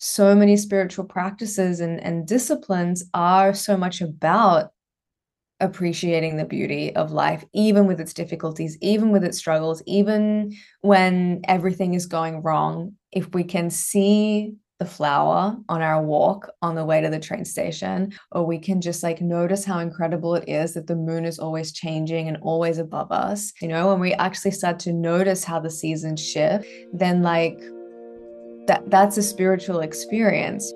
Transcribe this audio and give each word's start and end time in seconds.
so 0.00 0.34
many 0.34 0.56
spiritual 0.56 1.04
practices 1.04 1.80
and, 1.80 2.02
and 2.02 2.26
disciplines 2.26 3.04
are 3.12 3.52
so 3.52 3.76
much 3.76 4.00
about 4.00 4.70
appreciating 5.60 6.38
the 6.38 6.46
beauty 6.46 6.96
of 6.96 7.12
life, 7.12 7.44
even 7.52 7.86
with 7.86 8.00
its 8.00 8.14
difficulties, 8.14 8.78
even 8.80 9.10
with 9.10 9.22
its 9.22 9.36
struggles, 9.36 9.82
even 9.86 10.56
when 10.80 11.42
everything 11.44 11.92
is 11.92 12.06
going 12.06 12.42
wrong. 12.42 12.94
If 13.12 13.32
we 13.34 13.44
can 13.44 13.68
see 13.68 14.54
the 14.78 14.86
flower 14.86 15.54
on 15.68 15.82
our 15.82 16.02
walk 16.02 16.50
on 16.62 16.74
the 16.74 16.84
way 16.86 17.02
to 17.02 17.10
the 17.10 17.20
train 17.20 17.44
station, 17.44 18.10
or 18.32 18.46
we 18.46 18.58
can 18.58 18.80
just 18.80 19.02
like 19.02 19.20
notice 19.20 19.66
how 19.66 19.80
incredible 19.80 20.34
it 20.34 20.48
is 20.48 20.72
that 20.72 20.86
the 20.86 20.96
moon 20.96 21.26
is 21.26 21.38
always 21.38 21.72
changing 21.72 22.28
and 22.28 22.38
always 22.40 22.78
above 22.78 23.12
us. 23.12 23.52
You 23.60 23.68
know, 23.68 23.88
when 23.88 24.00
we 24.00 24.14
actually 24.14 24.52
start 24.52 24.78
to 24.80 24.94
notice 24.94 25.44
how 25.44 25.60
the 25.60 25.68
seasons 25.68 26.26
shift, 26.26 26.64
then 26.94 27.22
like 27.22 27.60
that 28.70 28.88
that's 28.88 29.16
a 29.16 29.22
spiritual 29.22 29.80
experience. 29.80 30.72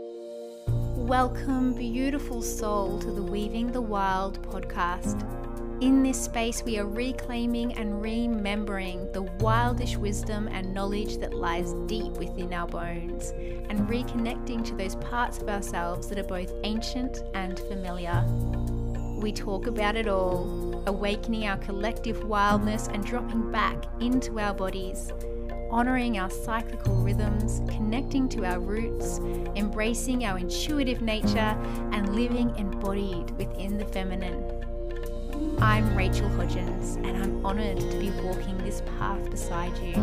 Welcome, 0.97 1.75
beautiful 1.75 2.43
soul, 2.43 2.99
to 2.99 3.13
the 3.13 3.23
Weaving 3.23 3.71
the 3.71 3.81
Wild 3.81 4.43
podcast. 4.43 5.23
In 5.81 6.03
this 6.03 6.21
space, 6.21 6.65
we 6.65 6.77
are 6.81 6.87
reclaiming 6.87 7.73
and 7.75 8.03
remembering 8.03 9.13
the 9.13 9.23
wildish 9.39 9.97
wisdom 9.97 10.49
and 10.49 10.75
knowledge 10.75 11.19
that 11.19 11.35
lies 11.35 11.73
deep 11.87 12.15
within 12.15 12.53
our 12.53 12.67
bones, 12.67 13.31
and 13.69 13.89
reconnecting 13.89 14.65
to 14.65 14.75
those 14.75 14.97
parts 14.97 15.39
of 15.39 15.49
ourselves 15.49 16.09
that 16.09 16.19
are 16.19 16.25
both 16.25 16.53
ancient 16.65 17.23
and 17.35 17.61
familiar. 17.61 18.25
We 19.21 19.31
talk 19.31 19.69
about 19.69 19.95
it 19.95 20.09
all, 20.09 20.83
awakening 20.89 21.47
our 21.47 21.59
collective 21.59 22.25
wildness 22.25 22.89
and 22.89 23.07
dropping 23.07 23.53
back 23.53 23.85
into 24.01 24.41
our 24.41 24.53
bodies 24.53 25.13
honoring 25.75 26.19
our 26.19 26.31
cyclical 26.31 26.95
rhythms, 27.03 27.61
connecting 27.69 28.29
to 28.29 28.45
our 28.45 28.61
roots, 28.61 29.19
embracing 29.57 30.25
our 30.25 30.39
intuitive 30.39 31.03
nature, 31.03 31.59
and 31.91 32.15
living 32.15 32.55
embodied 32.57 33.29
within 33.33 33.77
the 33.77 33.85
feminine. 33.85 34.39
I'm 35.59 35.97
Rachel 35.97 36.29
Hodgins, 36.29 36.95
and 37.05 37.21
I'm 37.21 37.45
honoured 37.45 37.81
to 37.81 37.99
be 37.99 38.11
walking 38.23 38.57
this 38.59 38.83
path 39.01 39.29
beside 39.29 39.77
you. 39.79 40.01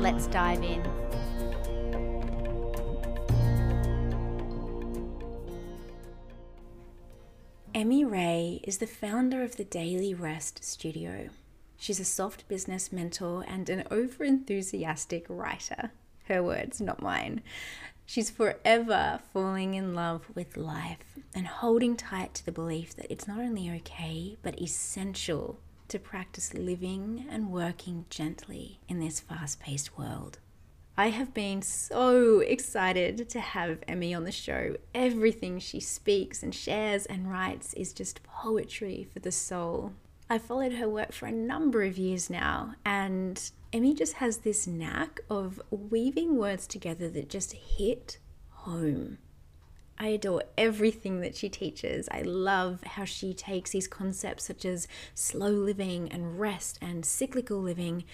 Let's 0.00 0.26
dive 0.28 0.62
in. 0.62 0.82
Emmie 7.74 8.06
Rae 8.06 8.62
is 8.64 8.78
the 8.78 8.86
founder 8.86 9.42
of 9.42 9.56
the 9.56 9.64
Daily 9.64 10.14
Rest 10.14 10.64
Studio. 10.64 11.28
She's 11.82 11.98
a 11.98 12.04
soft 12.04 12.46
business 12.46 12.92
mentor 12.92 13.44
and 13.48 13.68
an 13.68 13.82
overenthusiastic 13.90 15.24
writer. 15.28 15.90
Her 16.28 16.40
words, 16.40 16.80
not 16.80 17.02
mine. 17.02 17.42
She's 18.06 18.30
forever 18.30 19.18
falling 19.32 19.74
in 19.74 19.92
love 19.92 20.26
with 20.32 20.56
life 20.56 21.18
and 21.34 21.48
holding 21.48 21.96
tight 21.96 22.34
to 22.34 22.46
the 22.46 22.52
belief 22.52 22.94
that 22.94 23.10
it's 23.10 23.26
not 23.26 23.40
only 23.40 23.68
okay, 23.68 24.36
but 24.42 24.62
essential 24.62 25.58
to 25.88 25.98
practice 25.98 26.54
living 26.54 27.26
and 27.28 27.50
working 27.50 28.04
gently 28.08 28.78
in 28.88 29.00
this 29.00 29.18
fast 29.18 29.58
paced 29.58 29.98
world. 29.98 30.38
I 30.96 31.08
have 31.08 31.34
been 31.34 31.62
so 31.62 32.38
excited 32.38 33.28
to 33.28 33.40
have 33.40 33.82
Emmie 33.88 34.14
on 34.14 34.22
the 34.22 34.30
show. 34.30 34.76
Everything 34.94 35.58
she 35.58 35.80
speaks 35.80 36.44
and 36.44 36.54
shares 36.54 37.06
and 37.06 37.28
writes 37.28 37.74
is 37.74 37.92
just 37.92 38.22
poetry 38.22 39.08
for 39.12 39.18
the 39.18 39.32
soul. 39.32 39.94
I've 40.30 40.42
followed 40.42 40.72
her 40.74 40.88
work 40.88 41.12
for 41.12 41.26
a 41.26 41.32
number 41.32 41.82
of 41.82 41.98
years 41.98 42.30
now, 42.30 42.74
and 42.86 43.50
Emmie 43.72 43.94
just 43.94 44.14
has 44.14 44.38
this 44.38 44.66
knack 44.66 45.20
of 45.28 45.60
weaving 45.70 46.36
words 46.36 46.66
together 46.66 47.08
that 47.10 47.28
just 47.28 47.52
hit 47.52 48.18
home. 48.50 49.18
I 49.98 50.08
adore 50.08 50.42
everything 50.58 51.20
that 51.20 51.36
she 51.36 51.48
teaches. 51.48 52.08
I 52.10 52.22
love 52.22 52.82
how 52.82 53.04
she 53.04 53.34
takes 53.34 53.70
these 53.70 53.86
concepts 53.86 54.46
such 54.46 54.64
as 54.64 54.88
slow 55.14 55.50
living 55.50 56.10
and 56.10 56.40
rest 56.40 56.78
and 56.80 57.04
cyclical 57.04 57.58
living, 57.58 58.04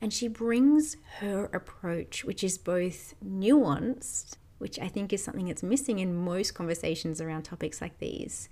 and 0.00 0.12
she 0.12 0.28
brings 0.28 0.96
her 1.20 1.46
approach, 1.52 2.24
which 2.24 2.42
is 2.44 2.58
both 2.58 3.14
nuanced, 3.24 4.36
which 4.58 4.78
I 4.78 4.88
think 4.88 5.12
is 5.12 5.22
something 5.22 5.46
that's 5.46 5.62
missing 5.62 6.00
in 6.00 6.14
most 6.14 6.54
conversations 6.54 7.20
around 7.20 7.44
topics 7.44 7.80
like 7.80 7.98
these, 7.98 8.48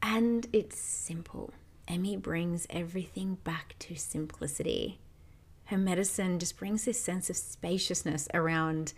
and 0.00 0.46
it's 0.52 0.78
simple. 0.78 1.52
Emmie 1.88 2.16
brings 2.16 2.66
everything 2.68 3.38
back 3.44 3.74
to 3.78 3.96
simplicity. 3.96 5.00
Her 5.64 5.78
medicine 5.78 6.38
just 6.38 6.58
brings 6.58 6.84
this 6.84 7.00
sense 7.00 7.30
of 7.30 7.36
spaciousness 7.36 8.28
around 8.34 8.92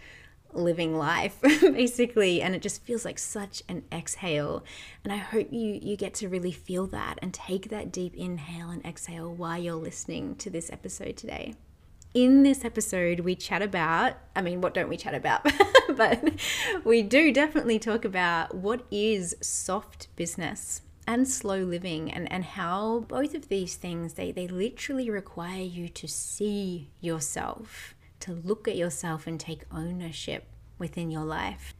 living 0.53 0.99
life 0.99 1.41
basically 1.43 2.43
and 2.43 2.57
it 2.57 2.63
just 2.63 2.83
feels 2.83 3.05
like 3.05 3.19
such 3.19 3.63
an 3.69 3.85
exhale. 3.93 4.65
And 5.05 5.13
i 5.13 5.17
hope 5.17 5.53
you 5.53 5.79
you 5.81 5.97
get 5.97 6.15
to 6.15 6.29
really 6.29 6.51
feel 6.51 6.89
that 6.89 7.19
and 7.23 7.33
take 7.33 7.71
that 7.71 7.93
deep 7.93 8.15
inhale 8.17 8.71
and 8.71 8.85
exhale 8.85 9.33
while 9.33 9.59
you're 9.59 9.75
listening 9.75 10.35
to 10.37 10.51
this 10.51 10.71
episode 10.73 11.17
today. 11.17 11.55
In 12.13 12.43
this 12.43 12.65
episode 12.65 13.21
we 13.21 13.37
chat 13.37 13.63
about 13.63 14.15
i 14.35 14.43
mean 14.43 14.61
what 14.61 14.75
don't 14.75 14.89
we 14.89 14.97
chat 14.97 15.15
about? 15.15 15.47
But 15.97 16.23
we 16.85 17.03
do 17.03 17.33
definitely 17.33 17.81
talk 17.81 18.05
about 18.05 18.55
what 18.55 18.87
is 18.93 19.35
soft 19.41 20.07
business 20.15 20.83
and 21.11 21.27
slow 21.27 21.59
living 21.59 22.09
and, 22.09 22.31
and 22.31 22.45
how 22.45 23.01
both 23.09 23.35
of 23.35 23.49
these 23.49 23.75
things 23.75 24.15
they, 24.15 24.31
they 24.31 24.47
literally 24.47 25.11
require 25.11 25.61
you 25.61 25.89
to 25.89 26.07
see 26.07 26.89
yourself 27.01 27.97
to 28.21 28.33
look 28.33 28.69
at 28.69 28.77
yourself 28.77 29.27
and 29.27 29.41
take 29.41 29.63
ownership 29.73 30.45
within 30.79 31.11
your 31.11 31.25
life. 31.25 31.75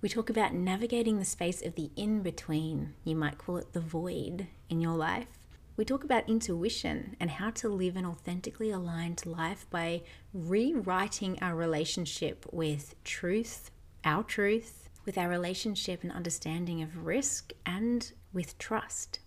We 0.00 0.08
talk 0.08 0.30
about 0.30 0.54
navigating 0.54 1.18
the 1.18 1.24
space 1.24 1.62
of 1.62 1.74
the 1.74 1.90
in 1.96 2.22
between 2.22 2.94
you 3.02 3.16
might 3.16 3.38
call 3.38 3.56
it 3.56 3.72
the 3.72 3.80
void 3.80 4.46
in 4.70 4.80
your 4.80 4.94
life. 4.94 5.40
We 5.76 5.84
talk 5.84 6.04
about 6.04 6.28
intuition 6.28 7.16
and 7.18 7.28
how 7.28 7.50
to 7.50 7.68
live 7.68 7.96
an 7.96 8.06
authentically 8.06 8.70
aligned 8.70 9.26
life 9.26 9.66
by 9.68 10.02
rewriting 10.32 11.40
our 11.42 11.56
relationship 11.56 12.46
with 12.52 12.94
truth 13.02 13.72
our 14.04 14.22
truth 14.22 14.88
with 15.06 15.16
our 15.16 15.28
relationship 15.28 16.02
and 16.02 16.12
understanding 16.12 16.82
of 16.82 17.06
risk 17.06 17.52
and 17.64 18.12
with 18.36 18.56
trust. 18.58 19.18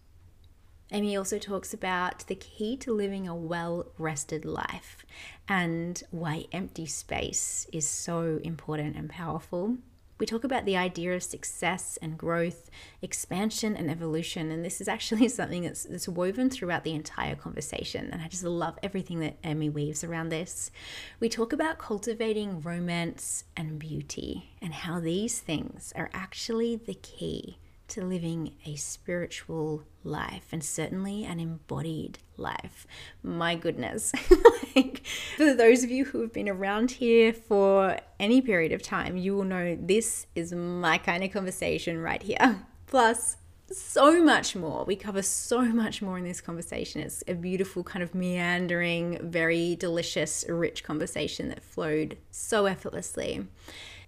Emmie 0.91 1.17
also 1.17 1.37
talks 1.37 1.73
about 1.73 2.25
the 2.27 2.35
key 2.35 2.77
to 2.77 2.93
living 2.93 3.27
a 3.27 3.35
well 3.35 3.87
rested 3.97 4.45
life 4.45 5.05
and 5.47 6.01
why 6.11 6.45
empty 6.51 6.85
space 6.85 7.67
is 7.73 7.87
so 7.87 8.39
important 8.43 8.95
and 8.95 9.09
powerful. 9.09 9.77
We 10.19 10.25
talk 10.25 10.43
about 10.43 10.65
the 10.65 10.75
idea 10.75 11.15
of 11.15 11.23
success 11.23 11.97
and 12.01 12.17
growth, 12.17 12.69
expansion 13.01 13.77
and 13.77 13.89
evolution, 13.89 14.51
and 14.51 14.65
this 14.65 14.81
is 14.81 14.87
actually 14.87 15.27
something 15.29 15.63
that's, 15.63 15.85
that's 15.85 16.09
woven 16.09 16.49
throughout 16.49 16.83
the 16.83 16.93
entire 16.93 17.35
conversation. 17.35 18.09
And 18.11 18.21
I 18.21 18.27
just 18.27 18.43
love 18.43 18.77
everything 18.83 19.21
that 19.21 19.37
Emmie 19.43 19.69
weaves 19.69 20.03
around 20.03 20.29
this. 20.29 20.71
We 21.19 21.29
talk 21.29 21.53
about 21.53 21.79
cultivating 21.79 22.61
romance 22.61 23.45
and 23.55 23.79
beauty, 23.79 24.51
and 24.61 24.73
how 24.73 24.99
these 24.99 25.39
things 25.39 25.93
are 25.95 26.09
actually 26.13 26.75
the 26.75 26.95
key 26.95 27.57
to 27.89 28.03
living 28.03 28.55
a 28.65 28.75
spiritual 28.75 29.83
life 30.03 30.47
and 30.51 30.63
certainly 30.63 31.25
an 31.25 31.39
embodied 31.39 32.19
life. 32.37 32.87
My 33.23 33.55
goodness. 33.55 34.11
like, 34.75 35.05
for 35.37 35.53
those 35.53 35.83
of 35.83 35.91
you 35.91 36.05
who 36.05 36.21
have 36.21 36.33
been 36.33 36.49
around 36.49 36.91
here 36.91 37.33
for 37.33 37.99
any 38.19 38.41
period 38.41 38.71
of 38.71 38.81
time, 38.81 39.17
you 39.17 39.35
will 39.35 39.43
know 39.43 39.77
this 39.79 40.27
is 40.35 40.53
my 40.53 40.97
kind 40.97 41.23
of 41.23 41.31
conversation 41.31 41.97
right 41.99 42.21
here. 42.21 42.65
Plus, 42.87 43.37
so 43.71 44.23
much 44.23 44.55
more. 44.55 44.83
We 44.85 44.95
cover 44.95 45.21
so 45.21 45.61
much 45.61 46.01
more 46.01 46.17
in 46.17 46.23
this 46.23 46.41
conversation. 46.41 47.01
It's 47.01 47.23
a 47.27 47.33
beautiful, 47.33 47.83
kind 47.83 48.03
of 48.03 48.15
meandering, 48.15 49.19
very 49.29 49.75
delicious, 49.75 50.45
rich 50.47 50.83
conversation 50.83 51.49
that 51.49 51.63
flowed 51.63 52.17
so 52.31 52.65
effortlessly. 52.65 53.47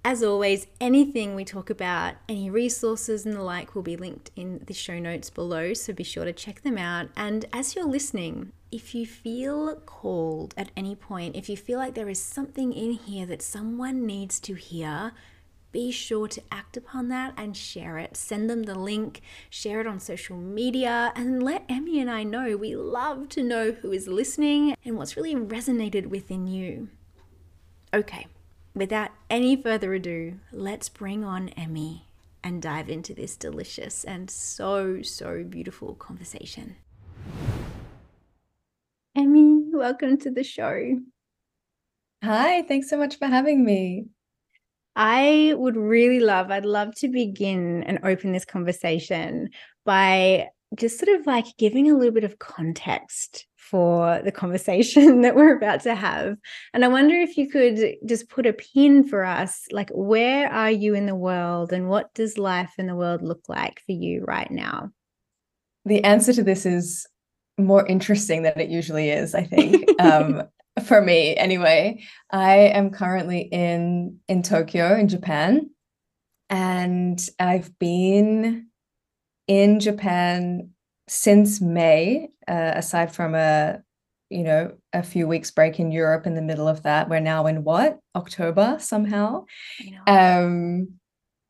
As 0.04 0.24
always, 0.24 0.66
anything 0.80 1.36
we 1.36 1.46
talk 1.46 1.70
about, 1.70 2.16
any 2.28 2.50
resources 2.50 3.24
and 3.24 3.36
the 3.36 3.44
like 3.44 3.76
will 3.76 3.84
be 3.84 3.96
linked 3.96 4.32
in 4.36 4.64
the 4.66 4.74
show 4.74 4.98
notes 4.98 5.30
below, 5.30 5.76
so 5.76 5.94
be 5.94 6.04
sure 6.04 6.26
to 6.26 6.34
check 6.34 6.64
them 6.64 6.78
out. 6.80 7.10
And 7.16 7.46
as 7.54 7.76
you're 7.76 7.86
listening, 7.86 8.52
if 8.72 8.96
you 8.96 9.06
feel 9.06 9.76
called 9.86 10.56
at 10.58 10.72
any 10.76 10.96
point, 10.96 11.36
if 11.36 11.50
you 11.50 11.56
feel 11.56 11.78
like 11.78 11.94
there 11.94 12.10
is 12.10 12.20
something 12.20 12.74
in 12.74 12.94
here 12.94 13.28
that 13.28 13.44
someone 13.44 14.08
needs 14.08 14.40
to 14.40 14.56
hear, 14.56 15.12
be 15.72 15.92
sure 15.92 16.28
to 16.30 16.42
act 16.52 16.78
upon 16.78 17.10
that 17.10 17.36
and 17.38 17.56
share 17.56 18.00
it. 18.00 18.18
Send 18.18 18.50
them 18.50 18.64
the 18.64 18.76
link, 18.76 19.22
share 19.52 19.82
it 19.82 19.88
on 19.88 20.00
social 20.00 20.36
media, 20.36 21.14
and 21.16 21.44
let 21.44 21.64
Emmie 21.70 22.00
and 22.00 22.10
I 22.10 22.24
know. 22.24 22.58
We 22.58 22.76
love 22.76 23.30
to 23.30 23.44
know 23.44 23.72
who 23.72 23.92
is 23.92 24.08
listening 24.08 24.76
and 24.84 24.98
what's 24.98 25.16
really 25.16 25.36
resonated 25.36 26.08
within 26.08 26.48
you. 26.48 26.90
Okay, 27.94 28.26
without 28.74 29.12
any 29.30 29.56
further 29.56 29.94
ado, 29.94 30.40
let's 30.52 30.90
bring 30.90 31.24
on 31.24 31.50
Emmie 31.50 32.06
and 32.44 32.62
dive 32.62 32.90
into 32.90 33.14
this 33.14 33.36
delicious 33.36 34.04
and 34.04 34.30
so, 34.30 35.02
so 35.02 35.44
beautiful 35.44 35.96
conversation. 35.96 36.76
Emmie, 39.16 39.64
welcome 39.74 40.18
to 40.18 40.32
the 40.32 40.44
show. 40.44 41.00
Hi, 42.24 42.62
thanks 42.64 42.90
so 42.90 42.98
much 42.98 43.18
for 43.18 43.28
having 43.28 43.64
me. 43.64 44.06
I 44.96 45.54
would 45.56 45.78
really 45.78 46.20
love, 46.20 46.52
I'd 46.52 46.66
love 46.66 46.96
to 46.96 47.08
begin 47.08 47.84
and 47.84 48.00
open 48.04 48.32
this 48.32 48.46
conversation 48.46 49.50
by 49.86 50.50
just 50.76 51.00
sort 51.00 51.20
of 51.20 51.28
like 51.28 51.46
giving 51.58 51.90
a 51.90 51.96
little 51.96 52.14
bit 52.14 52.24
of 52.24 52.40
context 52.40 53.48
for 53.72 54.22
the 54.24 54.32
conversation 54.32 55.22
that 55.22 55.36
we're 55.36 55.56
about 55.56 55.82
to 55.82 55.96
have. 55.96 56.38
And 56.74 56.84
I 56.84 56.90
wonder 56.90 57.16
if 57.16 57.38
you 57.38 57.50
could 57.50 57.96
just 58.06 58.30
put 58.30 58.46
a 58.46 58.54
pin 58.54 59.08
for 59.08 59.24
us 59.24 59.66
like, 59.72 59.90
where 59.92 60.52
are 60.52 60.70
you 60.70 60.94
in 60.94 61.06
the 61.06 61.16
world 61.16 61.72
and 61.72 61.88
what 61.90 62.14
does 62.14 62.38
life 62.38 62.74
in 62.78 62.88
the 62.88 62.96
world 62.96 63.22
look 63.24 63.48
like 63.48 63.82
for 63.86 63.94
you 63.94 64.26
right 64.26 64.52
now? 64.52 64.92
The 65.86 66.04
answer 66.04 66.34
to 66.34 66.44
this 66.44 66.66
is 66.66 67.08
more 67.58 67.88
interesting 67.88 68.44
than 68.44 68.60
it 68.60 68.70
usually 68.70 69.10
is, 69.10 69.34
I 69.34 69.44
think. 69.44 69.90
um, 70.02 70.44
for 70.86 71.02
me 71.02 71.36
anyway. 71.38 72.04
I 72.30 72.56
am 72.58 72.92
currently 72.92 73.42
in 73.42 74.20
in 74.28 74.44
Tokyo 74.44 74.96
in 74.96 75.08
Japan 75.08 75.70
and 76.50 77.26
I've 77.40 77.78
been 77.80 78.68
in 79.48 79.80
Japan 79.80 80.72
since 81.12 81.60
May, 81.60 82.30
uh, 82.48 82.72
aside 82.76 83.14
from 83.14 83.36
a 83.36 83.82
you 84.30 84.44
know 84.44 84.72
a 84.94 85.04
few 85.04 85.28
weeks 85.28 85.52
break 85.52 85.78
in 85.78 85.92
Europe 85.92 86.26
in 86.26 86.36
the 86.36 86.42
middle 86.42 86.70
of 86.70 86.84
that. 86.84 87.10
We're 87.10 87.20
now 87.20 87.48
in 87.48 87.66
what 87.66 88.00
October 88.16 88.78
somehow, 88.80 89.46
um, 90.08 90.94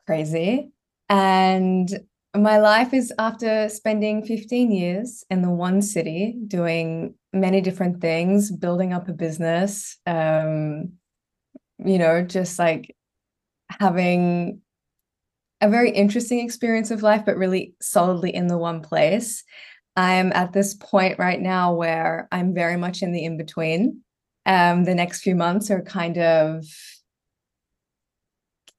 crazy. 0.04 0.72
And 1.08 1.88
my 2.36 2.58
life 2.58 2.92
is 2.92 3.12
after 3.18 3.68
spending 3.68 4.24
15 4.24 4.72
years 4.72 5.24
in 5.30 5.42
the 5.42 5.50
one 5.50 5.80
city 5.80 6.34
doing 6.48 7.14
many 7.32 7.60
different 7.60 8.00
things, 8.00 8.50
building 8.50 8.92
up 8.92 9.08
a 9.08 9.12
business, 9.12 9.96
um, 10.06 10.94
you 11.78 11.98
know, 11.98 12.22
just 12.22 12.58
like 12.58 12.96
having 13.78 14.61
a 15.62 15.70
very 15.70 15.90
interesting 15.90 16.40
experience 16.40 16.90
of 16.90 17.02
life, 17.02 17.22
but 17.24 17.36
really 17.36 17.74
solidly 17.80 18.34
in 18.34 18.48
the 18.48 18.58
one 18.58 18.82
place. 18.82 19.44
I'm 19.96 20.32
at 20.32 20.52
this 20.52 20.74
point 20.74 21.18
right 21.18 21.40
now 21.40 21.72
where 21.72 22.28
I'm 22.32 22.52
very 22.52 22.76
much 22.76 23.00
in 23.00 23.12
the 23.12 23.24
in 23.24 23.38
between. 23.38 24.00
Um, 24.44 24.84
the 24.84 24.94
next 24.94 25.22
few 25.22 25.36
months 25.36 25.70
are 25.70 25.80
kind 25.80 26.18
of 26.18 26.64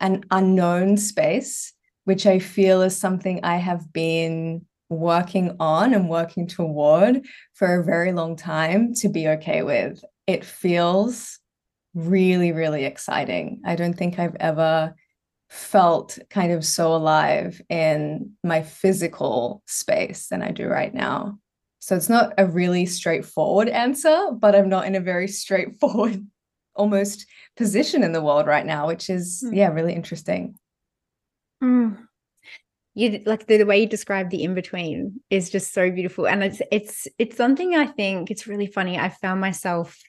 an 0.01 0.25
unknown 0.29 0.97
space, 0.97 1.71
which 2.03 2.25
I 2.25 2.39
feel 2.39 2.81
is 2.81 2.97
something 2.97 3.39
I 3.43 3.55
have 3.57 3.93
been 3.93 4.65
working 4.89 5.55
on 5.61 5.93
and 5.93 6.09
working 6.09 6.47
toward 6.47 7.25
for 7.53 7.79
a 7.79 7.83
very 7.83 8.11
long 8.11 8.35
time 8.35 8.93
to 8.95 9.07
be 9.07 9.29
okay 9.29 9.63
with. 9.63 10.03
It 10.27 10.43
feels 10.43 11.39
really, 11.93 12.51
really 12.51 12.83
exciting. 12.83 13.61
I 13.65 13.77
don't 13.77 13.93
think 13.93 14.19
I've 14.19 14.35
ever 14.39 14.93
felt 15.53 16.17
kind 16.31 16.51
of 16.51 16.65
so 16.65 16.95
alive 16.95 17.61
in 17.69 18.31
my 18.43 18.63
physical 18.63 19.61
space 19.67 20.27
than 20.29 20.41
I 20.41 20.49
do 20.49 20.67
right 20.67 20.91
now. 20.91 21.37
So 21.79 21.95
it's 21.95 22.09
not 22.09 22.33
a 22.39 22.47
really 22.47 22.87
straightforward 22.87 23.69
answer, 23.69 24.31
but 24.31 24.55
I'm 24.55 24.67
not 24.67 24.87
in 24.87 24.95
a 24.95 24.99
very 24.99 25.27
straightforward 25.27 26.25
almost 26.75 27.27
position 27.55 28.03
in 28.03 28.13
the 28.13 28.21
world 28.21 28.47
right 28.47 28.65
now, 28.65 28.87
which 28.87 29.11
is, 29.11 29.43
mm. 29.45 29.55
yeah, 29.55 29.67
really 29.67 29.93
interesting. 29.93 30.55
Mm. 31.63 31.99
You 32.95 33.21
like 33.25 33.45
the, 33.45 33.57
the 33.57 33.65
way 33.67 33.79
you 33.79 33.87
describe 33.87 34.31
the 34.31 34.43
in 34.43 34.55
between 34.55 35.21
is 35.29 35.51
just 35.51 35.71
so 35.71 35.91
beautiful. 35.91 36.27
And 36.27 36.43
it's 36.43 36.61
it's 36.71 37.07
it's 37.17 37.37
something 37.37 37.75
I 37.75 37.87
think 37.87 38.29
it's 38.31 38.47
really 38.47 38.67
funny. 38.67 38.99
I 38.99 39.09
found 39.09 39.41
myself 39.41 39.99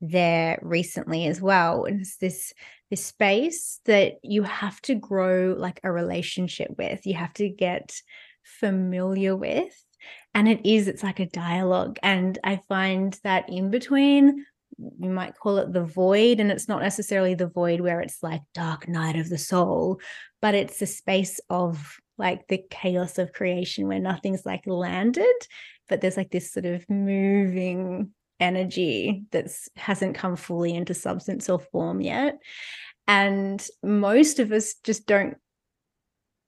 there 0.00 0.58
recently 0.62 1.26
as 1.26 1.40
well. 1.40 1.84
And 1.84 2.00
it's 2.00 2.16
this 2.18 2.52
this 2.90 3.04
space 3.04 3.80
that 3.84 4.14
you 4.22 4.42
have 4.42 4.80
to 4.82 4.94
grow 4.94 5.54
like 5.56 5.80
a 5.84 5.92
relationship 5.92 6.68
with. 6.76 7.06
You 7.06 7.14
have 7.14 7.32
to 7.34 7.48
get 7.48 8.00
familiar 8.42 9.36
with. 9.36 9.74
And 10.34 10.48
it 10.48 10.64
is, 10.64 10.88
it's 10.88 11.02
like 11.02 11.20
a 11.20 11.26
dialogue. 11.26 11.98
And 12.02 12.38
I 12.44 12.60
find 12.68 13.18
that 13.24 13.48
in 13.48 13.70
between, 13.70 14.44
you 14.78 15.10
might 15.10 15.36
call 15.36 15.58
it 15.58 15.72
the 15.72 15.84
void. 15.84 16.40
And 16.40 16.50
it's 16.50 16.68
not 16.68 16.82
necessarily 16.82 17.34
the 17.34 17.48
void 17.48 17.80
where 17.80 18.00
it's 18.00 18.22
like 18.22 18.42
dark 18.54 18.88
night 18.88 19.16
of 19.16 19.28
the 19.28 19.38
soul, 19.38 20.00
but 20.40 20.54
it's 20.54 20.80
a 20.80 20.86
space 20.86 21.40
of 21.50 21.96
like 22.16 22.46
the 22.48 22.62
chaos 22.70 23.18
of 23.18 23.32
creation 23.32 23.86
where 23.86 24.00
nothing's 24.00 24.44
like 24.44 24.66
landed, 24.66 25.36
but 25.88 26.00
there's 26.00 26.16
like 26.16 26.30
this 26.30 26.52
sort 26.52 26.66
of 26.66 26.88
moving 26.88 28.12
energy 28.40 29.24
that 29.32 29.48
hasn't 29.76 30.14
come 30.14 30.36
fully 30.36 30.74
into 30.74 30.94
substance 30.94 31.48
or 31.48 31.58
form 31.58 32.00
yet. 32.00 32.38
And 33.06 33.66
most 33.82 34.38
of 34.38 34.52
us 34.52 34.74
just 34.84 35.06
don't 35.06 35.36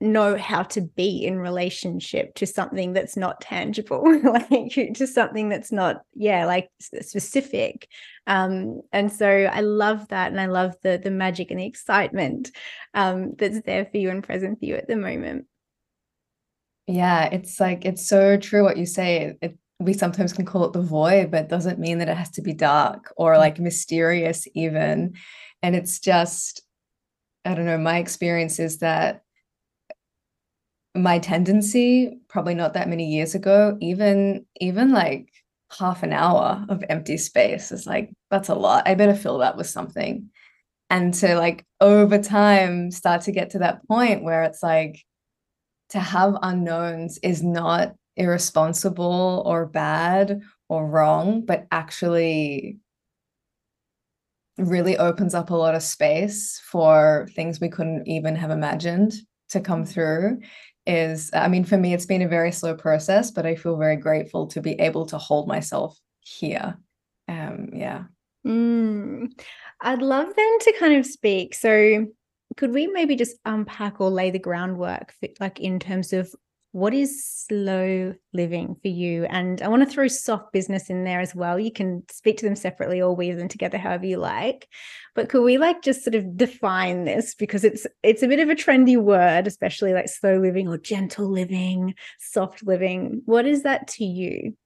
know 0.00 0.36
how 0.36 0.62
to 0.62 0.80
be 0.80 1.24
in 1.26 1.38
relationship 1.38 2.34
to 2.34 2.46
something 2.46 2.94
that's 2.94 3.18
not 3.18 3.40
tangible 3.40 4.02
like 4.24 4.72
to 4.94 5.06
something 5.06 5.50
that's 5.50 5.70
not 5.70 6.02
yeah 6.14 6.46
like 6.46 6.70
specific. 6.80 7.86
Um 8.26 8.80
and 8.92 9.12
so 9.12 9.26
i 9.28 9.60
love 9.60 10.08
that 10.08 10.30
and 10.30 10.40
i 10.40 10.46
love 10.46 10.74
the 10.82 10.98
the 11.02 11.10
magic 11.10 11.50
and 11.50 11.60
the 11.60 11.66
excitement 11.66 12.50
um 12.94 13.34
that's 13.36 13.60
there 13.62 13.84
for 13.84 13.98
you 13.98 14.10
and 14.10 14.24
present 14.24 14.58
for 14.58 14.64
you 14.64 14.76
at 14.76 14.88
the 14.88 14.96
moment. 14.96 15.46
Yeah 16.86 17.24
it's 17.26 17.60
like 17.60 17.84
it's 17.84 18.08
so 18.08 18.38
true 18.38 18.62
what 18.62 18.78
you 18.78 18.86
say. 18.86 19.36
It, 19.42 19.58
we 19.80 19.94
sometimes 19.94 20.32
can 20.32 20.44
call 20.44 20.66
it 20.66 20.72
the 20.72 20.82
void, 20.82 21.30
but 21.30 21.48
doesn't 21.48 21.78
mean 21.78 21.98
that 21.98 22.08
it 22.08 22.16
has 22.16 22.30
to 22.32 22.42
be 22.42 22.52
dark 22.52 23.12
or 23.16 23.34
hmm. 23.34 23.40
like 23.40 23.58
mysterious, 23.58 24.46
even. 24.54 25.14
And 25.62 25.74
it's 25.74 25.98
just, 25.98 26.62
I 27.44 27.54
don't 27.54 27.66
know, 27.66 27.78
my 27.78 27.98
experience 27.98 28.58
is 28.58 28.78
that 28.78 29.22
my 30.94 31.18
tendency, 31.18 32.18
probably 32.28 32.54
not 32.54 32.74
that 32.74 32.88
many 32.88 33.06
years 33.06 33.34
ago, 33.34 33.76
even 33.80 34.44
even 34.60 34.90
like 34.92 35.32
half 35.78 36.02
an 36.02 36.12
hour 36.12 36.64
of 36.68 36.84
empty 36.88 37.16
space 37.16 37.70
is 37.70 37.86
like, 37.86 38.10
that's 38.30 38.48
a 38.48 38.54
lot. 38.54 38.88
I 38.88 38.94
better 38.96 39.14
fill 39.14 39.38
that 39.38 39.56
with 39.56 39.68
something. 39.68 40.30
And 40.90 41.14
to 41.14 41.36
like 41.36 41.64
over 41.80 42.18
time 42.18 42.90
start 42.90 43.22
to 43.22 43.32
get 43.32 43.50
to 43.50 43.60
that 43.60 43.86
point 43.86 44.24
where 44.24 44.42
it's 44.42 44.62
like 44.62 45.04
to 45.90 46.00
have 46.00 46.36
unknowns 46.42 47.18
is 47.22 47.42
not 47.42 47.94
irresponsible 48.16 49.42
or 49.46 49.66
bad 49.66 50.40
or 50.68 50.86
wrong, 50.86 51.44
but 51.44 51.66
actually 51.70 52.78
really 54.58 54.96
opens 54.98 55.34
up 55.34 55.50
a 55.50 55.54
lot 55.54 55.74
of 55.74 55.82
space 55.82 56.60
for 56.70 57.28
things 57.34 57.60
we 57.60 57.68
couldn't 57.68 58.06
even 58.06 58.36
have 58.36 58.50
imagined 58.50 59.14
to 59.48 59.60
come 59.60 59.84
through 59.84 60.38
is 60.86 61.30
i 61.34 61.48
mean 61.48 61.64
for 61.64 61.76
me 61.76 61.94
it's 61.94 62.06
been 62.06 62.22
a 62.22 62.28
very 62.28 62.52
slow 62.52 62.74
process 62.74 63.30
but 63.30 63.46
i 63.46 63.54
feel 63.54 63.76
very 63.76 63.96
grateful 63.96 64.46
to 64.46 64.60
be 64.60 64.72
able 64.72 65.04
to 65.06 65.18
hold 65.18 65.46
myself 65.46 65.98
here. 66.20 66.78
Um 67.28 67.70
yeah. 67.72 68.04
Mm. 68.46 69.30
i'd 69.82 70.02
love 70.02 70.28
then 70.34 70.58
to 70.60 70.74
kind 70.78 70.94
of 70.94 71.06
speak. 71.06 71.54
So 71.54 72.06
could 72.56 72.72
we 72.72 72.86
maybe 72.86 73.14
just 73.16 73.36
unpack 73.44 74.00
or 74.00 74.10
lay 74.10 74.30
the 74.30 74.38
groundwork 74.38 75.12
for, 75.20 75.28
like 75.38 75.60
in 75.60 75.78
terms 75.78 76.12
of 76.12 76.34
what 76.72 76.94
is 76.94 77.24
slow 77.24 78.14
living 78.32 78.76
for 78.80 78.88
you? 78.88 79.24
And 79.24 79.60
I 79.60 79.68
want 79.68 79.82
to 79.82 79.90
throw 79.90 80.06
soft 80.06 80.52
business 80.52 80.88
in 80.88 81.04
there 81.04 81.20
as 81.20 81.34
well. 81.34 81.58
You 81.58 81.72
can 81.72 82.04
speak 82.10 82.38
to 82.38 82.44
them 82.44 82.54
separately 82.54 83.02
or 83.02 83.14
weave 83.14 83.36
them 83.36 83.48
together 83.48 83.76
however 83.76 84.06
you 84.06 84.18
like. 84.18 84.68
But 85.14 85.28
could 85.28 85.42
we 85.42 85.58
like 85.58 85.82
just 85.82 86.04
sort 86.04 86.14
of 86.14 86.36
define 86.36 87.04
this 87.04 87.34
because 87.34 87.64
it's 87.64 87.86
it's 88.02 88.22
a 88.22 88.28
bit 88.28 88.40
of 88.40 88.48
a 88.48 88.54
trendy 88.54 88.96
word, 88.96 89.46
especially 89.46 89.92
like 89.92 90.08
slow 90.08 90.38
living 90.38 90.68
or 90.68 90.78
gentle 90.78 91.28
living, 91.28 91.94
soft 92.18 92.64
living. 92.64 93.22
What 93.24 93.46
is 93.46 93.64
that 93.64 93.88
to 93.88 94.04
you? 94.04 94.56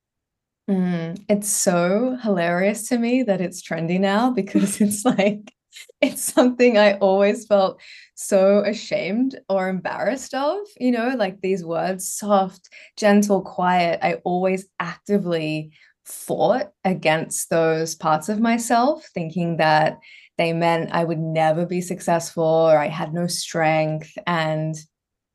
Mm, 0.69 1.23
it's 1.29 1.51
so 1.51 2.17
hilarious 2.23 2.89
to 2.89 2.99
me 2.99 3.23
that 3.23 3.41
it's 3.41 3.63
trendy 3.63 4.01
now 4.01 4.31
because 4.31 4.81
it's 4.81 5.05
like 5.05 5.53
it's 6.01 6.23
something 6.23 6.79
I 6.79 6.95
always 6.99 7.47
felt 7.47 7.81
so 8.15 8.61
ashamed 8.61 9.39
or 9.49 9.69
embarrassed 9.69 10.35
of, 10.35 10.59
you 10.79 10.91
know, 10.91 11.15
like 11.17 11.41
these 11.41 11.65
words 11.65 12.09
soft, 12.11 12.69
gentle, 12.97 13.43
quiet. 13.43 14.01
I 14.03 14.15
always 14.25 14.67
actively 14.81 15.73
fought 16.05 16.71
against 16.85 17.51
those 17.51 17.95
parts 17.95 18.29
of 18.29 18.41
myself, 18.41 19.07
thinking 19.15 19.57
that 19.57 19.99
they 20.37 20.53
meant 20.53 20.93
I 20.93 21.05
would 21.05 21.21
never 21.21 21.65
be 21.65 21.81
successful 21.81 22.45
or 22.45 22.77
I 22.77 22.89
had 22.89 23.15
no 23.15 23.27
strength. 23.27 24.13
And 24.27 24.75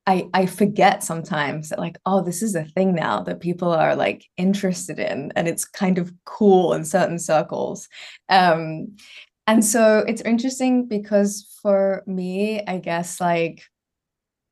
I, 0.10 0.28
I 0.34 0.46
forget 0.48 1.04
sometimes 1.04 1.70
that 1.70 1.78
like 1.78 2.00
oh 2.06 2.24
this 2.24 2.42
is 2.42 2.56
a 2.56 2.64
thing 2.64 2.96
now 2.96 3.22
that 3.22 3.42
people 3.42 3.72
are 3.72 3.96
like 3.96 4.26
interested 4.38 4.98
in 4.98 5.32
and 5.36 5.48
it's 5.48 5.66
kind 5.66 6.00
of 6.00 6.12
cool 6.26 6.74
in 6.74 6.84
certain 6.84 7.20
circles 7.20 7.88
um 8.28 8.96
and 9.50 9.66
so 9.66 10.06
it's 10.08 10.22
interesting 10.22 10.86
because 10.86 11.58
for 11.64 12.04
me, 12.06 12.64
I 12.68 12.78
guess 12.78 13.20
like 13.20 13.64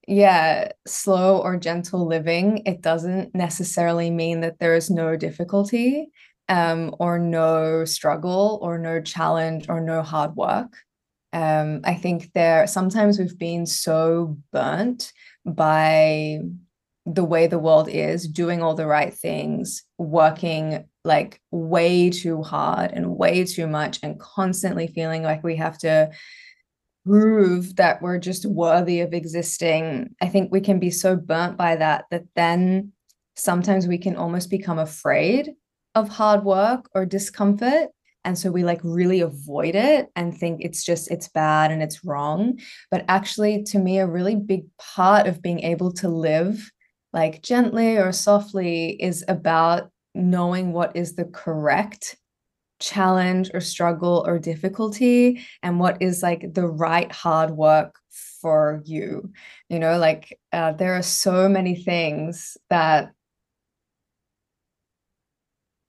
yeah, 0.08 0.72
slow 0.88 1.38
or 1.39 1.58
gentle 1.58 2.08
living, 2.08 2.63
it 2.66 2.82
doesn't 2.82 3.36
necessarily 3.36 4.10
mean 4.10 4.39
that 4.39 4.58
there 4.58 4.74
is 4.74 4.89
no 4.89 5.16
difficulty 5.16 6.08
um, 6.50 6.96
or 6.98 7.20
no 7.20 7.86
struggle 7.86 8.58
or 8.63 8.80
no 8.80 9.00
challenge 9.00 9.68
or 9.70 9.82
no 9.82 10.01
hard 10.01 10.36
work. 10.36 10.74
Um, 11.32 11.82
I 11.84 11.94
think 11.94 12.32
there 12.34 12.66
sometimes 12.66 13.20
we've 13.20 13.38
been 13.38 13.68
so 13.68 14.38
burnt 14.51 15.13
by 15.46 16.39
the 17.06 17.24
way 17.24 17.46
the 17.46 17.60
world 17.60 17.88
is, 17.88 18.27
doing 18.27 18.63
all 18.63 18.74
the 18.74 18.88
right 18.88 19.13
things, 19.13 19.84
working 20.00 20.86
like 21.07 21.41
way 21.51 22.09
too 22.09 22.43
hard 22.43 22.91
and 22.91 23.17
way 23.17 23.43
too 23.45 23.67
much, 23.67 23.99
and 24.03 24.19
constantly 24.19 24.87
feeling 24.87 25.23
like 25.23 25.43
we 25.43 25.55
have 25.55 25.77
to 25.79 26.11
prove 27.05 27.75
that 27.77 28.01
we're 28.01 28.19
just 28.19 28.45
worthy 28.45 28.99
of 28.99 29.13
existing. 29.13 30.13
I 30.21 30.27
think 30.27 30.51
we 30.51 30.61
can 30.61 30.79
be 30.79 30.91
so 30.91 31.15
burnt 31.15 31.57
by 31.57 31.77
that 31.77 32.05
that 32.11 32.25
then 32.35 32.91
sometimes 33.35 33.87
we 33.87 33.97
can 33.97 34.15
almost 34.15 34.49
become 34.49 34.79
afraid 34.79 35.53
of 35.95 36.09
hard 36.09 36.43
work 36.43 36.89
or 36.93 37.05
discomfort 37.05 37.89
and 38.27 38.37
so 38.37 38.51
we 38.51 38.63
like 38.63 38.81
really 38.83 39.21
avoid 39.21 39.73
it 39.73 40.09
and 40.15 40.37
think 40.37 40.59
it's 40.61 40.83
just 40.83 41.09
it's 41.09 41.29
bad 41.29 41.71
and 41.71 41.81
it's 41.81 42.03
wrong 42.03 42.59
but 42.91 43.05
actually 43.07 43.63
to 43.63 43.79
me 43.79 43.99
a 43.99 44.05
really 44.05 44.35
big 44.35 44.65
part 44.77 45.27
of 45.27 45.41
being 45.41 45.61
able 45.61 45.91
to 45.91 46.09
live 46.09 46.69
like 47.13 47.41
gently 47.41 47.97
or 47.97 48.11
softly 48.11 49.01
is 49.01 49.23
about 49.27 49.89
knowing 50.17 50.74
what 50.74 50.95
is 50.95 51.15
the 51.15 51.25
correct 51.25 52.17
challenge 52.79 53.50
or 53.53 53.59
struggle 53.59 54.24
or 54.27 54.38
difficulty 54.38 55.41
and 55.63 55.79
what 55.79 56.01
is 56.01 56.21
like 56.21 56.53
the 56.53 56.67
right 56.67 57.12
hard 57.12 57.51
work 57.51 57.95
for 58.41 58.81
you. 58.86 59.31
You 59.69 59.79
know 59.79 59.97
like 59.97 60.39
uh, 60.51 60.74
there 60.74 60.95
are 60.95 61.03
so 61.03 61.50
many 61.50 61.75
things 61.75 62.57
that 62.69 63.13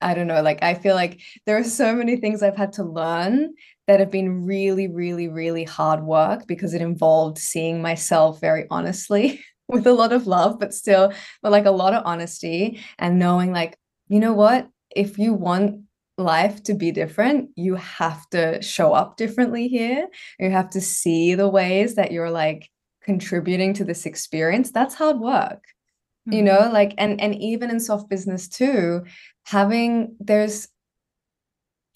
I 0.01 0.15
don't 0.15 0.29
know, 0.29 0.43
like 0.43 0.63
I 0.63 0.75
feel 0.75 0.95
like 0.95 1.21
there 1.45 1.59
are 1.59 1.65
so 1.65 1.95
many 1.95 2.17
things 2.17 2.43
I've 2.43 2.57
had 2.57 2.73
to 2.75 2.85
learn 2.85 3.55
that 3.89 4.01
have 4.01 4.11
been 4.11 4.45
really, 4.45 4.87
really, 4.87 5.29
really 5.29 5.65
hard 5.65 6.03
work 6.05 6.47
because 6.47 6.73
it 6.75 6.83
involved 6.83 7.39
seeing 7.39 7.83
myself 7.83 8.41
very 8.41 8.67
honestly 8.71 9.45
with 9.69 9.87
a 9.87 9.93
lot 9.93 10.13
of 10.13 10.27
love, 10.27 10.59
but 10.61 10.73
still, 10.73 11.13
but 11.43 11.51
like 11.53 11.65
a 11.65 11.71
lot 11.73 11.95
of 11.95 12.05
honesty 12.07 12.81
and 12.99 13.19
knowing, 13.19 13.53
like, 13.53 13.77
you 14.09 14.21
know 14.21 14.33
what? 14.33 14.69
If 14.95 15.19
you 15.19 15.35
want 15.35 15.83
life 16.17 16.63
to 16.65 16.75
be 16.75 16.91
different, 16.91 17.51
you 17.55 17.77
have 17.77 18.29
to 18.31 18.61
show 18.63 18.93
up 18.93 19.17
differently 19.17 19.69
here. 19.69 20.09
You 20.39 20.51
have 20.51 20.71
to 20.71 20.81
see 20.81 21.35
the 21.35 21.49
ways 21.49 21.95
that 21.95 22.11
you're 22.11 22.31
like 22.31 22.69
contributing 23.03 23.75
to 23.75 23.85
this 23.85 24.07
experience. 24.07 24.71
That's 24.73 24.95
hard 24.95 25.19
work 25.19 25.63
you 26.31 26.43
know 26.43 26.61
mm-hmm. 26.61 26.73
like 26.73 26.95
and 26.99 27.21
and 27.21 27.35
even 27.37 27.71
in 27.71 27.81
soft 27.81 28.09
business 28.09 28.49
too 28.49 29.05
having 29.45 30.15
there's 30.21 30.69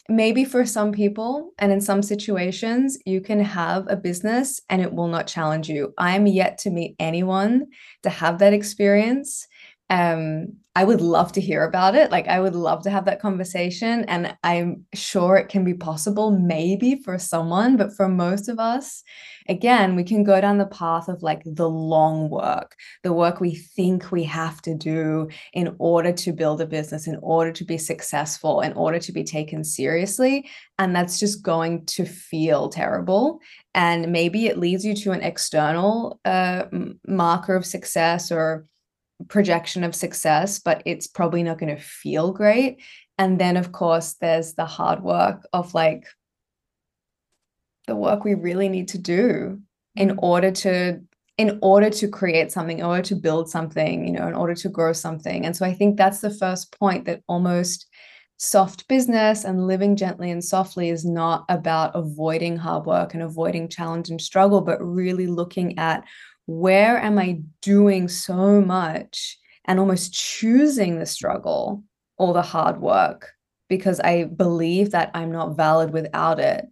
maybe 0.08 0.44
for 0.44 0.66
some 0.66 0.92
people 0.92 1.52
and 1.58 1.70
in 1.70 1.80
some 1.80 2.02
situations 2.02 2.98
you 3.06 3.20
can 3.20 3.40
have 3.40 3.86
a 3.88 3.96
business 3.96 4.60
and 4.68 4.82
it 4.82 4.92
will 4.92 5.08
not 5.08 5.26
challenge 5.26 5.68
you 5.68 5.92
i 5.98 6.16
am 6.16 6.26
yet 6.26 6.58
to 6.58 6.70
meet 6.70 6.96
anyone 6.98 7.66
to 8.02 8.10
have 8.10 8.38
that 8.38 8.52
experience 8.52 9.46
um 9.90 10.54
i 10.74 10.84
would 10.84 11.00
love 11.00 11.32
to 11.32 11.40
hear 11.40 11.64
about 11.64 11.94
it 11.94 12.10
like 12.10 12.28
i 12.28 12.40
would 12.40 12.54
love 12.54 12.82
to 12.82 12.90
have 12.90 13.04
that 13.04 13.20
conversation 13.20 14.04
and 14.06 14.36
i'm 14.42 14.84
sure 14.94 15.36
it 15.36 15.48
can 15.48 15.64
be 15.64 15.74
possible 15.74 16.30
maybe 16.30 17.00
for 17.02 17.18
someone 17.18 17.76
but 17.76 17.94
for 17.94 18.08
most 18.08 18.48
of 18.48 18.58
us 18.58 19.02
again, 19.48 19.96
we 19.96 20.04
can 20.04 20.24
go 20.24 20.40
down 20.40 20.58
the 20.58 20.66
path 20.66 21.08
of 21.08 21.22
like 21.22 21.42
the 21.44 21.68
long 21.68 22.28
work, 22.30 22.76
the 23.02 23.12
work 23.12 23.40
we 23.40 23.54
think 23.54 24.10
we 24.10 24.24
have 24.24 24.60
to 24.62 24.74
do 24.74 25.28
in 25.52 25.74
order 25.78 26.12
to 26.12 26.32
build 26.32 26.60
a 26.60 26.66
business, 26.66 27.06
in 27.06 27.18
order 27.22 27.52
to 27.52 27.64
be 27.64 27.78
successful, 27.78 28.60
in 28.60 28.72
order 28.74 28.98
to 28.98 29.12
be 29.12 29.24
taken 29.24 29.64
seriously. 29.64 30.48
And 30.78 30.94
that's 30.94 31.18
just 31.18 31.42
going 31.42 31.86
to 31.86 32.04
feel 32.04 32.68
terrible. 32.68 33.40
And 33.74 34.12
maybe 34.12 34.46
it 34.46 34.58
leads 34.58 34.84
you 34.84 34.94
to 34.96 35.12
an 35.12 35.22
external 35.22 36.20
uh, 36.24 36.64
marker 37.06 37.56
of 37.56 37.66
success 37.66 38.30
or 38.30 38.66
projection 39.28 39.84
of 39.84 39.94
success, 39.94 40.58
but 40.58 40.82
it's 40.84 41.06
probably 41.06 41.42
not 41.42 41.58
going 41.58 41.74
to 41.74 41.82
feel 41.82 42.32
great. 42.32 42.80
And 43.18 43.38
then, 43.38 43.56
of 43.56 43.72
course, 43.72 44.14
there's 44.14 44.54
the 44.54 44.64
hard 44.64 45.02
work 45.02 45.46
of 45.52 45.74
like 45.74 46.06
the 47.86 47.96
work 47.96 48.24
we 48.24 48.34
really 48.34 48.68
need 48.68 48.88
to 48.88 48.98
do 48.98 49.60
in 49.96 50.10
mm. 50.10 50.18
order 50.18 50.50
to 50.50 51.00
in 51.38 51.58
order 51.62 51.88
to 51.88 52.08
create 52.08 52.52
something 52.52 52.78
in 52.78 52.84
order 52.84 53.02
to 53.02 53.16
build 53.16 53.48
something 53.48 54.06
you 54.06 54.12
know 54.12 54.28
in 54.28 54.34
order 54.34 54.54
to 54.54 54.68
grow 54.68 54.92
something 54.92 55.44
and 55.44 55.56
so 55.56 55.64
i 55.64 55.72
think 55.72 55.96
that's 55.96 56.20
the 56.20 56.30
first 56.30 56.76
point 56.78 57.04
that 57.04 57.22
almost 57.26 57.86
soft 58.36 58.86
business 58.88 59.44
and 59.44 59.66
living 59.66 59.96
gently 59.96 60.30
and 60.30 60.44
softly 60.44 60.88
is 60.88 61.04
not 61.04 61.44
about 61.48 61.94
avoiding 61.94 62.56
hard 62.56 62.84
work 62.84 63.14
and 63.14 63.22
avoiding 63.22 63.68
challenge 63.68 64.10
and 64.10 64.20
struggle 64.20 64.60
but 64.60 64.82
really 64.84 65.26
looking 65.26 65.78
at 65.78 66.04
where 66.46 66.98
am 66.98 67.18
i 67.18 67.40
doing 67.60 68.08
so 68.08 68.60
much 68.60 69.38
and 69.66 69.78
almost 69.78 70.12
choosing 70.12 70.98
the 70.98 71.06
struggle 71.06 71.82
or 72.18 72.32
the 72.32 72.42
hard 72.42 72.80
work 72.80 73.32
because 73.68 74.00
i 74.00 74.24
believe 74.24 74.90
that 74.90 75.10
i'm 75.14 75.32
not 75.32 75.56
valid 75.56 75.92
without 75.92 76.38
it 76.38 76.66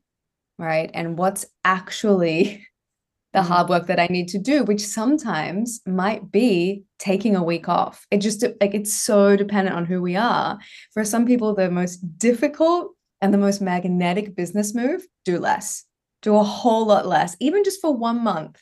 right? 0.61 0.91
And 0.93 1.19
what's 1.19 1.47
actually 1.65 2.67
the 3.33 3.43
hard 3.43 3.65
mm-hmm. 3.65 3.73
work 3.73 3.87
that 3.87 3.99
I 3.99 4.09
need 4.09 4.29
to 4.29 4.39
do, 4.39 4.65
which 4.65 4.85
sometimes 4.85 5.81
might 5.87 6.31
be 6.31 6.83
taking 6.99 7.35
a 7.35 7.43
week 7.43 7.69
off. 7.69 8.05
It 8.11 8.19
just 8.19 8.45
like 8.61 8.75
it's 8.75 8.93
so 8.93 9.37
dependent 9.37 9.77
on 9.77 9.87
who 9.87 10.03
we 10.03 10.17
are. 10.17 10.59
For 10.93 11.05
some 11.05 11.27
people, 11.27 11.55
the 11.55 11.71
most 11.71 11.99
difficult 12.19 12.93
and 13.21 13.33
the 13.33 13.39
most 13.39 13.61
magnetic 13.61 14.35
business 14.35 14.75
move, 14.75 15.07
do 15.25 15.39
less, 15.39 15.85
do 16.23 16.37
a 16.37 16.43
whole 16.43 16.87
lot 16.87 17.07
less, 17.07 17.37
even 17.41 17.65
just 17.65 17.81
for 17.81 17.97
one 17.97 18.23
month. 18.23 18.61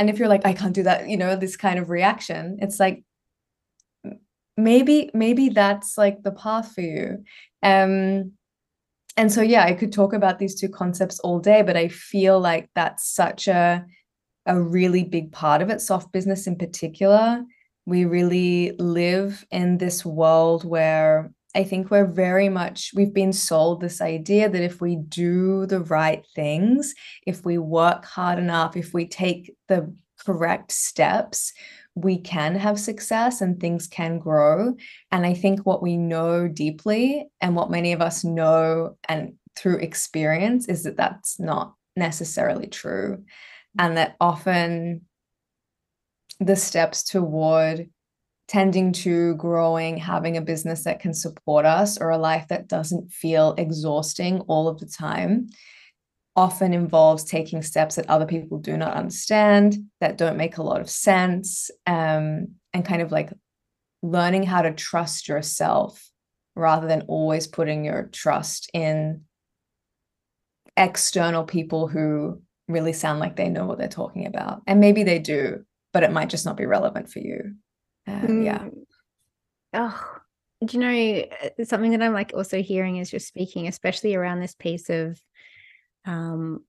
And 0.00 0.10
if 0.10 0.18
you're 0.18 0.28
like, 0.28 0.46
I 0.46 0.54
can't 0.54 0.74
do 0.74 0.82
that, 0.82 1.08
you 1.08 1.16
know, 1.16 1.36
this 1.36 1.56
kind 1.56 1.78
of 1.78 1.90
reaction, 1.90 2.58
it's 2.60 2.80
like 2.80 3.04
maybe, 4.56 5.10
maybe 5.14 5.50
that's 5.50 5.96
like 5.96 6.22
the 6.22 6.32
path 6.32 6.74
for 6.74 6.80
you. 6.80 7.22
Um, 7.62 8.32
and 9.16 9.32
so 9.32 9.42
yeah 9.42 9.64
i 9.64 9.72
could 9.72 9.92
talk 9.92 10.12
about 10.12 10.38
these 10.38 10.54
two 10.54 10.68
concepts 10.68 11.18
all 11.20 11.38
day 11.38 11.62
but 11.62 11.76
i 11.76 11.88
feel 11.88 12.40
like 12.40 12.70
that's 12.74 13.08
such 13.12 13.48
a 13.48 13.84
a 14.46 14.60
really 14.60 15.04
big 15.04 15.30
part 15.32 15.60
of 15.60 15.68
it 15.68 15.80
soft 15.80 16.12
business 16.12 16.46
in 16.46 16.56
particular 16.56 17.42
we 17.86 18.04
really 18.04 18.72
live 18.78 19.44
in 19.50 19.78
this 19.78 20.04
world 20.04 20.64
where 20.64 21.32
i 21.54 21.64
think 21.64 21.90
we're 21.90 22.06
very 22.06 22.48
much 22.48 22.90
we've 22.94 23.14
been 23.14 23.32
sold 23.32 23.80
this 23.80 24.00
idea 24.00 24.48
that 24.48 24.62
if 24.62 24.80
we 24.80 24.96
do 24.96 25.66
the 25.66 25.80
right 25.80 26.26
things 26.34 26.94
if 27.26 27.44
we 27.44 27.58
work 27.58 28.04
hard 28.04 28.38
enough 28.38 28.76
if 28.76 28.92
we 28.92 29.06
take 29.06 29.54
the 29.68 29.94
correct 30.18 30.70
steps 30.70 31.52
we 31.94 32.18
can 32.18 32.54
have 32.54 32.78
success 32.78 33.40
and 33.40 33.58
things 33.58 33.86
can 33.86 34.18
grow. 34.18 34.74
And 35.10 35.26
I 35.26 35.34
think 35.34 35.60
what 35.60 35.82
we 35.82 35.96
know 35.96 36.48
deeply 36.48 37.28
and 37.40 37.56
what 37.56 37.70
many 37.70 37.92
of 37.92 38.00
us 38.00 38.24
know 38.24 38.96
and 39.08 39.34
through 39.56 39.78
experience 39.78 40.68
is 40.68 40.84
that 40.84 40.96
that's 40.96 41.40
not 41.40 41.74
necessarily 41.96 42.68
true. 42.68 43.24
And 43.78 43.96
that 43.96 44.16
often 44.20 45.02
the 46.38 46.56
steps 46.56 47.02
toward 47.02 47.90
tending 48.50 48.90
to 48.90 49.36
growing, 49.36 49.96
having 49.96 50.36
a 50.36 50.40
business 50.40 50.82
that 50.82 50.98
can 50.98 51.14
support 51.14 51.64
us 51.64 51.96
or 51.98 52.10
a 52.10 52.18
life 52.18 52.48
that 52.48 52.66
doesn't 52.66 53.08
feel 53.12 53.54
exhausting 53.56 54.40
all 54.48 54.66
of 54.66 54.80
the 54.80 54.86
time 54.86 55.48
often 56.34 56.74
involves 56.74 57.22
taking 57.22 57.62
steps 57.62 57.94
that 57.94 58.10
other 58.10 58.26
people 58.26 58.58
do 58.58 58.76
not 58.76 58.94
understand, 58.94 59.78
that 60.00 60.18
don't 60.18 60.36
make 60.36 60.56
a 60.56 60.64
lot 60.64 60.80
of 60.80 60.90
sense, 60.90 61.70
um, 61.86 62.48
and 62.72 62.84
kind 62.84 63.00
of 63.02 63.12
like 63.12 63.32
learning 64.02 64.42
how 64.42 64.62
to 64.62 64.72
trust 64.72 65.28
yourself 65.28 66.10
rather 66.56 66.88
than 66.88 67.02
always 67.02 67.46
putting 67.46 67.84
your 67.84 68.08
trust 68.12 68.68
in 68.74 69.22
external 70.76 71.44
people 71.44 71.86
who 71.86 72.42
really 72.66 72.92
sound 72.92 73.20
like 73.20 73.36
they 73.36 73.48
know 73.48 73.64
what 73.64 73.78
they're 73.78 73.86
talking 73.86 74.26
about. 74.26 74.60
And 74.66 74.80
maybe 74.80 75.04
they 75.04 75.20
do, 75.20 75.64
but 75.92 76.02
it 76.02 76.10
might 76.10 76.30
just 76.30 76.46
not 76.46 76.56
be 76.56 76.66
relevant 76.66 77.08
for 77.08 77.20
you. 77.20 77.54
Um, 78.06 78.20
mm. 78.22 78.44
Yeah. 78.44 78.68
Oh, 79.72 80.04
do 80.64 80.76
you 80.76 80.80
know 80.80 81.28
uh, 81.42 81.64
something 81.64 81.92
that 81.92 82.02
I'm 82.02 82.12
like 82.12 82.32
also 82.34 82.62
hearing 82.62 82.98
as 83.00 83.12
you're 83.12 83.20
speaking, 83.20 83.68
especially 83.68 84.14
around 84.14 84.40
this 84.40 84.54
piece 84.54 84.90
of 84.90 85.20
um 86.06 86.64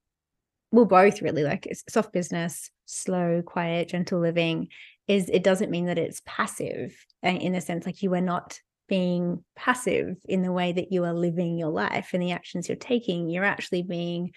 well 0.72 0.84
both 0.84 1.22
really 1.22 1.42
like 1.42 1.66
soft 1.88 2.12
business 2.12 2.70
slow 2.84 3.42
quiet 3.42 3.88
gentle 3.88 4.20
living 4.20 4.68
is 5.08 5.28
it 5.30 5.42
doesn't 5.42 5.70
mean 5.70 5.86
that 5.86 5.98
it's 5.98 6.22
passive 6.26 6.94
in 7.22 7.54
a 7.54 7.60
sense 7.60 7.86
like 7.86 8.02
you 8.02 8.12
are 8.14 8.20
not 8.20 8.58
being 8.88 9.42
passive 9.56 10.16
in 10.28 10.42
the 10.42 10.52
way 10.52 10.72
that 10.72 10.92
you 10.92 11.04
are 11.04 11.14
living 11.14 11.56
your 11.56 11.70
life 11.70 12.10
and 12.12 12.22
the 12.22 12.32
actions 12.32 12.68
you're 12.68 12.76
taking 12.76 13.30
you're 13.30 13.44
actually 13.44 13.82
being 13.82 14.32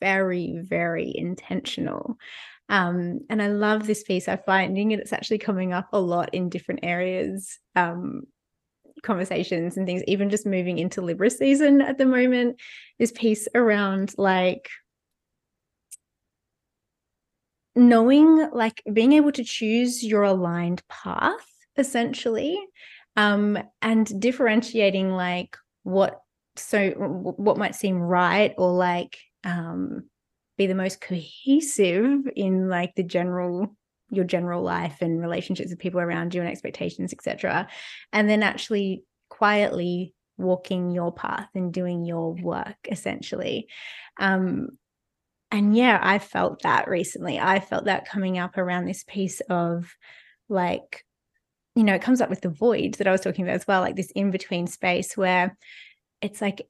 very 0.00 0.58
very 0.62 1.12
intentional 1.14 2.16
um, 2.72 3.20
and 3.28 3.42
I 3.42 3.48
love 3.48 3.86
this 3.86 4.02
piece. 4.02 4.26
I'm 4.28 4.40
finding 4.46 4.92
it, 4.92 4.98
it's 4.98 5.12
actually 5.12 5.38
coming 5.38 5.74
up 5.74 5.88
a 5.92 6.00
lot 6.00 6.30
in 6.32 6.48
different 6.48 6.80
areas 6.82 7.58
um, 7.76 8.22
conversations 9.02 9.76
and 9.76 9.86
things, 9.86 10.02
even 10.06 10.30
just 10.30 10.46
moving 10.46 10.78
into 10.78 11.02
Libra 11.02 11.28
season 11.28 11.82
at 11.82 11.98
the 11.98 12.06
moment, 12.06 12.58
this 12.98 13.12
piece 13.12 13.46
around 13.54 14.14
like 14.16 14.70
knowing 17.76 18.48
like 18.52 18.82
being 18.90 19.12
able 19.12 19.32
to 19.32 19.44
choose 19.44 20.02
your 20.02 20.22
aligned 20.22 20.82
path 20.88 21.46
essentially 21.78 22.58
um 23.16 23.56
and 23.80 24.20
differentiating 24.20 25.10
like 25.10 25.56
what 25.82 26.20
so 26.56 26.90
what 26.90 27.56
might 27.56 27.74
seem 27.74 27.96
right 27.96 28.52
or 28.58 28.72
like 28.72 29.16
um 29.44 30.02
be 30.62 30.66
the 30.66 30.74
most 30.74 31.00
cohesive 31.00 32.28
in 32.36 32.68
like 32.68 32.94
the 32.94 33.02
general 33.02 33.76
your 34.10 34.24
general 34.24 34.62
life 34.62 34.98
and 35.00 35.20
relationships 35.20 35.70
with 35.70 35.78
people 35.78 36.00
around 36.00 36.34
you 36.34 36.40
and 36.40 36.50
expectations 36.50 37.12
etc 37.12 37.68
and 38.12 38.28
then 38.28 38.42
actually 38.42 39.04
quietly 39.28 40.14
walking 40.38 40.90
your 40.90 41.12
path 41.12 41.48
and 41.54 41.72
doing 41.72 42.04
your 42.04 42.34
work 42.34 42.76
essentially. 42.90 43.68
Um 44.18 44.68
and 45.50 45.76
yeah 45.76 45.98
i 46.02 46.18
felt 46.18 46.62
that 46.62 46.88
recently. 46.88 47.38
I 47.38 47.60
felt 47.60 47.84
that 47.84 48.08
coming 48.08 48.38
up 48.38 48.56
around 48.56 48.86
this 48.86 49.04
piece 49.06 49.40
of 49.48 49.94
like 50.48 51.04
you 51.74 51.84
know 51.84 51.94
it 51.94 52.02
comes 52.02 52.20
up 52.20 52.30
with 52.30 52.42
the 52.42 52.50
void 52.50 52.94
that 52.94 53.06
i 53.06 53.10
was 53.10 53.22
talking 53.22 53.44
about 53.44 53.56
as 53.56 53.66
well 53.66 53.80
like 53.80 53.96
this 53.96 54.10
in 54.14 54.30
between 54.30 54.66
space 54.66 55.16
where 55.16 55.56
it's 56.20 56.42
like 56.42 56.62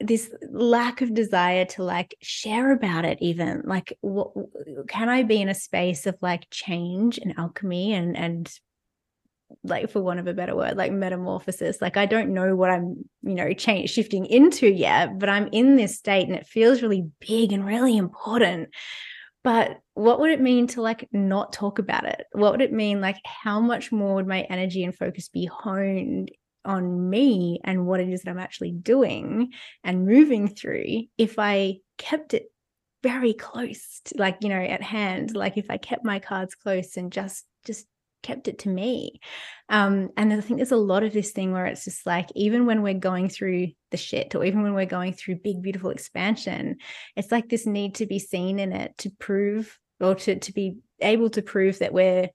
this 0.00 0.32
lack 0.50 1.02
of 1.02 1.12
desire 1.12 1.64
to 1.66 1.82
like 1.82 2.14
share 2.22 2.72
about 2.72 3.04
it 3.04 3.18
even 3.20 3.62
like 3.66 3.96
what 4.00 4.30
can 4.88 5.08
i 5.08 5.22
be 5.22 5.40
in 5.40 5.48
a 5.48 5.54
space 5.54 6.06
of 6.06 6.16
like 6.22 6.46
change 6.50 7.18
and 7.18 7.34
alchemy 7.38 7.92
and 7.92 8.16
and 8.16 8.50
like 9.64 9.90
for 9.90 10.00
want 10.00 10.20
of 10.20 10.26
a 10.26 10.34
better 10.34 10.54
word 10.54 10.76
like 10.76 10.92
metamorphosis? 10.92 11.82
Like 11.82 11.96
i 11.96 12.06
don't 12.06 12.32
know 12.32 12.54
what 12.54 12.70
i'm 12.70 13.04
you 13.22 13.34
know 13.34 13.52
change 13.52 13.90
shifting 13.90 14.26
into 14.26 14.68
yet 14.68 15.18
but 15.18 15.28
i'm 15.28 15.48
in 15.52 15.76
this 15.76 15.98
state 15.98 16.28
and 16.28 16.36
it 16.36 16.46
feels 16.46 16.82
really 16.82 17.08
big 17.20 17.52
and 17.52 17.66
really 17.66 17.96
important. 17.96 18.70
But 19.42 19.78
what 19.94 20.20
would 20.20 20.30
it 20.30 20.40
mean 20.40 20.66
to 20.68 20.82
like 20.82 21.08
not 21.12 21.54
talk 21.54 21.78
about 21.78 22.04
it? 22.04 22.26
What 22.32 22.52
would 22.52 22.60
it 22.60 22.74
mean 22.74 23.00
like 23.00 23.16
how 23.24 23.58
much 23.58 23.90
more 23.90 24.16
would 24.16 24.26
my 24.26 24.42
energy 24.42 24.84
and 24.84 24.94
focus 24.94 25.30
be 25.30 25.46
honed 25.46 26.30
on 26.64 27.08
me 27.08 27.60
and 27.64 27.86
what 27.86 28.00
it 28.00 28.08
is 28.08 28.22
that 28.22 28.30
i'm 28.30 28.38
actually 28.38 28.72
doing 28.72 29.52
and 29.84 30.06
moving 30.06 30.48
through 30.48 31.02
if 31.18 31.38
i 31.38 31.76
kept 31.98 32.34
it 32.34 32.46
very 33.02 33.32
close 33.32 34.00
to, 34.04 34.18
like 34.18 34.38
you 34.40 34.48
know 34.48 34.60
at 34.60 34.82
hand 34.82 35.34
like 35.34 35.56
if 35.56 35.70
i 35.70 35.76
kept 35.76 36.04
my 36.04 36.18
cards 36.18 36.54
close 36.54 36.96
and 36.96 37.12
just 37.12 37.44
just 37.64 37.86
kept 38.22 38.48
it 38.48 38.60
to 38.60 38.68
me. 38.68 39.20
Um, 39.68 40.10
and 40.16 40.32
I 40.32 40.40
think 40.40 40.58
there's 40.58 40.72
a 40.72 40.76
lot 40.76 41.02
of 41.02 41.12
this 41.12 41.32
thing 41.32 41.52
where 41.52 41.66
it's 41.66 41.84
just 41.84 42.06
like, 42.06 42.28
even 42.34 42.66
when 42.66 42.82
we're 42.82 42.94
going 42.94 43.28
through 43.28 43.68
the 43.90 43.96
shit, 43.96 44.34
or 44.34 44.44
even 44.44 44.62
when 44.62 44.74
we're 44.74 44.86
going 44.86 45.12
through 45.12 45.36
big, 45.36 45.62
beautiful 45.62 45.90
expansion, 45.90 46.76
it's 47.16 47.32
like 47.32 47.48
this 47.48 47.66
need 47.66 47.96
to 47.96 48.06
be 48.06 48.18
seen 48.18 48.58
in 48.58 48.72
it 48.72 48.96
to 48.98 49.10
prove 49.18 49.78
or 50.00 50.14
to, 50.14 50.38
to 50.38 50.52
be 50.52 50.78
able 51.00 51.30
to 51.30 51.42
prove 51.42 51.78
that 51.78 51.92
we're 51.92 52.28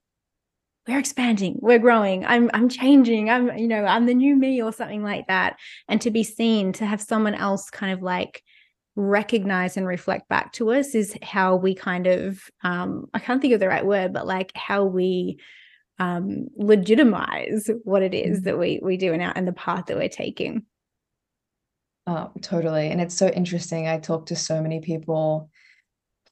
we're 0.86 0.98
expanding 0.98 1.58
we're 1.60 1.78
growing 1.78 2.24
i'm 2.26 2.50
i'm 2.54 2.68
changing 2.68 3.28
i'm 3.30 3.56
you 3.56 3.66
know 3.66 3.84
i'm 3.84 4.06
the 4.06 4.14
new 4.14 4.36
me 4.36 4.62
or 4.62 4.72
something 4.72 5.02
like 5.02 5.26
that 5.26 5.56
and 5.88 6.00
to 6.00 6.10
be 6.10 6.22
seen 6.22 6.72
to 6.72 6.86
have 6.86 7.00
someone 7.00 7.34
else 7.34 7.70
kind 7.70 7.92
of 7.92 8.02
like 8.02 8.42
recognize 8.94 9.76
and 9.76 9.86
reflect 9.86 10.28
back 10.28 10.52
to 10.52 10.70
us 10.70 10.94
is 10.94 11.16
how 11.22 11.54
we 11.56 11.74
kind 11.74 12.06
of 12.06 12.40
um 12.62 13.06
i 13.14 13.18
can't 13.18 13.42
think 13.42 13.52
of 13.52 13.60
the 13.60 13.68
right 13.68 13.84
word 13.84 14.12
but 14.12 14.26
like 14.26 14.50
how 14.54 14.84
we 14.84 15.38
um, 15.98 16.48
legitimize 16.56 17.70
what 17.84 18.02
it 18.02 18.14
is 18.14 18.42
that 18.42 18.58
we 18.58 18.80
we 18.82 18.96
do 18.96 19.12
and 19.12 19.22
our 19.22 19.32
and 19.34 19.48
the 19.48 19.52
path 19.52 19.86
that 19.86 19.96
we're 19.96 20.08
taking. 20.08 20.64
Oh, 22.06 22.30
totally. 22.40 22.88
And 22.88 23.00
it's 23.00 23.16
so 23.16 23.28
interesting. 23.28 23.88
I 23.88 23.98
talk 23.98 24.26
to 24.26 24.36
so 24.36 24.62
many 24.62 24.80
people 24.80 25.50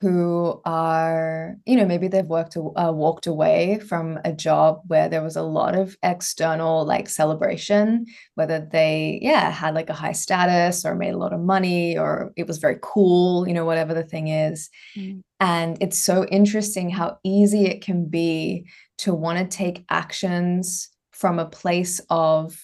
who 0.00 0.60
are, 0.64 1.56
you 1.64 1.76
know, 1.76 1.86
maybe 1.86 2.08
they've 2.08 2.24
worked 2.26 2.56
uh, 2.56 2.92
walked 2.92 3.26
away 3.26 3.78
from 3.78 4.18
a 4.24 4.32
job 4.32 4.80
where 4.86 5.08
there 5.08 5.22
was 5.22 5.36
a 5.36 5.42
lot 5.42 5.74
of 5.74 5.96
external 6.02 6.84
like 6.84 7.08
celebration, 7.08 8.04
whether 8.34 8.68
they, 8.70 9.18
yeah, 9.22 9.50
had 9.50 9.74
like 9.74 9.88
a 9.88 9.94
high 9.94 10.12
status 10.12 10.84
or 10.84 10.94
made 10.94 11.14
a 11.14 11.18
lot 11.18 11.32
of 11.32 11.40
money 11.40 11.96
or 11.96 12.32
it 12.36 12.46
was 12.46 12.58
very 12.58 12.78
cool, 12.82 13.46
you 13.48 13.54
know, 13.54 13.64
whatever 13.64 13.94
the 13.94 14.02
thing 14.02 14.28
is. 14.28 14.68
Mm. 14.96 15.22
And 15.40 15.78
it's 15.80 15.98
so 15.98 16.26
interesting 16.26 16.90
how 16.90 17.18
easy 17.24 17.66
it 17.66 17.82
can 17.82 18.06
be 18.06 18.66
to 18.98 19.14
want 19.14 19.38
to 19.38 19.56
take 19.56 19.84
actions 19.88 20.90
from 21.12 21.38
a 21.38 21.46
place 21.46 22.00
of, 22.10 22.62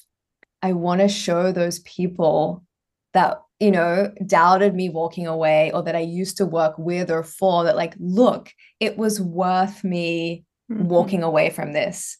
I 0.62 0.72
want 0.72 1.00
to 1.00 1.08
show 1.08 1.52
those 1.52 1.78
people 1.80 2.64
that 3.14 3.40
you 3.60 3.70
know 3.70 4.10
doubted 4.26 4.74
me 4.74 4.88
walking 4.88 5.26
away 5.26 5.70
or 5.72 5.82
that 5.82 5.94
i 5.94 6.00
used 6.00 6.36
to 6.38 6.46
work 6.46 6.74
with 6.78 7.10
or 7.10 7.22
for 7.22 7.64
that 7.64 7.76
like 7.76 7.94
look 7.98 8.52
it 8.80 8.96
was 8.96 9.20
worth 9.20 9.84
me 9.84 10.44
mm-hmm. 10.70 10.88
walking 10.88 11.22
away 11.22 11.50
from 11.50 11.72
this 11.72 12.18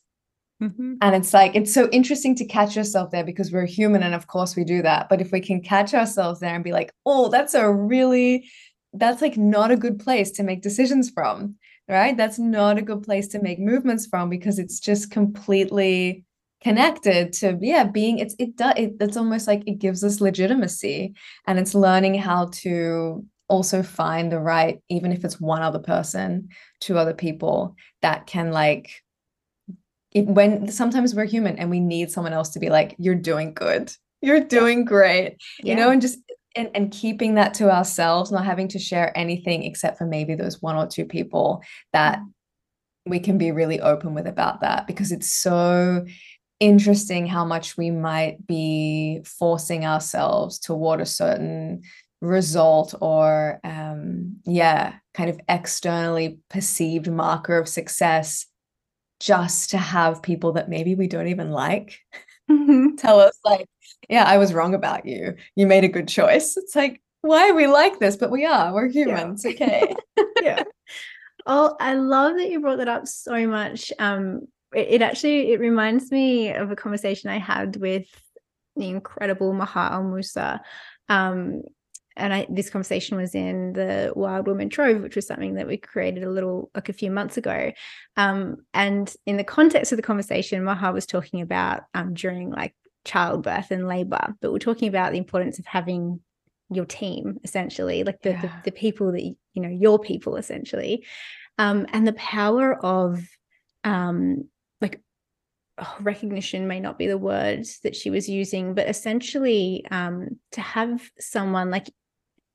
mm-hmm. 0.62 0.94
and 1.00 1.16
it's 1.16 1.33
like 1.33 1.57
it's 1.57 1.72
so 1.72 1.88
interesting 1.90 2.37
to 2.37 2.44
catch 2.44 2.76
yourself 2.76 3.11
there 3.11 3.24
because 3.24 3.50
we're 3.50 3.66
human 3.66 4.03
and 4.03 4.14
of 4.14 4.26
course 4.26 4.55
we 4.55 4.62
do 4.62 4.83
that 4.83 5.09
but 5.09 5.20
if 5.20 5.33
we 5.33 5.40
can 5.40 5.62
catch 5.62 5.94
ourselves 5.94 6.40
there 6.40 6.55
and 6.55 6.62
be 6.62 6.72
like 6.72 6.92
oh 7.07 7.29
that's 7.29 7.55
a 7.55 7.72
really 7.72 8.48
that's 8.92 9.22
like 9.22 9.37
not 9.37 9.70
a 9.70 9.76
good 9.76 9.98
place 9.98 10.31
to 10.31 10.42
make 10.42 10.62
decisions 10.62 11.11
from 11.11 11.57
right 11.88 12.16
that's 12.16 12.38
not 12.38 12.76
a 12.76 12.83
good 12.83 13.03
place 13.03 13.29
to 13.29 13.42
make 13.42 13.59
movements 13.59 14.07
from 14.07 14.29
because 14.29 14.59
it's 14.59 14.79
just 14.79 15.11
completely 15.11 16.24
connected 16.62 17.33
to 17.33 17.57
yeah 17.61 17.85
being 17.85 18.18
it's 18.18 18.35
it 18.38 18.57
does 18.57 18.75
it, 18.77 18.94
it's 19.01 19.16
almost 19.16 19.46
like 19.46 19.62
it 19.66 19.79
gives 19.79 20.05
us 20.05 20.20
legitimacy 20.20 21.14
and 21.46 21.59
it's 21.59 21.75
learning 21.75 22.14
how 22.14 22.46
to 22.53 23.25
also 23.49 23.83
find 23.83 24.31
the 24.31 24.38
right 24.38 24.83
even 24.88 25.11
if 25.11 25.25
it's 25.25 25.40
one 25.40 25.62
other 25.62 25.79
person 25.79 26.49
two 26.81 26.99
other 26.99 27.14
people 27.14 27.75
that 28.03 28.27
can 28.27 28.53
like 28.53 29.03
it, 30.12 30.27
when 30.27 30.68
sometimes 30.68 31.14
we're 31.14 31.25
human 31.25 31.59
and 31.59 31.70
we 31.70 31.81
need 31.81 32.11
someone 32.11 32.33
else 32.33 32.51
to 32.51 32.59
be 32.59 32.68
like 32.68 32.94
you're 32.99 33.14
doing 33.14 33.55
good 33.55 33.92
you're 34.20 34.40
doing 34.40 34.85
great 34.85 35.37
yeah. 35.62 35.70
you 35.70 35.75
know 35.75 35.90
and 35.90 36.03
just 36.03 36.18
and, 36.57 36.70
and 36.75 36.90
keeping 36.90 37.35
that 37.35 37.55
to 37.55 37.70
ourselves 37.70 38.31
not 38.31 38.44
having 38.44 38.68
to 38.68 38.79
share 38.79 39.16
anything 39.16 39.64
except 39.64 39.99
for 39.99 40.07
maybe 40.07 40.35
those 40.35 40.61
one 40.61 40.77
or 40.77 40.87
two 40.87 41.05
people 41.05 41.62
that 41.92 42.18
mm-hmm. 42.18 43.11
we 43.11 43.20
can 43.20 43.38
be 43.38 43.51
really 43.51 43.81
open 43.81 44.14
with 44.14 44.27
about 44.27 44.61
that 44.61 44.87
because 44.87 45.12
it's 45.12 45.33
so 45.33 46.05
interesting 46.61 47.27
how 47.27 47.44
much 47.44 47.77
we 47.77 47.90
might 47.90 48.46
be 48.46 49.23
forcing 49.25 49.87
ourselves 49.87 50.59
toward 50.59 51.01
a 51.01 51.07
certain 51.07 51.83
result 52.20 52.94
or 53.01 53.59
um 53.64 54.37
yeah 54.44 54.92
kind 55.14 55.31
of 55.31 55.40
externally 55.49 56.38
perceived 56.51 57.11
marker 57.11 57.57
of 57.57 57.66
success 57.66 58.46
just 59.20 59.70
to 59.70 59.79
have 59.79 60.23
people 60.23 60.53
that 60.53 60.68
maybe 60.68 60.94
we 60.94 61.07
don't 61.07 61.29
even 61.29 61.51
like 61.51 61.99
mm-hmm. 62.51 62.94
tell 62.96 63.18
us 63.20 63.38
like 63.42 63.66
yeah 64.11 64.25
i 64.25 64.37
was 64.37 64.53
wrong 64.53 64.75
about 64.75 65.07
you. 65.07 65.35
You 65.57 65.66
made 65.66 65.85
a 65.85 65.88
good 65.88 66.09
choice. 66.09 66.57
It's 66.57 66.77
like 66.77 67.01
why 67.23 67.51
are 67.51 67.55
we 67.55 67.66
like 67.66 67.99
this? 67.99 68.16
But 68.16 68.31
we 68.31 68.46
are. 68.46 68.73
We're 68.73 68.88
humans. 68.88 69.44
Yeah. 69.44 69.51
okay. 69.51 69.94
Yeah. 70.42 70.62
Oh 71.46 71.75
i 71.81 71.94
love 71.94 72.37
that 72.37 72.51
you 72.51 72.61
brought 72.61 72.79
that 72.79 72.88
up 72.88 73.07
so 73.07 73.46
much 73.46 73.92
um 73.99 74.46
it, 74.74 74.88
it 74.88 75.02
actually 75.02 75.52
it 75.52 75.61
reminds 75.61 76.11
me 76.11 76.52
of 76.52 76.70
a 76.70 76.76
conversation 76.76 77.30
I 77.30 77.38
had 77.38 77.76
with 77.76 78.06
the 78.76 78.88
incredible 78.88 79.52
Maha 79.52 79.90
Al 79.92 80.04
Musa. 80.04 80.61
Um, 81.09 81.62
and 82.16 82.35
I, 82.35 82.46
this 82.50 82.70
conversation 82.70 83.16
was 83.16 83.35
in 83.35 83.72
the 83.72 84.12
Wilde 84.14 84.46
Woman 84.46 84.68
Trove, 84.68 85.00
which 85.00 85.16
was 85.16 85.26
something 85.26 85.54
that 85.54 85.66
we 85.66 85.76
created 85.76 86.22
a 86.24 86.30
little 86.30 86.70
like 86.74 86.88
a 86.88 86.94
few 86.94 87.11
months 87.11 87.37
ago. 87.37 87.72
Um, 88.16 88.56
and 88.74 89.12
in 89.26 89.37
the 89.37 89.44
context 89.44 89.92
of 89.92 89.96
the 89.96 90.02
conversation, 90.02 90.64
Maha 90.64 90.92
was 90.92 91.06
talking 91.06 91.40
about 91.40 91.85
um, 91.94 92.14
during 92.14 92.50
like 92.50 92.74
childbirth 93.04 93.70
and 93.70 93.88
labor, 93.88 94.35
but 94.40 94.52
we're 94.52 94.59
talking 94.59 94.88
about 94.88 95.12
the 95.12 95.18
importance 95.18 95.59
of 95.59 95.66
having 95.66 96.20
your 96.70 96.85
team 96.85 97.38
essentially, 97.42 98.04
like 98.04 98.20
the, 98.22 98.30
yeah. 98.30 98.42
the, 98.42 98.50
the 98.66 98.72
people 98.72 99.12
that 99.12 99.22
you 99.22 99.62
know 99.62 99.68
your 99.68 99.98
people 99.98 100.37
essentially, 100.37 101.06
um, 101.59 101.87
and 101.92 102.06
the 102.06 102.12
power 102.14 102.74
of 102.85 103.24
um, 103.85 104.48
oh, 105.78 105.96
recognition 106.00 106.66
may 106.66 106.80
not 106.80 106.98
be 106.98 107.06
the 107.06 107.18
words 107.18 107.80
that 107.80 107.96
she 107.96 108.11
was 108.11 108.28
using, 108.28 108.74
but 108.74 108.88
essentially 108.88 109.85
um, 109.90 110.38
to 110.52 110.61
have 110.61 111.11
someone 111.18 111.70
like 111.70 111.90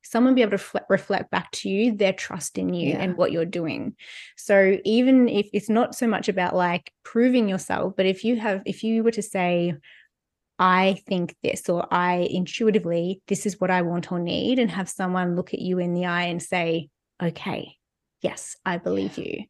someone 0.04 0.36
be 0.36 0.42
able 0.42 0.52
to 0.52 0.58
reflect, 0.58 0.86
reflect 0.90 1.32
back 1.32 1.52
to 1.52 1.68
you 1.68 1.92
their 1.96 2.14
trust 2.14 2.58
in 2.58 2.74
you 2.74 2.92
yeah. 2.92 3.02
and 3.02 3.18
what 3.18 3.32
you're 3.32 3.44
doing. 3.44 3.96
So 4.38 4.78
even 4.86 5.28
if 5.28 5.50
it's 5.52 5.70
not 5.70 5.96
so 5.96 6.08
much 6.08 6.30
about 6.30 6.56
like 6.56 6.92
proving 7.04 7.50
yourself, 7.50 7.94
but 7.98 8.06
if 8.06 8.24
you 8.24 8.40
have, 8.40 8.62
if 8.66 8.84
you 8.84 9.04
were 9.04 9.12
to 9.12 9.24
say, 9.24 9.74
I 10.60 11.02
think 11.08 11.36
this, 11.44 11.68
or 11.68 11.88
I 11.92 12.28
intuitively, 12.30 13.22
this 13.28 13.46
is 13.46 13.60
what 13.60 13.72
I 13.72 13.82
want 13.82 14.12
or 14.12 14.20
need, 14.20 14.60
and 14.60 14.70
have 14.72 14.88
someone 14.88 15.36
look 15.36 15.54
at 15.54 15.60
you 15.60 15.80
in 15.80 15.94
the 15.94 16.06
eye 16.06 16.26
and 16.26 16.42
say, 16.42 16.90
okay, 17.22 17.76
yes, 18.22 18.56
I 18.64 18.78
believe 18.78 19.18
yeah. 19.18 19.26
you 19.26 19.44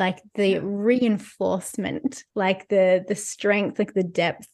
like 0.00 0.20
the 0.34 0.58
reinforcement 0.58 2.24
like 2.34 2.66
the 2.68 3.04
the 3.06 3.14
strength 3.14 3.78
like 3.78 3.94
the 3.94 4.02
depth 4.02 4.48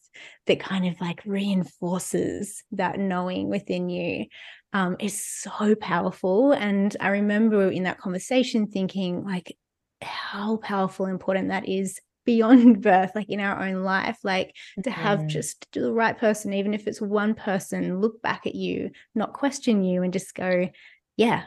that 0.47 0.61
kind 0.61 0.87
of 0.87 1.01
like 1.01 1.23
reinforces 1.25 2.63
that 2.73 2.99
knowing 2.99 3.49
within 3.49 3.89
you 3.89 4.27
um, 4.73 4.97
is 5.01 5.25
so 5.25 5.75
powerful. 5.75 6.53
And 6.53 6.95
I 7.01 7.09
remember 7.09 7.71
in 7.71 7.85
that 7.85 7.99
conversation 7.99 8.67
thinking, 8.67 9.25
like, 9.25 9.57
how 10.03 10.59
powerful, 10.59 11.07
and 11.07 11.15
important 11.15 11.49
that 11.49 11.69
is 11.69 11.99
beyond 12.25 12.83
birth, 12.83 13.13
like 13.15 13.31
in 13.31 13.41
our 13.41 13.67
own 13.67 13.83
life, 13.83 14.19
like 14.23 14.55
to 14.85 14.91
have 14.91 15.21
mm. 15.21 15.29
just 15.29 15.67
the 15.73 15.93
right 15.93 16.19
person, 16.19 16.53
even 16.53 16.75
if 16.75 16.87
it's 16.87 17.01
one 17.01 17.35
person, 17.35 18.01
look 18.01 18.21
back 18.21 18.47
at 18.47 18.55
you, 18.55 18.91
not 19.15 19.33
question 19.33 19.83
you, 19.83 20.03
and 20.03 20.13
just 20.13 20.35
go, 20.35 20.69
yeah, 21.17 21.45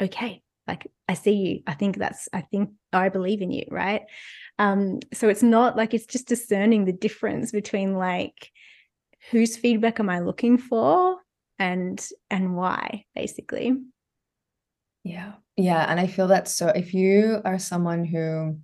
okay, 0.00 0.42
like 0.68 0.86
I 1.08 1.14
see 1.14 1.32
you. 1.32 1.60
I 1.66 1.74
think 1.74 1.96
that's, 1.96 2.28
I 2.32 2.42
think 2.42 2.70
I 2.92 3.08
believe 3.08 3.42
in 3.42 3.50
you, 3.50 3.64
right? 3.70 4.02
Um, 4.58 5.00
so 5.12 5.28
it's 5.28 5.42
not 5.42 5.76
like 5.76 5.94
it's 5.94 6.06
just 6.06 6.28
discerning 6.28 6.84
the 6.84 6.92
difference 6.92 7.50
between 7.50 7.94
like 7.94 8.50
whose 9.30 9.56
feedback 9.56 9.98
am 9.98 10.10
I 10.10 10.20
looking 10.20 10.58
for 10.58 11.16
and 11.58 12.06
and 12.30 12.54
why, 12.54 13.04
basically. 13.14 13.76
Yeah. 15.04 15.34
Yeah. 15.56 15.84
And 15.88 15.98
I 15.98 16.06
feel 16.06 16.28
that 16.28 16.48
so 16.48 16.68
if 16.68 16.92
you 16.94 17.40
are 17.44 17.58
someone 17.58 18.04
who 18.04 18.58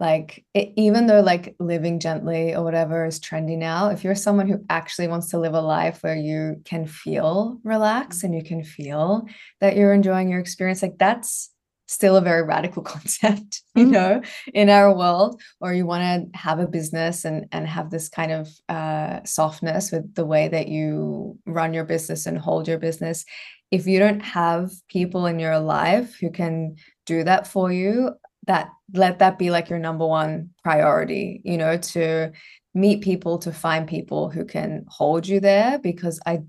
like 0.00 0.44
it, 0.54 0.72
even 0.76 1.06
though 1.06 1.20
like 1.20 1.56
living 1.58 1.98
gently 1.98 2.54
or 2.54 2.62
whatever 2.62 3.04
is 3.04 3.18
trendy 3.18 3.56
now 3.56 3.88
if 3.88 4.04
you're 4.04 4.14
someone 4.14 4.48
who 4.48 4.64
actually 4.70 5.08
wants 5.08 5.28
to 5.28 5.38
live 5.38 5.54
a 5.54 5.60
life 5.60 6.02
where 6.02 6.16
you 6.16 6.60
can 6.64 6.86
feel 6.86 7.58
relaxed 7.64 8.24
and 8.24 8.34
you 8.34 8.42
can 8.42 8.62
feel 8.62 9.26
that 9.60 9.76
you're 9.76 9.92
enjoying 9.92 10.28
your 10.28 10.40
experience 10.40 10.82
like 10.82 10.98
that's 10.98 11.50
still 11.88 12.16
a 12.16 12.20
very 12.20 12.42
radical 12.42 12.82
concept 12.94 13.62
you 13.74 13.86
mm. 13.86 13.90
know 13.90 14.22
in 14.54 14.68
our 14.68 14.94
world 14.94 15.40
or 15.60 15.74
you 15.74 15.86
want 15.86 16.32
to 16.32 16.38
have 16.38 16.58
a 16.58 16.66
business 16.66 17.24
and 17.24 17.46
and 17.50 17.66
have 17.66 17.90
this 17.90 18.08
kind 18.08 18.30
of 18.30 18.48
uh, 18.68 19.20
softness 19.24 19.90
with 19.90 20.14
the 20.14 20.26
way 20.26 20.48
that 20.48 20.68
you 20.68 21.38
run 21.46 21.74
your 21.74 21.84
business 21.84 22.26
and 22.26 22.38
hold 22.38 22.68
your 22.68 22.78
business 22.78 23.24
if 23.70 23.86
you 23.86 23.98
don't 23.98 24.20
have 24.20 24.70
people 24.88 25.26
in 25.26 25.38
your 25.38 25.58
life 25.58 26.16
who 26.20 26.30
can 26.30 26.76
do 27.04 27.24
that 27.24 27.46
for 27.46 27.72
you 27.72 28.14
that 28.48 28.70
let 28.94 29.20
that 29.20 29.38
be 29.38 29.50
like 29.50 29.68
your 29.68 29.78
number 29.78 30.06
one 30.06 30.50
priority 30.64 31.40
you 31.44 31.56
know 31.56 31.76
to 31.76 32.32
meet 32.74 33.02
people 33.02 33.38
to 33.38 33.52
find 33.52 33.86
people 33.86 34.30
who 34.30 34.44
can 34.44 34.84
hold 34.88 35.28
you 35.28 35.38
there 35.38 35.78
because 35.78 36.18
i 36.26 36.40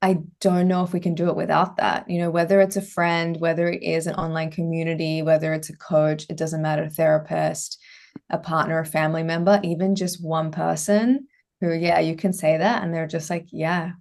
i 0.00 0.18
don't 0.40 0.66
know 0.66 0.82
if 0.82 0.92
we 0.92 0.98
can 0.98 1.14
do 1.14 1.28
it 1.28 1.36
without 1.36 1.76
that 1.76 2.08
you 2.08 2.18
know 2.18 2.30
whether 2.30 2.60
it's 2.60 2.76
a 2.76 2.82
friend 2.82 3.36
whether 3.38 3.68
it 3.68 3.82
is 3.82 4.06
an 4.06 4.14
online 4.16 4.50
community 4.50 5.22
whether 5.22 5.52
it's 5.52 5.70
a 5.70 5.76
coach 5.76 6.26
it 6.28 6.36
doesn't 6.36 6.62
matter 6.62 6.84
a 6.84 6.90
therapist 6.90 7.78
a 8.30 8.38
partner 8.38 8.80
a 8.80 8.86
family 8.86 9.22
member 9.22 9.60
even 9.62 9.94
just 9.94 10.24
one 10.24 10.50
person 10.50 11.26
who 11.60 11.72
yeah 11.72 12.00
you 12.00 12.16
can 12.16 12.32
say 12.32 12.56
that 12.56 12.82
and 12.82 12.92
they're 12.92 13.06
just 13.06 13.28
like 13.30 13.46
yeah 13.52 13.92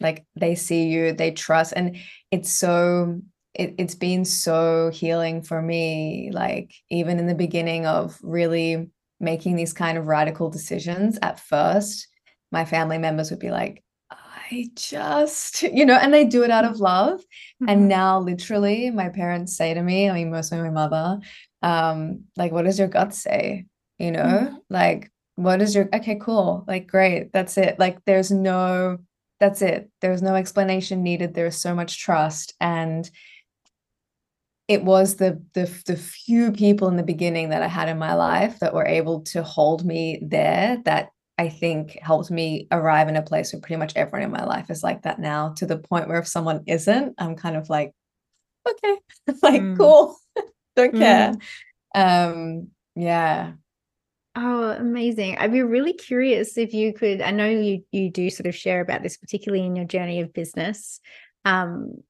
like 0.00 0.24
they 0.34 0.54
see 0.54 0.84
you 0.84 1.12
they 1.12 1.30
trust 1.30 1.74
and 1.76 1.96
it's 2.30 2.50
so 2.50 3.20
it, 3.54 3.74
it's 3.78 3.94
been 3.94 4.24
so 4.24 4.90
healing 4.90 5.42
for 5.42 5.62
me 5.62 6.30
like 6.32 6.74
even 6.90 7.18
in 7.18 7.26
the 7.26 7.34
beginning 7.34 7.86
of 7.86 8.18
really 8.22 8.88
making 9.20 9.56
these 9.56 9.72
kind 9.72 9.96
of 9.96 10.06
radical 10.06 10.50
decisions 10.50 11.18
at 11.22 11.40
first 11.40 12.08
my 12.50 12.64
family 12.64 12.98
members 12.98 13.30
would 13.30 13.40
be 13.40 13.50
like 13.50 13.82
i 14.10 14.66
just 14.74 15.62
you 15.62 15.86
know 15.86 15.96
and 15.96 16.12
they 16.12 16.24
do 16.24 16.42
it 16.42 16.50
out 16.50 16.64
of 16.64 16.80
love. 16.80 17.20
Mm-hmm. 17.20 17.68
and 17.68 17.88
now 17.88 18.18
literally 18.18 18.90
my 18.90 19.08
parents 19.08 19.56
say 19.56 19.72
to 19.74 19.82
me 19.82 20.10
i 20.10 20.14
mean 20.14 20.30
mostly 20.30 20.58
my 20.58 20.70
mother 20.70 21.20
um 21.64 22.24
like 22.36 22.52
what 22.52 22.64
does 22.64 22.78
your 22.78 22.88
gut 22.88 23.14
say? 23.14 23.64
You 23.98 24.10
know 24.12 24.22
mm-hmm. 24.22 24.54
like 24.70 25.10
what 25.36 25.62
is 25.62 25.74
your 25.74 25.88
okay 25.92 26.16
cool 26.20 26.64
like 26.68 26.86
great 26.86 27.32
that's 27.32 27.56
it. 27.58 27.78
Like 27.78 27.98
there's 28.04 28.30
no 28.30 28.98
that's 29.40 29.62
it. 29.62 29.90
There's 30.00 30.22
no 30.22 30.36
explanation 30.36 31.02
needed. 31.02 31.34
There's 31.34 31.56
so 31.56 31.74
much 31.74 31.98
trust. 32.00 32.54
And 32.60 33.10
it 34.66 34.82
was 34.84 35.16
the, 35.16 35.42
the 35.52 35.70
the 35.86 35.96
few 35.96 36.50
people 36.52 36.88
in 36.88 36.96
the 36.96 37.02
beginning 37.02 37.50
that 37.50 37.62
I 37.62 37.66
had 37.66 37.88
in 37.88 37.98
my 37.98 38.14
life 38.14 38.60
that 38.60 38.74
were 38.74 38.86
able 38.86 39.20
to 39.22 39.42
hold 39.42 39.84
me 39.84 40.20
there 40.22 40.78
that 40.84 41.10
I 41.36 41.48
think 41.48 41.98
helped 42.00 42.30
me 42.30 42.68
arrive 42.70 43.08
in 43.08 43.16
a 43.16 43.22
place 43.22 43.52
where 43.52 43.60
pretty 43.60 43.76
much 43.76 43.92
everyone 43.96 44.22
in 44.22 44.30
my 44.30 44.44
life 44.44 44.70
is 44.70 44.82
like 44.82 45.02
that 45.02 45.18
now 45.18 45.50
to 45.56 45.66
the 45.66 45.78
point 45.78 46.08
where 46.08 46.18
if 46.18 46.28
someone 46.28 46.62
isn't 46.66 47.14
I'm 47.18 47.36
kind 47.36 47.56
of 47.56 47.68
like 47.68 47.92
okay 48.68 48.96
like 49.42 49.60
mm. 49.60 49.76
cool 49.76 50.16
don't 50.76 50.94
care 50.94 51.34
mm. 51.94 52.30
um 52.32 52.68
yeah 52.94 53.52
Oh, 54.36 54.70
amazing. 54.70 55.36
I'd 55.38 55.52
be 55.52 55.62
really 55.62 55.92
curious 55.92 56.58
if 56.58 56.74
you 56.74 56.92
could, 56.92 57.22
I 57.22 57.30
know 57.30 57.48
you 57.48 57.84
you 57.92 58.10
do 58.10 58.30
sort 58.30 58.48
of 58.48 58.56
share 58.56 58.80
about 58.80 59.00
this, 59.04 59.16
particularly 59.16 59.64
in 59.64 59.76
your 59.76 59.84
journey 59.84 60.20
of 60.22 60.32
business. 60.32 60.98
Um, 61.44 62.02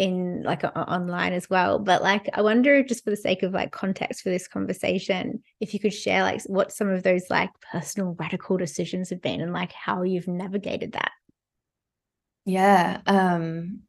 in 0.00 0.42
like 0.42 0.64
online 0.64 1.34
as 1.34 1.50
well. 1.50 1.78
But 1.78 2.02
like 2.02 2.28
i 2.32 2.40
wonder 2.40 2.82
just 2.82 3.04
for 3.04 3.10
the 3.10 3.16
sake 3.16 3.42
of 3.42 3.52
like 3.52 3.70
context 3.70 4.22
for 4.22 4.30
this 4.30 4.48
conversation 4.48 5.42
if 5.60 5.74
you 5.74 5.78
could 5.78 5.92
share 5.92 6.22
like 6.22 6.42
what 6.46 6.72
some 6.72 6.88
of 6.88 7.02
those 7.02 7.24
like 7.28 7.50
personal 7.70 8.16
radical 8.18 8.56
decisions 8.56 9.10
have 9.10 9.20
been 9.20 9.42
and 9.42 9.52
like 9.52 9.72
how 9.72 10.02
you've 10.02 10.26
navigated 10.26 10.92
that. 10.92 11.12
Yeah 12.46 13.02
um 13.06 13.80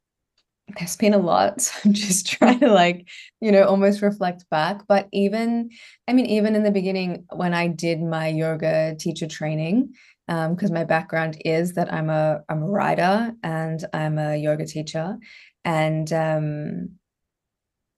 there's 0.78 0.96
been 0.96 1.14
a 1.14 1.18
lot. 1.18 1.60
So 1.60 1.72
i'm 1.84 1.94
just 1.94 2.30
trying 2.30 2.60
to 2.60 2.70
like 2.70 3.08
you 3.40 3.50
know 3.50 3.64
almost 3.64 4.02
reflect 4.02 4.44
back. 4.50 4.82
But 4.86 5.08
even 5.12 5.70
i 6.06 6.12
mean 6.12 6.26
even 6.26 6.54
in 6.54 6.62
the 6.62 6.70
beginning 6.70 7.24
when 7.32 7.54
i 7.54 7.68
did 7.68 8.02
my 8.02 8.28
yoga 8.28 8.94
teacher 8.96 9.26
training 9.26 9.94
because 10.28 10.70
um, 10.70 10.74
my 10.74 10.84
background 10.84 11.40
is 11.44 11.74
that 11.74 11.92
i'm 11.92 12.08
a 12.08 12.40
i'm 12.48 12.62
a 12.62 12.66
writer 12.66 13.32
and 13.42 13.84
i'm 13.92 14.18
a 14.18 14.36
yoga 14.36 14.64
teacher 14.64 15.18
and 15.64 16.12
um 16.12 16.90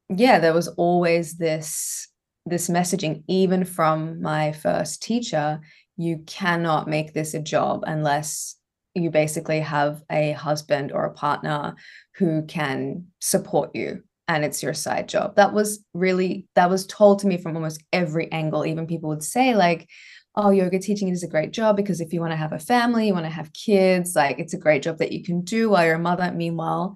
yeah 0.08 0.38
there 0.38 0.52
was 0.52 0.68
always 0.68 1.36
this 1.36 2.08
this 2.46 2.68
messaging 2.68 3.22
even 3.26 3.64
from 3.64 4.20
my 4.20 4.52
first 4.52 5.02
teacher 5.02 5.60
you 5.96 6.18
cannot 6.26 6.88
make 6.88 7.14
this 7.14 7.34
a 7.34 7.40
job 7.40 7.84
unless 7.86 8.56
you 8.94 9.10
basically 9.10 9.60
have 9.60 10.02
a 10.10 10.32
husband 10.32 10.92
or 10.92 11.04
a 11.04 11.12
partner 11.12 11.74
who 12.16 12.42
can 12.46 13.06
support 13.20 13.70
you 13.74 14.02
and 14.28 14.44
it's 14.44 14.62
your 14.62 14.74
side 14.74 15.08
job. 15.08 15.36
That 15.36 15.52
was 15.52 15.84
really 15.92 16.46
that 16.54 16.70
was 16.70 16.86
told 16.86 17.18
to 17.20 17.26
me 17.26 17.36
from 17.36 17.56
almost 17.56 17.82
every 17.92 18.30
angle. 18.32 18.64
Even 18.64 18.86
people 18.86 19.10
would 19.10 19.22
say 19.22 19.54
like 19.54 19.88
oh 20.36 20.50
yoga 20.50 20.78
teaching 20.78 21.08
is 21.08 21.22
a 21.22 21.28
great 21.28 21.52
job 21.52 21.76
because 21.76 22.00
if 22.00 22.12
you 22.12 22.20
want 22.20 22.32
to 22.32 22.36
have 22.36 22.52
a 22.52 22.58
family 22.58 23.06
you 23.06 23.12
want 23.12 23.24
to 23.24 23.30
have 23.30 23.52
kids 23.52 24.16
like 24.16 24.38
it's 24.40 24.54
a 24.54 24.58
great 24.58 24.82
job 24.82 24.98
that 24.98 25.12
you 25.12 25.22
can 25.22 25.42
do 25.42 25.70
while 25.70 25.84
you're 25.84 25.96
a 25.96 25.98
mother. 25.98 26.32
Meanwhile 26.32 26.94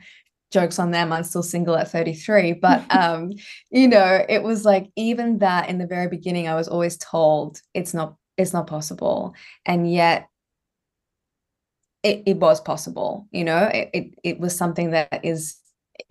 jokes 0.53 0.79
on 0.79 0.91
them 0.91 1.13
i'm 1.13 1.25
still 1.25 1.43
single 1.43 1.77
at 1.77 1.91
33 1.91 2.55
but 2.55 2.85
um 2.95 3.33
you 3.71 3.89
know 3.89 4.25
it 4.29 4.43
was 4.43 4.65
like 4.65 4.91
even 4.97 5.39
that 5.39 5.69
in 5.69 5.79
the 5.79 5.87
very 5.87 6.09
beginning 6.09 6.49
i 6.49 6.55
was 6.55 6.69
always 6.69 6.97
told 6.97 7.61
it's 7.75 7.95
not 7.95 8.17
it's 8.37 8.53
not 8.53 8.67
possible 8.67 9.35
and 9.67 9.91
yet 9.91 10.29
it, 12.03 12.23
it 12.27 12.37
was 12.39 12.61
possible 12.61 13.27
you 13.31 13.45
know 13.45 13.65
it, 13.73 13.91
it 13.93 14.15
it 14.23 14.41
was 14.41 14.57
something 14.57 14.93
that 14.93 15.21
is 15.25 15.57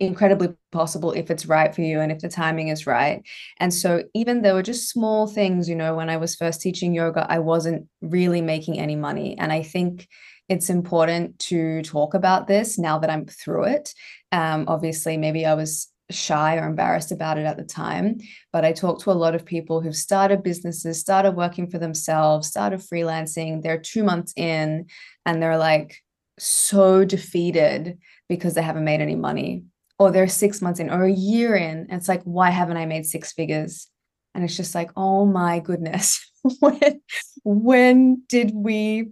incredibly 0.00 0.50
possible 0.70 1.12
if 1.12 1.30
it's 1.30 1.46
right 1.46 1.74
for 1.74 1.80
you 1.80 1.98
and 1.98 2.12
if 2.12 2.18
the 2.18 2.28
timing 2.28 2.68
is 2.68 2.86
right 2.86 3.22
and 3.58 3.72
so 3.72 4.02
even 4.14 4.42
though 4.42 4.52
were 4.52 4.62
just 4.62 4.90
small 4.90 5.26
things 5.26 5.66
you 5.66 5.74
know 5.74 5.94
when 5.94 6.10
i 6.10 6.16
was 6.18 6.36
first 6.36 6.60
teaching 6.60 6.94
yoga 6.94 7.26
i 7.30 7.38
wasn't 7.38 7.86
really 8.02 8.42
making 8.42 8.78
any 8.78 8.94
money 8.94 9.36
and 9.38 9.50
i 9.50 9.62
think 9.62 10.06
it's 10.48 10.70
important 10.70 11.38
to 11.38 11.82
talk 11.82 12.14
about 12.14 12.46
this 12.46 12.78
now 12.78 12.98
that 12.98 13.10
I'm 13.10 13.26
through 13.26 13.64
it. 13.64 13.94
Um, 14.32 14.64
obviously, 14.68 15.16
maybe 15.16 15.46
I 15.46 15.54
was 15.54 15.88
shy 16.10 16.56
or 16.56 16.66
embarrassed 16.66 17.12
about 17.12 17.38
it 17.38 17.44
at 17.44 17.56
the 17.56 17.64
time, 17.64 18.18
but 18.52 18.64
I 18.64 18.72
talked 18.72 19.02
to 19.02 19.10
a 19.10 19.12
lot 19.12 19.34
of 19.34 19.44
people 19.44 19.80
who've 19.80 19.96
started 19.96 20.42
businesses, 20.42 21.00
started 21.00 21.32
working 21.32 21.68
for 21.68 21.78
themselves, 21.78 22.48
started 22.48 22.80
freelancing. 22.80 23.62
They're 23.62 23.78
two 23.78 24.04
months 24.04 24.32
in 24.36 24.86
and 25.26 25.42
they're 25.42 25.58
like 25.58 25.96
so 26.38 27.04
defeated 27.04 27.98
because 28.28 28.54
they 28.54 28.62
haven't 28.62 28.84
made 28.84 29.00
any 29.00 29.16
money, 29.16 29.64
or 29.98 30.10
they're 30.10 30.28
six 30.28 30.62
months 30.62 30.80
in 30.80 30.90
or 30.90 31.04
a 31.04 31.12
year 31.12 31.56
in. 31.56 31.78
And 31.78 31.92
it's 31.92 32.08
like, 32.08 32.22
why 32.24 32.50
haven't 32.50 32.76
I 32.76 32.86
made 32.86 33.06
six 33.06 33.32
figures? 33.32 33.88
And 34.34 34.44
it's 34.44 34.56
just 34.56 34.74
like, 34.74 34.90
oh 34.96 35.26
my 35.26 35.58
goodness, 35.58 36.24
when, 36.60 37.00
when 37.44 38.22
did 38.28 38.52
we 38.54 39.10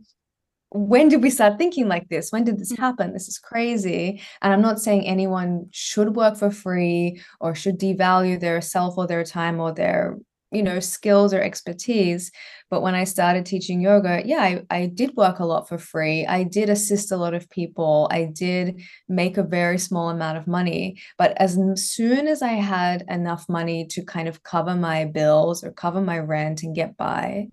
when 0.70 1.08
did 1.08 1.22
we 1.22 1.30
start 1.30 1.58
thinking 1.58 1.88
like 1.88 2.08
this? 2.08 2.30
When 2.30 2.44
did 2.44 2.58
this 2.58 2.72
mm. 2.72 2.78
happen? 2.78 3.12
This 3.12 3.28
is 3.28 3.38
crazy. 3.38 4.20
And 4.42 4.52
I'm 4.52 4.62
not 4.62 4.80
saying 4.80 5.06
anyone 5.06 5.68
should 5.70 6.16
work 6.16 6.36
for 6.36 6.50
free 6.50 7.20
or 7.40 7.54
should 7.54 7.78
devalue 7.78 8.38
their 8.38 8.60
self 8.60 8.98
or 8.98 9.06
their 9.06 9.24
time 9.24 9.60
or 9.60 9.72
their 9.72 10.16
you 10.52 10.62
know 10.62 10.78
skills 10.78 11.34
or 11.34 11.42
expertise 11.42 12.30
but 12.70 12.80
when 12.80 12.94
i 12.94 13.02
started 13.02 13.44
teaching 13.44 13.80
yoga 13.80 14.22
yeah 14.24 14.40
I, 14.40 14.62
I 14.70 14.86
did 14.86 15.16
work 15.16 15.40
a 15.40 15.44
lot 15.44 15.68
for 15.68 15.76
free 15.76 16.24
i 16.24 16.44
did 16.44 16.70
assist 16.70 17.10
a 17.10 17.16
lot 17.16 17.34
of 17.34 17.50
people 17.50 18.08
i 18.12 18.30
did 18.32 18.80
make 19.08 19.38
a 19.38 19.42
very 19.42 19.76
small 19.76 20.08
amount 20.08 20.38
of 20.38 20.46
money 20.46 21.00
but 21.18 21.36
as 21.38 21.58
soon 21.74 22.28
as 22.28 22.42
i 22.42 22.52
had 22.52 23.04
enough 23.08 23.48
money 23.48 23.86
to 23.88 24.04
kind 24.04 24.28
of 24.28 24.44
cover 24.44 24.76
my 24.76 25.04
bills 25.04 25.64
or 25.64 25.72
cover 25.72 26.00
my 26.00 26.20
rent 26.20 26.62
and 26.62 26.76
get 26.76 26.96
by 26.96 27.48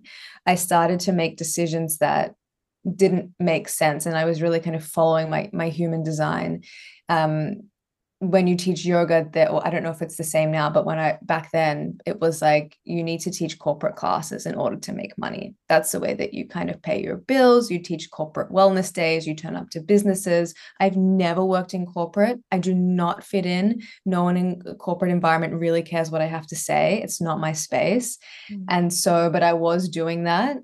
i 0.46 0.54
started 0.54 1.00
to 1.00 1.12
make 1.12 1.36
decisions 1.36 1.98
that 1.98 2.36
didn't 2.96 3.34
make 3.38 3.68
sense 3.68 4.06
and 4.06 4.16
i 4.16 4.24
was 4.24 4.42
really 4.42 4.60
kind 4.60 4.76
of 4.76 4.84
following 4.84 5.30
my 5.30 5.50
my 5.52 5.68
human 5.68 6.02
design. 6.02 6.62
Um 7.08 7.70
when 8.20 8.46
you 8.46 8.56
teach 8.56 8.84
yoga 8.84 9.28
that 9.32 9.50
or 9.50 9.66
I 9.66 9.70
don't 9.70 9.82
know 9.82 9.90
if 9.90 10.02
it's 10.02 10.16
the 10.16 10.24
same 10.24 10.50
now 10.50 10.70
but 10.70 10.86
when 10.86 10.98
I 10.98 11.18
back 11.22 11.50
then 11.52 11.98
it 12.06 12.20
was 12.20 12.40
like 12.40 12.76
you 12.84 13.02
need 13.02 13.20
to 13.20 13.30
teach 13.30 13.58
corporate 13.58 13.96
classes 13.96 14.46
in 14.46 14.54
order 14.54 14.76
to 14.76 14.92
make 14.92 15.18
money. 15.18 15.54
That's 15.68 15.92
the 15.92 16.00
way 16.00 16.14
that 16.14 16.32
you 16.32 16.46
kind 16.46 16.70
of 16.70 16.80
pay 16.80 17.02
your 17.02 17.16
bills. 17.16 17.70
You 17.70 17.80
teach 17.80 18.10
corporate 18.10 18.50
wellness 18.50 18.92
days. 18.92 19.26
You 19.26 19.34
turn 19.34 19.56
up 19.56 19.70
to 19.70 19.80
businesses. 19.80 20.54
I've 20.80 20.96
never 20.96 21.44
worked 21.44 21.74
in 21.74 21.86
corporate. 21.86 22.40
I 22.50 22.58
do 22.58 22.74
not 22.74 23.24
fit 23.24 23.46
in. 23.46 23.82
No 24.06 24.22
one 24.24 24.36
in 24.36 24.62
corporate 24.78 25.10
environment 25.10 25.54
really 25.54 25.82
cares 25.82 26.10
what 26.10 26.22
I 26.22 26.26
have 26.26 26.46
to 26.48 26.56
say. 26.56 27.00
It's 27.02 27.20
not 27.20 27.40
my 27.40 27.52
space. 27.52 28.18
Mm-hmm. 28.50 28.64
and 28.68 28.92
so 28.92 29.30
but 29.30 29.42
I 29.42 29.52
was 29.52 29.88
doing 29.88 30.24
that. 30.24 30.56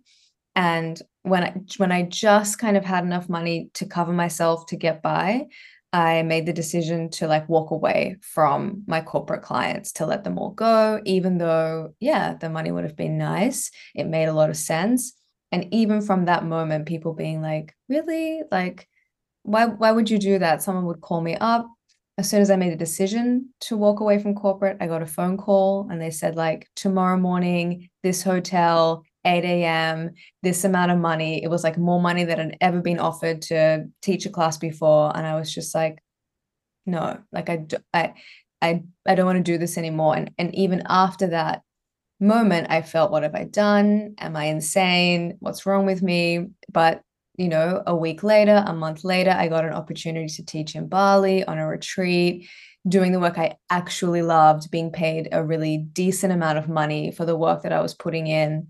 And 0.54 1.00
when 1.22 1.44
I 1.44 1.54
when 1.76 1.92
I 1.92 2.02
just 2.02 2.59
kind 2.59 2.76
of 2.76 2.85
had 2.85 3.04
enough 3.04 3.28
money 3.28 3.70
to 3.74 3.87
cover 3.87 4.12
myself 4.12 4.66
to 4.66 4.76
get 4.76 5.02
by 5.02 5.46
I 5.92 6.22
made 6.22 6.46
the 6.46 6.52
decision 6.52 7.11
to 7.11 7.26
like 7.26 7.48
walk 7.48 7.72
away 7.72 8.16
from 8.20 8.85
my 8.87 9.00
corporate 9.00 9.42
clients 9.42 9.92
to 9.92 10.06
let 10.06 10.22
them 10.22 10.38
all 10.38 10.50
go, 10.50 11.00
even 11.04 11.38
though, 11.38 11.94
yeah, 11.98 12.35
the 12.35 12.48
money 12.48 12.70
would 12.70 12.85
have 12.85 12.96
been 12.96 13.18
nice. 13.18 13.70
It 13.94 14.06
made 14.06 14.26
a 14.26 14.33
lot 14.33 14.50
of 14.50 14.56
sense. 14.56 15.14
And 15.50 15.66
even 15.74 16.00
from 16.00 16.26
that 16.26 16.44
moment, 16.44 16.87
people 16.87 17.12
being 17.12 17.42
like, 17.42 17.74
really? 17.88 18.42
Like, 18.52 18.88
why, 19.42 19.66
why 19.66 19.90
would 19.90 20.09
you 20.09 20.18
do 20.18 20.38
that? 20.38 20.62
Someone 20.62 20.87
would 20.87 21.00
call 21.00 21.20
me 21.20 21.35
up. 21.35 21.66
As 22.18 22.30
soon 22.30 22.40
as 22.42 22.50
I 22.50 22.56
made 22.56 22.72
a 22.72 22.76
decision 22.76 23.48
to 23.62 23.76
walk 23.76 23.98
away 23.98 24.20
from 24.20 24.35
corporate, 24.35 24.76
I 24.80 24.87
got 24.87 25.02
a 25.02 25.06
phone 25.06 25.38
call 25.38 25.88
and 25.90 26.00
they 26.00 26.11
said, 26.11 26.37
like, 26.37 26.68
tomorrow 26.76 27.16
morning, 27.16 27.88
this 28.04 28.22
hotel, 28.22 29.02
8 29.24 29.44
a.m., 29.44 30.14
this 30.42 30.64
amount 30.64 30.90
of 30.90 30.98
money. 30.98 31.42
It 31.42 31.48
was 31.48 31.64
like 31.64 31.78
more 31.78 32.00
money 32.00 32.24
than 32.24 32.38
had 32.38 32.56
ever 32.61 32.80
been 32.80 32.98
offered 32.98 33.42
to 33.42 33.87
teach 34.02 34.26
a 34.26 34.30
class 34.30 34.56
before. 34.56 35.16
And 35.16 35.26
I 35.26 35.37
was 35.37 35.52
just 35.52 35.74
like, 35.74 36.02
no, 36.87 37.18
like 37.33 37.50
I, 37.50 37.66
I, 37.92 38.14
I, 38.62 38.83
I 39.06 39.14
don't 39.14 39.26
want 39.26 39.37
to 39.37 39.52
do 39.52 39.59
this 39.59 39.76
anymore. 39.78 40.16
And, 40.16 40.30
and 40.38 40.54
even 40.54 40.83
after 40.88 41.28
that 41.28 41.62
moment, 42.18 42.68
I 42.70 42.83
felt, 42.83 43.11
what 43.11 43.22
have 43.22 43.35
I 43.35 43.44
done? 43.44 44.14
Am 44.18 44.37
I 44.37 44.44
insane? 44.44 45.37
What's 45.40 45.66
wrong 45.66 45.87
with 45.87 46.02
me? 46.02 46.48
But 46.72 47.02
you 47.40 47.48
know, 47.48 47.83
a 47.87 47.96
week 47.96 48.22
later, 48.22 48.62
a 48.66 48.74
month 48.74 49.02
later, 49.02 49.30
I 49.30 49.48
got 49.48 49.64
an 49.64 49.72
opportunity 49.72 50.26
to 50.26 50.44
teach 50.44 50.74
in 50.74 50.88
Bali 50.88 51.42
on 51.42 51.56
a 51.56 51.66
retreat, 51.66 52.46
doing 52.87 53.12
the 53.12 53.20
work 53.20 53.38
I 53.38 53.56
actually 53.70 54.20
loved, 54.20 54.70
being 54.70 54.92
paid 54.92 55.28
a 55.33 55.42
really 55.42 55.78
decent 55.78 56.35
amount 56.35 56.59
of 56.59 56.68
money 56.68 57.12
for 57.12 57.24
the 57.24 57.37
work 57.37 57.62
that 57.62 57.72
I 57.72 57.80
was 57.80 57.94
putting 57.94 58.26
in 58.26 58.66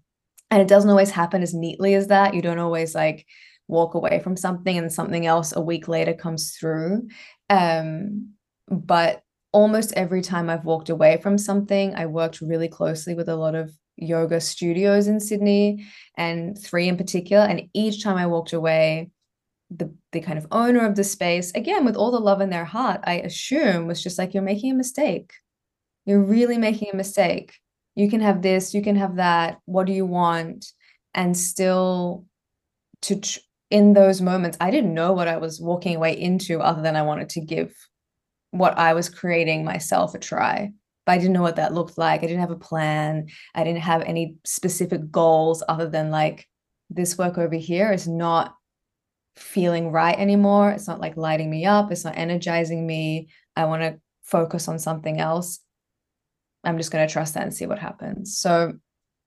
and 0.50 0.60
it 0.60 0.68
doesn't 0.68 0.90
always 0.90 1.10
happen 1.10 1.42
as 1.42 1.54
neatly 1.54 1.94
as 1.94 2.08
that. 2.08 2.34
You 2.34 2.42
don't 2.42 2.58
always 2.58 2.94
like 2.94 3.26
walk 3.68 3.94
away 3.94 4.20
from 4.20 4.36
something 4.36 4.76
and 4.76 4.92
something 4.92 5.26
else 5.26 5.54
a 5.54 5.60
week 5.60 5.88
later 5.88 6.12
comes 6.12 6.56
through. 6.56 7.08
Um, 7.48 8.34
but 8.68 9.22
almost 9.52 9.92
every 9.94 10.22
time 10.22 10.48
i've 10.48 10.64
walked 10.64 10.90
away 10.90 11.18
from 11.20 11.36
something 11.36 11.94
i 11.96 12.06
worked 12.06 12.40
really 12.40 12.68
closely 12.68 13.14
with 13.14 13.28
a 13.28 13.34
lot 13.34 13.54
of 13.54 13.72
yoga 13.96 14.40
studios 14.40 15.08
in 15.08 15.18
sydney 15.18 15.84
and 16.16 16.56
three 16.58 16.88
in 16.88 16.96
particular. 16.96 17.44
And 17.44 17.68
each 17.74 18.02
time 18.02 18.16
i 18.16 18.26
walked 18.26 18.52
away 18.52 19.10
the 19.70 19.94
the 20.12 20.20
kind 20.20 20.38
of 20.38 20.46
owner 20.50 20.86
of 20.86 20.96
the 20.96 21.04
space 21.04 21.52
again 21.52 21.84
with 21.84 21.96
all 21.96 22.10
the 22.10 22.18
love 22.18 22.40
in 22.40 22.50
their 22.50 22.64
heart 22.64 23.00
i 23.04 23.14
assume 23.14 23.86
was 23.86 24.02
just 24.02 24.18
like 24.18 24.34
you're 24.34 24.42
making 24.42 24.72
a 24.72 24.74
mistake. 24.76 25.32
You're 26.06 26.24
really 26.24 26.56
making 26.56 26.90
a 26.92 26.96
mistake 26.96 27.58
you 27.94 28.08
can 28.08 28.20
have 28.20 28.42
this 28.42 28.74
you 28.74 28.82
can 28.82 28.96
have 28.96 29.16
that 29.16 29.58
what 29.64 29.86
do 29.86 29.92
you 29.92 30.06
want? 30.06 30.66
And 31.14 31.36
still 31.36 32.26
to 33.02 33.20
tr- 33.20 33.40
in 33.70 33.94
those 33.94 34.20
moments 34.20 34.56
i 34.60 34.70
didn't 34.70 34.94
know 34.94 35.12
what 35.12 35.28
i 35.28 35.36
was 35.36 35.60
walking 35.60 35.96
away 35.96 36.18
into 36.18 36.60
other 36.60 36.82
than 36.82 36.96
i 36.96 37.02
wanted 37.02 37.28
to 37.28 37.40
give 37.40 37.72
what 38.50 38.76
i 38.78 38.94
was 38.94 39.08
creating 39.08 39.64
myself 39.64 40.14
a 40.14 40.18
try. 40.18 40.70
But 41.06 41.12
i 41.12 41.18
didn't 41.18 41.32
know 41.32 41.42
what 41.42 41.56
that 41.56 41.74
looked 41.74 41.98
like. 41.98 42.22
I 42.22 42.26
didn't 42.26 42.40
have 42.40 42.50
a 42.50 42.56
plan. 42.56 43.28
I 43.54 43.64
didn't 43.64 43.82
have 43.82 44.02
any 44.02 44.36
specific 44.44 45.10
goals 45.10 45.62
other 45.68 45.88
than 45.88 46.10
like 46.10 46.46
this 46.90 47.16
work 47.16 47.38
over 47.38 47.54
here 47.54 47.92
is 47.92 48.08
not 48.08 48.54
feeling 49.36 49.90
right 49.90 50.18
anymore. 50.18 50.70
It's 50.70 50.88
not 50.88 51.00
like 51.00 51.16
lighting 51.16 51.50
me 51.50 51.64
up. 51.64 51.90
It's 51.90 52.04
not 52.04 52.18
energizing 52.18 52.86
me. 52.86 53.30
I 53.56 53.64
want 53.64 53.82
to 53.82 54.00
focus 54.22 54.68
on 54.68 54.78
something 54.78 55.20
else 55.20 55.60
I'm 56.64 56.76
just 56.76 56.90
going 56.90 57.06
to 57.06 57.12
trust 57.12 57.34
that 57.34 57.42
and 57.42 57.54
see 57.54 57.66
what 57.66 57.78
happens. 57.78 58.38
So 58.38 58.74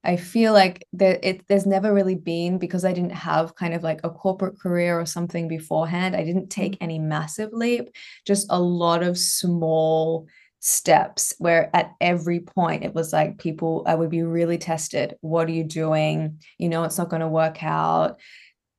I 0.03 0.17
feel 0.17 0.51
like 0.51 0.85
there, 0.91 1.17
it, 1.23 1.47
there's 1.47 1.65
never 1.65 1.93
really 1.93 2.15
been 2.15 2.57
because 2.57 2.83
I 2.83 2.91
didn't 2.91 3.13
have 3.13 3.55
kind 3.55 3.73
of 3.73 3.83
like 3.83 4.01
a 4.03 4.09
corporate 4.09 4.59
career 4.59 4.99
or 4.99 5.05
something 5.05 5.47
beforehand. 5.47 6.15
I 6.15 6.25
didn't 6.25 6.49
take 6.49 6.73
mm-hmm. 6.73 6.83
any 6.83 6.99
massive 6.99 7.53
leap, 7.53 7.89
just 8.27 8.47
a 8.49 8.59
lot 8.59 9.01
of 9.01 9.17
small 9.17 10.27
steps 10.59 11.33
where 11.39 11.69
at 11.75 11.91
every 11.99 12.39
point 12.39 12.85
it 12.85 12.93
was 12.93 13.11
like 13.11 13.37
people 13.37 13.83
I 13.85 13.95
would 13.95 14.09
be 14.09 14.23
really 14.23 14.57
tested. 14.57 15.15
What 15.21 15.47
are 15.47 15.53
you 15.53 15.63
doing? 15.63 16.41
You 16.57 16.69
know, 16.69 16.83
it's 16.83 16.97
not 16.97 17.09
going 17.09 17.21
to 17.21 17.27
work 17.27 17.63
out. 17.63 18.19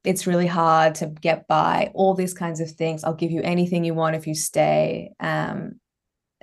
It's 0.03 0.27
really 0.27 0.47
hard 0.47 0.97
to 0.97 1.07
get 1.07 1.49
by. 1.49 1.91
All 1.95 2.13
these 2.13 2.35
kinds 2.35 2.61
of 2.61 2.71
things. 2.71 3.03
I'll 3.03 3.15
give 3.15 3.31
you 3.31 3.41
anything 3.43 3.85
you 3.85 3.95
want 3.95 4.17
if 4.17 4.27
you 4.27 4.35
stay. 4.35 5.13
Um, 5.21 5.81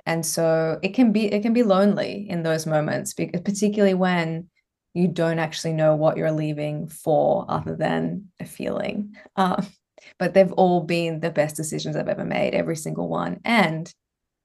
and 0.06 0.26
so 0.26 0.78
it 0.82 0.94
can 0.94 1.12
be 1.12 1.26
it 1.26 1.42
can 1.42 1.52
be 1.52 1.62
lonely 1.62 2.26
in 2.28 2.42
those 2.42 2.66
moments 2.66 3.14
because 3.14 3.40
particularly 3.40 3.94
when 3.94 4.48
you 4.94 5.08
don't 5.08 5.38
actually 5.38 5.72
know 5.72 5.94
what 5.94 6.16
you're 6.16 6.32
leaving 6.32 6.86
for 6.86 7.46
other 7.48 7.74
than 7.74 8.28
a 8.40 8.44
feeling. 8.44 9.14
Um, 9.36 9.66
but 10.18 10.34
they've 10.34 10.52
all 10.52 10.82
been 10.82 11.20
the 11.20 11.30
best 11.30 11.56
decisions 11.56 11.96
i've 11.96 12.08
ever 12.08 12.24
made 12.24 12.54
every 12.54 12.76
single 12.76 13.08
one. 13.08 13.40
And 13.44 13.92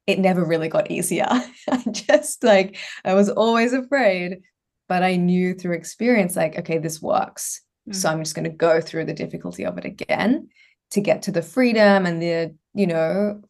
it 0.06 0.20
never 0.20 0.46
really 0.46 0.70
got 0.70 0.89
easier. 0.91 1.28
I 1.70 1.84
just 1.91 2.43
like 2.43 2.78
i 3.04 3.13
was 3.13 3.30
always 3.30 3.74
afraid 3.74 4.41
but 4.88 5.04
i 5.04 5.15
knew 5.15 5.54
through 5.54 5.76
experience 5.76 6.36
like 6.36 6.60
okay 6.60 6.78
this 6.78 7.02
works. 7.02 7.62
Mm-hmm. 7.88 7.93
so 7.93 8.10
i'm 8.10 8.24
just 8.24 8.36
going 8.36 8.50
to 8.50 8.50
go 8.50 8.80
through 8.80 9.06
the 9.06 9.13
difficulty 9.13 9.65
of 9.65 9.78
it 9.78 9.86
again 9.86 10.50
to 10.91 11.02
get 11.02 11.24
to 11.24 11.32
the 11.32 11.41
freedom 11.41 12.06
and 12.06 12.22
the 12.22 12.56
you 12.74 12.88
know 12.88 13.41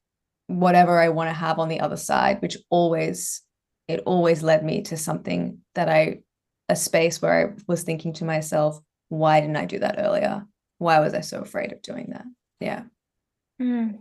whatever 0.47 0.99
I 0.99 1.09
want 1.09 1.29
to 1.29 1.33
have 1.33 1.59
on 1.59 1.69
the 1.69 1.81
other 1.81 1.97
side, 1.97 2.41
which 2.41 2.57
always, 2.69 3.41
it 3.87 4.01
always 4.05 4.43
led 4.43 4.63
me 4.63 4.81
to 4.83 4.97
something 4.97 5.59
that 5.75 5.89
I, 5.89 6.19
a 6.69 6.75
space 6.75 7.21
where 7.21 7.49
I 7.49 7.61
was 7.67 7.83
thinking 7.83 8.13
to 8.13 8.25
myself, 8.25 8.79
why 9.09 9.39
didn't 9.39 9.57
I 9.57 9.65
do 9.65 9.79
that 9.79 9.95
earlier? 9.99 10.45
Why 10.79 10.99
was 10.99 11.13
I 11.13 11.21
so 11.21 11.41
afraid 11.41 11.71
of 11.71 11.81
doing 11.81 12.09
that? 12.11 12.25
Yeah. 12.59 12.83
Mm. 13.61 13.99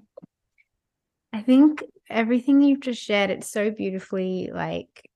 I 1.33 1.43
think 1.43 1.83
everything 2.09 2.63
you've 2.63 2.81
just 2.81 3.03
shared, 3.03 3.31
it's 3.31 3.51
so 3.51 3.71
beautifully 3.71 4.51
like 4.53 5.09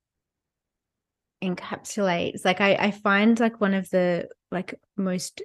encapsulates. 1.42 2.44
Like 2.44 2.60
I, 2.60 2.74
I 2.74 2.90
find 2.90 3.38
like 3.40 3.60
one 3.60 3.74
of 3.74 3.88
the 3.90 4.28
like 4.50 4.74
most 4.96 5.42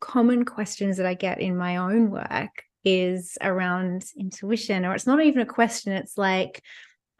common 0.00 0.44
questions 0.44 0.98
that 0.98 1.06
I 1.06 1.14
get 1.14 1.40
in 1.40 1.56
my 1.56 1.76
own 1.76 2.10
work 2.10 2.62
is 2.84 3.36
around 3.40 4.04
intuition 4.16 4.84
or 4.84 4.94
it's 4.94 5.06
not 5.06 5.22
even 5.22 5.42
a 5.42 5.46
question 5.46 5.92
it's 5.92 6.16
like 6.16 6.62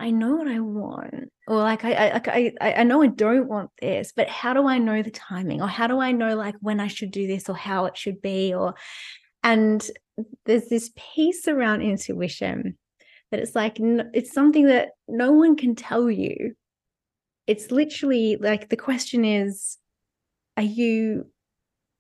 I 0.01 0.11
know 0.11 0.37
what 0.37 0.47
I 0.47 0.61
want, 0.61 1.33
or 1.49 1.57
like 1.57 1.85
I, 1.85 2.11
I, 2.11 2.53
I, 2.61 2.73
I 2.75 2.85
know 2.85 3.03
I 3.03 3.09
don't 3.09 3.49
want 3.49 3.71
this, 3.81 4.13
but 4.15 4.29
how 4.29 4.55
do 4.55 4.69
I 4.69 4.79
know 4.79 5.03
the 5.03 5.11
timing, 5.11 5.61
or 5.61 5.67
how 5.67 5.89
do 5.89 5.99
I 5.99 6.13
know 6.13 6.37
like 6.37 6.55
when 6.61 6.79
I 6.79 6.87
should 6.87 7.11
do 7.11 7.27
this, 7.27 7.49
or 7.49 7.57
how 7.57 7.87
it 7.87 7.97
should 7.97 8.23
be, 8.23 8.55
or, 8.55 8.75
and 9.43 9.85
there's 10.45 10.69
this 10.69 10.93
piece 10.97 11.49
around 11.49 11.83
intuition 11.83 12.79
that 13.31 13.41
it's 13.41 13.57
like 13.57 13.79
it's 13.81 14.33
something 14.33 14.67
that 14.67 14.91
no 15.09 15.33
one 15.33 15.57
can 15.57 15.75
tell 15.75 16.09
you. 16.09 16.55
It's 17.49 17.71
literally 17.71 18.37
like 18.37 18.69
the 18.69 18.77
question 18.77 19.25
is, 19.25 19.79
are 20.57 20.63
you, 20.63 21.27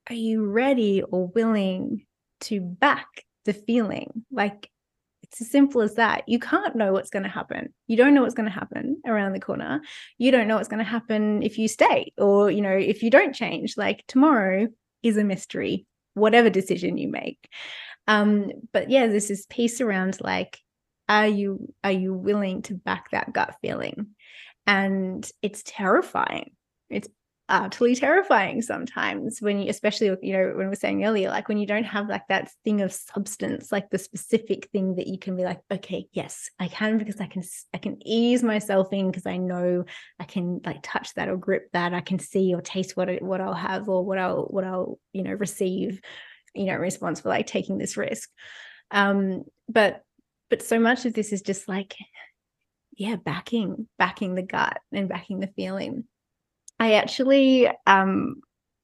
are 0.09 0.14
you 0.14 0.47
ready 0.47 1.03
or 1.03 1.27
willing 1.29 2.07
to 2.42 2.61
back 2.61 3.25
the 3.48 3.54
feeling. 3.54 4.24
Like 4.30 4.70
it's 5.24 5.40
as 5.40 5.50
simple 5.50 5.80
as 5.80 5.96
that. 5.96 6.22
You 6.28 6.38
can't 6.38 6.76
know 6.76 6.92
what's 6.92 7.11
going 7.11 7.24
to 7.24 7.28
happen. 7.28 7.74
You 7.88 7.96
don't 7.96 8.14
know 8.14 8.22
what's 8.22 8.34
going 8.34 8.48
to 8.48 8.54
happen 8.54 9.02
around 9.06 9.32
the 9.32 9.40
corner. 9.40 9.80
You 10.18 10.30
don't 10.30 10.46
know 10.46 10.56
what's 10.56 10.68
going 10.68 10.84
to 10.84 10.84
happen 10.84 11.42
if 11.42 11.58
you 11.58 11.66
stay 11.66 12.12
or, 12.16 12.50
you 12.50 12.62
know, 12.62 12.76
if 12.76 13.02
you 13.02 13.11
don't 13.11 13.34
change. 13.34 13.76
Like 13.76 14.04
tomorrow 14.06 14.68
is 15.02 15.16
a 15.16 15.24
mystery, 15.24 15.87
whatever 16.14 16.50
decision 16.50 16.96
you 16.96 17.08
make. 17.08 17.48
Um, 18.06 18.52
but 18.72 18.90
yeah, 18.90 19.08
this 19.08 19.30
is 19.30 19.46
piece 19.46 19.80
around 19.80 20.18
like, 20.20 20.61
are 21.08 21.26
you 21.26 21.72
are 21.82 21.92
you 21.92 22.12
willing 22.12 22.62
to 22.62 22.74
back 22.74 23.11
that 23.11 23.32
gut 23.32 23.56
feeling? 23.62 24.14
and 24.68 25.32
it's 25.40 25.62
terrifying 25.64 26.50
it's 26.90 27.08
utterly 27.48 27.94
terrifying 27.94 28.61
sometimes 28.61 29.40
when 29.40 29.58
you 29.58 29.70
especially 29.70 30.14
you 30.22 30.32
know 30.34 30.48
when 30.48 30.58
we 30.58 30.66
were 30.66 30.74
saying 30.74 31.04
earlier 31.04 31.30
like 31.30 31.48
when 31.48 31.56
you 31.56 31.66
don't 31.66 31.84
have 31.84 32.08
like 32.08 32.26
that 32.28 32.50
thing 32.64 32.82
of 32.82 32.92
substance 32.92 33.72
like 33.72 33.88
the 33.88 33.98
specific 33.98 34.68
thing 34.70 34.96
that 34.96 35.06
you 35.06 35.18
can 35.18 35.34
be 35.34 35.44
like 35.44 35.61
okay 35.70 36.06
yes 36.12 36.50
i 36.58 36.68
can 36.68 36.98
because 36.98 37.20
i 37.20 37.26
can 37.26 37.42
i 37.72 37.78
can 37.78 37.96
ease 38.06 38.42
myself 38.42 38.92
in 38.92 39.11
because 39.11 39.24
i 39.26 39.38
know 39.38 39.82
i 40.20 40.24
can 40.24 40.61
like 40.66 40.80
touch 40.82 41.14
that 41.14 41.28
or 41.28 41.37
grip 41.37 41.68
that. 41.72 41.94
I 41.94 42.00
can 42.00 42.18
see 42.18 42.54
or 42.54 42.61
taste 42.61 42.96
what 42.96 43.08
it, 43.08 43.22
what 43.22 43.40
i'll 43.40 43.54
have 43.54 43.88
or 43.88 44.04
what 44.04 44.18
i'll 44.18 44.44
what 44.44 44.64
i'll 44.64 44.98
you 45.12 45.22
know 45.22 45.32
receive 45.32 46.00
you 46.54 46.66
know 46.66 46.74
in 46.74 46.80
response 46.80 47.20
for 47.20 47.28
like 47.28 47.46
taking 47.46 47.78
this 47.78 47.96
risk. 47.96 48.30
Um 48.90 49.44
but 49.68 50.02
but 50.50 50.62
so 50.62 50.78
much 50.78 51.04
of 51.04 51.14
this 51.14 51.32
is 51.32 51.42
just 51.42 51.68
like 51.68 51.96
yeah 52.96 53.16
backing 53.16 53.88
backing 53.98 54.34
the 54.34 54.42
gut 54.42 54.80
and 54.92 55.08
backing 55.08 55.40
the 55.40 55.46
feeling 55.48 56.04
I 56.78 56.94
actually 56.94 57.68
um 57.86 58.36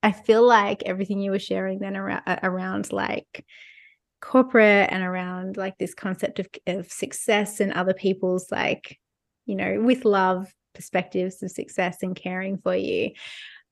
I 0.03 0.13
feel 0.13 0.47
like 0.47 0.83
everything 0.85 1.21
you 1.21 1.31
were 1.31 1.39
sharing 1.39 1.79
then 1.79 1.97
around 1.97 2.23
around 2.43 2.93
like 2.93 3.45
corporate 4.21 4.89
and 4.91 5.03
around 5.03 5.57
like 5.57 5.77
this 5.79 5.95
concept 5.95 6.39
of, 6.39 6.49
of 6.67 6.91
success 6.91 7.61
and 7.61 7.73
other 7.73 7.95
people's 7.95 8.51
like 8.51 8.99
you 9.47 9.55
know 9.55 9.81
with 9.83 10.05
love 10.05 10.53
perspectives 10.75 11.43
of 11.43 11.51
success 11.51 11.99
and 12.03 12.17
caring 12.17 12.59
for 12.59 12.75
you 12.75 13.11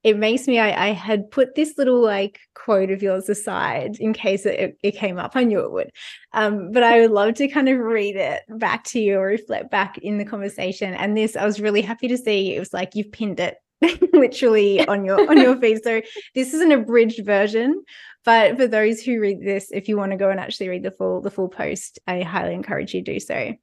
it 0.02 0.16
makes 0.16 0.48
me 0.48 0.58
I, 0.58 0.88
I 0.88 0.92
had 0.92 1.30
put 1.30 1.54
this 1.54 1.78
little 1.78 2.00
like 2.00 2.40
quote 2.54 2.90
of 2.90 3.02
yours 3.02 3.28
aside 3.28 3.98
in 4.00 4.12
case 4.12 4.44
it, 4.46 4.76
it 4.82 4.96
came 4.96 5.18
up. 5.18 5.32
I 5.34 5.44
knew 5.44 5.60
it 5.60 5.70
would. 5.70 5.90
Um, 6.32 6.72
but 6.72 6.82
i 6.82 7.00
would 7.00 7.12
love 7.12 7.34
to 7.34 7.48
kind 7.48 7.68
of 7.68 7.78
read 7.78 8.16
it 8.16 8.42
back 8.48 8.84
to 8.84 9.00
you 9.00 9.18
or 9.18 9.26
reflect 9.26 9.70
back 9.70 9.98
in 9.98 10.18
the 10.18 10.24
conversation. 10.24 10.94
And 10.94 11.16
this 11.16 11.36
i 11.36 11.44
was 11.44 11.60
really 11.60 11.82
happy 11.82 12.08
to 12.08 12.18
see 12.18 12.54
it 12.54 12.58
was 12.58 12.72
like 12.72 12.94
you've 12.94 13.12
pinned 13.12 13.40
it 13.40 13.56
literally 14.12 14.86
on 14.86 15.04
your 15.04 15.28
on 15.30 15.38
your 15.38 15.56
feed. 15.56 15.82
So 15.82 16.02
this 16.34 16.54
is 16.54 16.60
an 16.60 16.72
abridged 16.72 17.24
version, 17.24 17.82
but 18.24 18.56
for 18.56 18.66
those 18.66 19.02
who 19.02 19.20
read 19.20 19.40
this, 19.40 19.70
if 19.72 19.88
you 19.88 19.96
want 19.96 20.12
to 20.12 20.18
go 20.18 20.30
and 20.30 20.38
actually 20.38 20.68
read 20.68 20.82
the 20.82 20.90
full 20.90 21.20
the 21.20 21.30
full 21.30 21.48
post, 21.48 21.98
I 22.06 22.22
highly 22.22 22.54
encourage 22.54 22.94
you 22.94 23.02
do 23.02 23.18
so. 23.18 23.54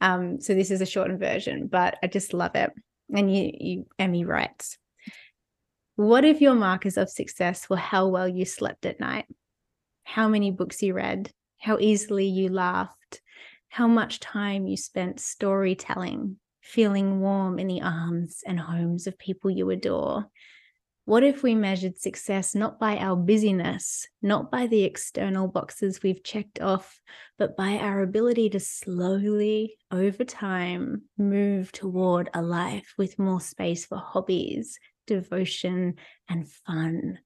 Um, 0.00 0.40
so 0.40 0.54
this 0.54 0.70
is 0.70 0.80
a 0.80 0.86
shortened 0.86 1.20
version, 1.20 1.66
but 1.66 1.96
I 2.02 2.06
just 2.06 2.32
love 2.34 2.54
it. 2.54 2.70
And 3.14 3.34
you, 3.34 3.50
you 3.54 3.86
Emmie 3.98 4.24
writes, 4.24 4.78
"What 5.96 6.24
if 6.24 6.40
your 6.40 6.54
markers 6.54 6.96
of 6.96 7.08
success 7.08 7.68
were 7.70 7.76
how 7.76 8.08
well 8.08 8.28
you 8.28 8.44
slept 8.44 8.86
at 8.86 9.00
night, 9.00 9.26
how 10.04 10.28
many 10.28 10.50
books 10.50 10.82
you 10.82 10.94
read, 10.94 11.32
how 11.58 11.78
easily 11.78 12.26
you 12.26 12.48
laughed, 12.48 13.20
how 13.68 13.86
much 13.86 14.20
time 14.20 14.66
you 14.66 14.76
spent 14.76 15.20
storytelling, 15.20 16.38
feeling 16.68 17.20
warm 17.20 17.58
in 17.58 17.66
the 17.66 17.80
arms 17.80 18.42
and 18.46 18.60
homes 18.60 19.06
of 19.06 19.18
people 19.18 19.50
you 19.50 19.70
adore? 19.70 20.26
What 21.06 21.24
if 21.24 21.42
we 21.42 21.54
measured 21.54 21.98
success 21.98 22.54
not 22.54 22.78
by 22.78 22.98
our 22.98 23.16
busyness, 23.16 24.06
not 24.20 24.50
by 24.50 24.66
the 24.66 24.84
external 24.84 25.48
boxes 25.48 26.02
we've 26.02 26.22
checked 26.22 26.60
off, 26.60 27.00
but 27.38 27.56
by 27.56 27.78
our 27.78 28.02
ability 28.02 28.50
to 28.50 28.60
slowly, 28.60 29.78
over 29.90 30.22
time, 30.22 31.04
move 31.16 31.72
toward 31.72 32.28
a 32.34 32.42
life 32.42 32.92
with 32.98 33.18
more 33.18 33.40
space 33.40 33.86
for 33.86 33.96
hobbies, 33.96 34.78
devotion, 35.06 35.94
and 36.28 36.46
fun, 36.46 37.18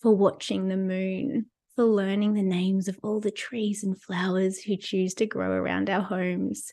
for 0.00 0.14
watching 0.14 0.68
the 0.68 0.76
moon, 0.76 1.46
for 1.74 1.84
learning 1.84 2.34
the 2.34 2.42
names 2.42 2.86
of 2.86 3.00
all 3.02 3.18
the 3.18 3.32
trees 3.32 3.82
and 3.82 4.00
flowers 4.00 4.62
who 4.62 4.76
choose 4.76 5.14
to 5.14 5.26
grow 5.26 5.50
around 5.50 5.90
our 5.90 6.02
homes, 6.02 6.72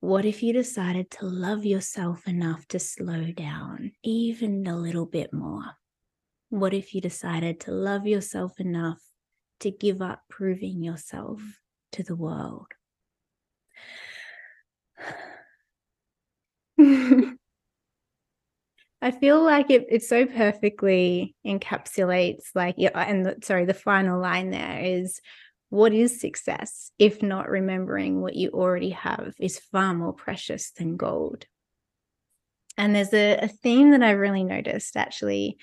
what 0.00 0.24
if 0.24 0.42
you 0.42 0.52
decided 0.54 1.10
to 1.10 1.26
love 1.26 1.66
yourself 1.66 2.26
enough 2.26 2.66
to 2.68 2.78
slow 2.78 3.30
down 3.32 3.92
even 4.02 4.66
a 4.66 4.76
little 4.76 5.04
bit 5.04 5.32
more? 5.32 5.76
What 6.48 6.72
if 6.72 6.94
you 6.94 7.02
decided 7.02 7.60
to 7.60 7.70
love 7.70 8.06
yourself 8.06 8.58
enough 8.58 8.98
to 9.60 9.70
give 9.70 10.00
up 10.00 10.22
proving 10.28 10.82
yourself 10.82 11.42
to 11.92 12.02
the 12.02 12.16
world? 12.16 12.68
I 19.02 19.10
feel 19.10 19.42
like 19.42 19.70
it, 19.70 19.86
it 19.90 20.02
so 20.02 20.24
perfectly 20.24 21.34
encapsulates, 21.46 22.44
like, 22.54 22.74
yeah, 22.78 22.90
and 22.94 23.26
the, 23.26 23.36
sorry, 23.42 23.66
the 23.66 23.74
final 23.74 24.18
line 24.18 24.50
there 24.50 24.80
is 24.80 25.20
what 25.70 25.94
is 25.94 26.20
success 26.20 26.90
if 26.98 27.22
not 27.22 27.48
remembering 27.48 28.20
what 28.20 28.34
you 28.34 28.50
already 28.50 28.90
have 28.90 29.34
is 29.38 29.58
far 29.58 29.94
more 29.94 30.12
precious 30.12 30.72
than 30.72 30.96
gold? 30.96 31.46
And 32.76 32.94
there's 32.94 33.14
a, 33.14 33.36
a 33.36 33.48
theme 33.48 33.92
that 33.92 34.02
I 34.02 34.10
really 34.10 34.44
noticed 34.44 34.96
actually. 34.96 35.58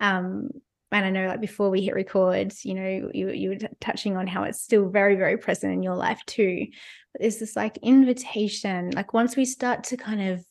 Um, 0.00 0.50
and 0.90 1.06
I 1.06 1.10
know 1.10 1.28
like 1.28 1.40
before 1.40 1.70
we 1.70 1.82
hit 1.82 1.94
record, 1.94 2.52
you 2.64 2.74
know, 2.74 3.10
you, 3.14 3.30
you 3.30 3.48
were 3.50 3.68
touching 3.80 4.16
on 4.16 4.26
how 4.26 4.42
it's 4.42 4.60
still 4.60 4.88
very, 4.88 5.14
very 5.14 5.38
present 5.38 5.72
in 5.72 5.82
your 5.82 5.96
life 5.96 6.20
too. 6.26 6.66
But 7.12 7.22
there's 7.22 7.38
this 7.38 7.56
like 7.56 7.78
invitation, 7.78 8.90
like 8.90 9.14
once 9.14 9.36
we 9.36 9.44
start 9.44 9.84
to 9.84 9.96
kind 9.96 10.30
of 10.30 10.44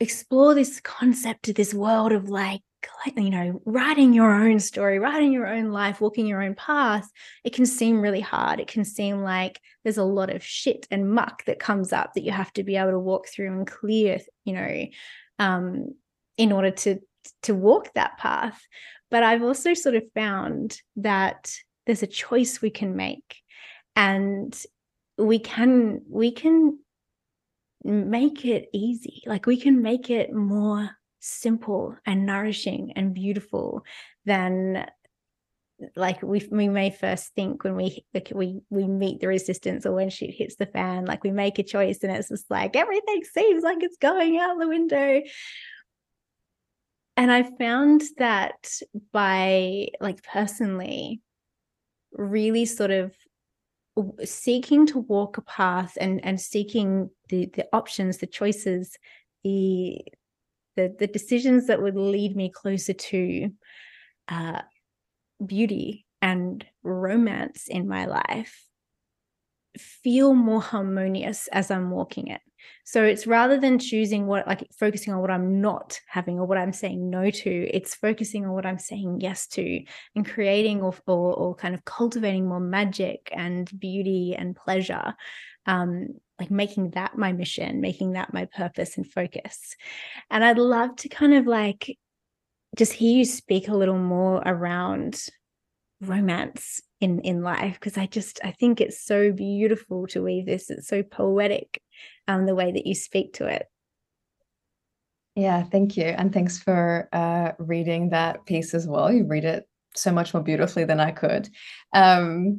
explore 0.00 0.54
this 0.54 0.80
concept 0.80 1.48
of 1.48 1.54
this 1.54 1.74
world 1.74 2.12
of 2.12 2.28
like 2.28 2.62
you 3.16 3.30
know, 3.30 3.60
writing 3.64 4.12
your 4.12 4.32
own 4.32 4.58
story, 4.58 4.98
writing 4.98 5.32
your 5.32 5.46
own 5.46 5.70
life, 5.70 6.00
walking 6.00 6.26
your 6.26 6.42
own 6.42 6.54
path, 6.54 7.08
it 7.44 7.52
can 7.52 7.66
seem 7.66 8.00
really 8.00 8.20
hard. 8.20 8.60
It 8.60 8.68
can 8.68 8.84
seem 8.84 9.22
like 9.22 9.60
there's 9.82 9.98
a 9.98 10.04
lot 10.04 10.30
of 10.30 10.44
shit 10.44 10.86
and 10.90 11.12
muck 11.12 11.44
that 11.46 11.58
comes 11.58 11.92
up 11.92 12.14
that 12.14 12.22
you 12.22 12.32
have 12.32 12.52
to 12.54 12.62
be 12.62 12.76
able 12.76 12.92
to 12.92 12.98
walk 12.98 13.28
through 13.28 13.48
and 13.48 13.66
clear, 13.66 14.18
you 14.44 14.52
know, 14.54 14.86
um, 15.38 15.94
in 16.36 16.52
order 16.52 16.70
to 16.70 17.00
to 17.42 17.54
walk 17.54 17.92
that 17.94 18.18
path. 18.18 18.60
But 19.10 19.22
I've 19.22 19.42
also 19.42 19.74
sort 19.74 19.94
of 19.94 20.04
found 20.14 20.80
that 20.96 21.52
there's 21.86 22.02
a 22.02 22.08
choice 22.08 22.62
we 22.62 22.70
can 22.70 22.96
make, 22.96 23.36
and 23.94 24.56
we 25.18 25.38
can 25.38 26.02
we 26.08 26.32
can 26.32 26.78
make 27.84 28.44
it 28.44 28.68
easy. 28.72 29.22
Like 29.26 29.46
we 29.46 29.56
can 29.56 29.82
make 29.82 30.10
it 30.10 30.32
more 30.32 30.90
simple 31.22 31.96
and 32.04 32.26
nourishing 32.26 32.92
and 32.96 33.14
beautiful 33.14 33.84
than 34.26 34.86
like 35.96 36.22
we 36.22 36.46
we 36.50 36.68
may 36.68 36.90
first 36.90 37.34
think 37.34 37.64
when 37.64 37.76
we 37.76 38.04
we 38.32 38.60
we 38.70 38.86
meet 38.86 39.20
the 39.20 39.26
resistance 39.26 39.86
or 39.86 39.94
when 39.94 40.10
shit 40.10 40.30
hits 40.30 40.56
the 40.56 40.66
fan 40.66 41.04
like 41.04 41.24
we 41.24 41.30
make 41.30 41.58
a 41.58 41.62
choice 41.62 42.00
and 42.02 42.12
it's 42.12 42.28
just 42.28 42.50
like 42.50 42.76
everything 42.76 43.22
seems 43.24 43.62
like 43.62 43.82
it's 43.82 43.96
going 43.96 44.38
out 44.38 44.58
the 44.58 44.68
window. 44.68 45.22
And 47.16 47.30
i 47.30 47.42
found 47.58 48.02
that 48.18 48.70
by 49.12 49.88
like 50.00 50.22
personally 50.22 51.20
really 52.12 52.64
sort 52.64 52.90
of 52.90 53.14
seeking 54.24 54.86
to 54.86 54.98
walk 54.98 55.36
a 55.36 55.42
path 55.42 55.96
and 56.00 56.24
and 56.24 56.40
seeking 56.40 57.10
the 57.28 57.46
the 57.54 57.66
options 57.72 58.18
the 58.18 58.26
choices 58.26 58.96
the 59.44 60.00
the 60.76 60.94
the 60.98 61.06
decisions 61.06 61.66
that 61.66 61.82
would 61.82 61.96
lead 61.96 62.36
me 62.36 62.50
closer 62.50 62.92
to 62.92 63.50
uh, 64.28 64.62
beauty 65.44 66.06
and 66.20 66.64
romance 66.82 67.66
in 67.68 67.88
my 67.88 68.06
life 68.06 68.66
feel 69.78 70.34
more 70.34 70.60
harmonious 70.60 71.48
as 71.48 71.70
I'm 71.70 71.90
walking 71.90 72.28
it. 72.28 72.40
So 72.84 73.02
it's 73.02 73.26
rather 73.26 73.58
than 73.58 73.78
choosing 73.78 74.26
what, 74.26 74.46
like 74.46 74.68
focusing 74.78 75.12
on 75.12 75.20
what 75.20 75.30
I'm 75.30 75.60
not 75.60 75.98
having 76.06 76.38
or 76.38 76.46
what 76.46 76.58
I'm 76.58 76.72
saying 76.72 77.10
no 77.10 77.30
to, 77.30 77.50
it's 77.50 77.94
focusing 77.94 78.44
on 78.44 78.52
what 78.52 78.66
I'm 78.66 78.78
saying 78.78 79.20
yes 79.20 79.46
to 79.48 79.82
and 80.14 80.28
creating 80.28 80.82
or, 80.82 80.94
or, 81.06 81.34
or 81.34 81.54
kind 81.54 81.74
of 81.74 81.84
cultivating 81.84 82.46
more 82.46 82.60
magic 82.60 83.30
and 83.32 83.70
beauty 83.80 84.36
and 84.36 84.54
pleasure. 84.54 85.14
Um, 85.66 86.14
like 86.42 86.50
making 86.50 86.90
that 86.90 87.16
my 87.16 87.32
mission, 87.32 87.80
making 87.80 88.12
that 88.12 88.34
my 88.34 88.46
purpose 88.46 88.96
and 88.96 89.06
focus. 89.06 89.76
And 90.28 90.42
I'd 90.42 90.58
love 90.58 90.96
to 90.96 91.08
kind 91.08 91.34
of 91.34 91.46
like 91.46 91.96
just 92.76 92.92
hear 92.92 93.18
you 93.18 93.24
speak 93.24 93.68
a 93.68 93.76
little 93.76 93.98
more 93.98 94.42
around 94.44 95.24
romance 96.00 96.80
in 97.00 97.20
in 97.20 97.42
life 97.42 97.74
because 97.74 97.96
I 97.96 98.06
just 98.06 98.40
I 98.42 98.50
think 98.50 98.80
it's 98.80 99.04
so 99.04 99.30
beautiful 99.30 100.08
to 100.08 100.22
weave 100.24 100.46
this. 100.46 100.68
It's 100.68 100.88
so 100.88 101.04
poetic, 101.04 101.80
um, 102.26 102.44
the 102.44 102.56
way 102.56 102.72
that 102.72 102.86
you 102.88 102.94
speak 102.96 103.34
to 103.34 103.46
it. 103.46 103.66
Yeah, 105.36 105.62
thank 105.62 105.96
you, 105.96 106.06
and 106.06 106.32
thanks 106.32 106.58
for 106.58 107.08
uh, 107.12 107.52
reading 107.60 108.10
that 108.10 108.44
piece 108.46 108.74
as 108.74 108.88
well. 108.88 109.12
You 109.12 109.26
read 109.26 109.44
it 109.44 109.68
so 109.94 110.10
much 110.10 110.34
more 110.34 110.42
beautifully 110.42 110.84
than 110.84 110.98
I 110.98 111.12
could. 111.12 111.48
Um, 111.92 112.58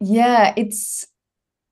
yeah, 0.00 0.52
it's 0.54 1.06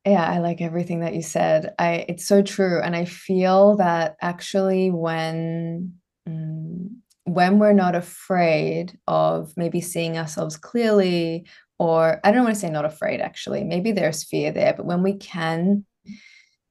yeah, 0.05 0.28
I 0.28 0.38
like 0.38 0.61
everything 0.61 1.00
that 1.00 1.14
you 1.14 1.22
said. 1.22 1.74
I 1.78 2.05
it's 2.09 2.26
so 2.26 2.42
true, 2.42 2.80
and 2.80 2.96
I 2.96 3.05
feel 3.05 3.76
that 3.76 4.16
actually 4.20 4.90
when 4.90 5.94
mm, 6.28 6.88
when 7.24 7.59
we're 7.59 7.72
not 7.72 7.94
afraid 7.94 8.98
of 9.07 9.53
maybe 9.57 9.80
seeing 9.80 10.18
ourselves 10.18 10.57
clearly, 10.57 11.46
or 11.78 12.20
I 12.24 12.32
don't 12.32 12.44
want 12.44 12.55
to 12.55 12.61
say 12.61 12.70
not 12.70 12.84
afraid 12.84 13.20
actually, 13.20 13.64
maybe 13.64 13.92
there's 13.92 14.24
fear 14.24 14.50
there, 14.50 14.74
but 14.76 14.86
when 14.86 15.03
we 15.03 15.14
can 15.14 15.84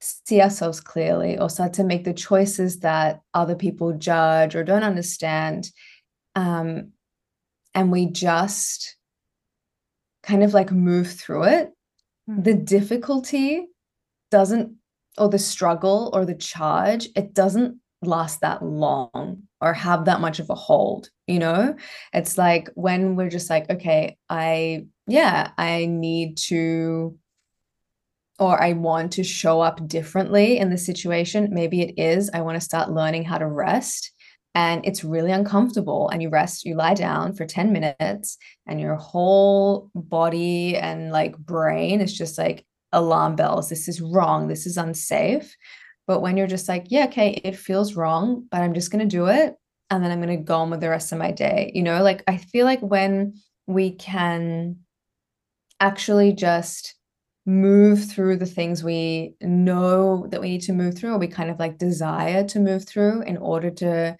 see 0.01 0.41
ourselves 0.41 0.81
clearly 0.81 1.37
or 1.37 1.49
start 1.49 1.73
to 1.73 1.83
make 1.83 2.03
the 2.03 2.13
choices 2.13 2.79
that 2.79 3.21
other 3.33 3.55
people 3.55 3.93
judge 3.93 4.55
or 4.55 4.63
don't 4.63 4.83
understand 4.83 5.69
um, 6.35 6.91
and 7.75 7.91
we 7.91 8.07
just 8.07 8.97
kind 10.23 10.43
of 10.43 10.53
like 10.53 10.71
move 10.71 11.11
through 11.11 11.43
it 11.43 11.71
the 12.39 12.53
hmm. 12.53 12.63
difficulty 12.63 13.67
doesn't 14.29 14.75
or 15.17 15.29
the 15.29 15.39
struggle 15.39 16.09
or 16.13 16.25
the 16.25 16.35
charge 16.35 17.09
it 17.15 17.33
doesn't 17.33 17.77
last 18.01 18.41
that 18.41 18.63
long 18.63 19.43
or 19.59 19.73
have 19.73 20.05
that 20.05 20.21
much 20.21 20.39
of 20.39 20.49
a 20.49 20.55
hold 20.55 21.09
you 21.27 21.37
know 21.37 21.75
it's 22.13 22.37
like 22.37 22.69
when 22.75 23.15
we're 23.15 23.29
just 23.29 23.49
like 23.49 23.69
okay 23.69 24.17
i 24.29 24.85
yeah 25.07 25.51
i 25.57 25.85
need 25.85 26.37
to 26.37 27.17
or 28.41 28.59
I 28.59 28.73
want 28.73 29.11
to 29.13 29.23
show 29.23 29.61
up 29.61 29.87
differently 29.87 30.57
in 30.57 30.71
the 30.71 30.77
situation. 30.77 31.49
Maybe 31.51 31.81
it 31.81 31.93
is 32.01 32.31
I 32.33 32.41
want 32.41 32.55
to 32.55 32.65
start 32.65 32.89
learning 32.89 33.23
how 33.23 33.37
to 33.37 33.45
rest. 33.45 34.11
And 34.53 34.85
it's 34.85 35.03
really 35.03 35.31
uncomfortable. 35.31 36.09
And 36.09 36.21
you 36.21 36.29
rest, 36.29 36.65
you 36.65 36.75
lie 36.75 36.93
down 36.93 37.33
for 37.33 37.45
10 37.45 37.71
minutes, 37.71 38.37
and 38.67 38.81
your 38.81 38.95
whole 38.95 39.89
body 39.95 40.75
and 40.77 41.11
like 41.11 41.37
brain 41.37 42.01
is 42.01 42.17
just 42.17 42.37
like 42.37 42.65
alarm 42.91 43.35
bells. 43.35 43.69
This 43.69 43.87
is 43.87 44.01
wrong. 44.01 44.47
This 44.47 44.65
is 44.65 44.77
unsafe. 44.77 45.55
But 46.07 46.21
when 46.21 46.35
you're 46.35 46.47
just 46.47 46.67
like, 46.67 46.87
yeah, 46.89 47.05
okay, 47.05 47.39
it 47.43 47.55
feels 47.55 47.95
wrong, 47.95 48.45
but 48.51 48.61
I'm 48.61 48.73
just 48.73 48.91
going 48.91 49.07
to 49.07 49.15
do 49.15 49.27
it. 49.27 49.55
And 49.89 50.03
then 50.03 50.11
I'm 50.11 50.21
going 50.21 50.37
to 50.37 50.43
go 50.43 50.55
on 50.55 50.69
with 50.69 50.81
the 50.81 50.89
rest 50.89 51.11
of 51.11 51.17
my 51.17 51.31
day. 51.31 51.71
You 51.73 51.83
know, 51.83 52.01
like 52.01 52.23
I 52.27 52.37
feel 52.37 52.65
like 52.65 52.81
when 52.81 53.35
we 53.67 53.91
can 53.91 54.77
actually 55.79 56.33
just 56.33 56.95
move 57.45 58.09
through 58.09 58.37
the 58.37 58.45
things 58.45 58.83
we 58.83 59.33
know 59.41 60.27
that 60.29 60.41
we 60.41 60.49
need 60.49 60.61
to 60.61 60.73
move 60.73 60.95
through 60.95 61.13
or 61.13 61.17
we 61.17 61.27
kind 61.27 61.49
of 61.49 61.59
like 61.59 61.77
desire 61.77 62.43
to 62.43 62.59
move 62.59 62.85
through 62.85 63.21
in 63.23 63.37
order 63.37 63.71
to 63.71 64.15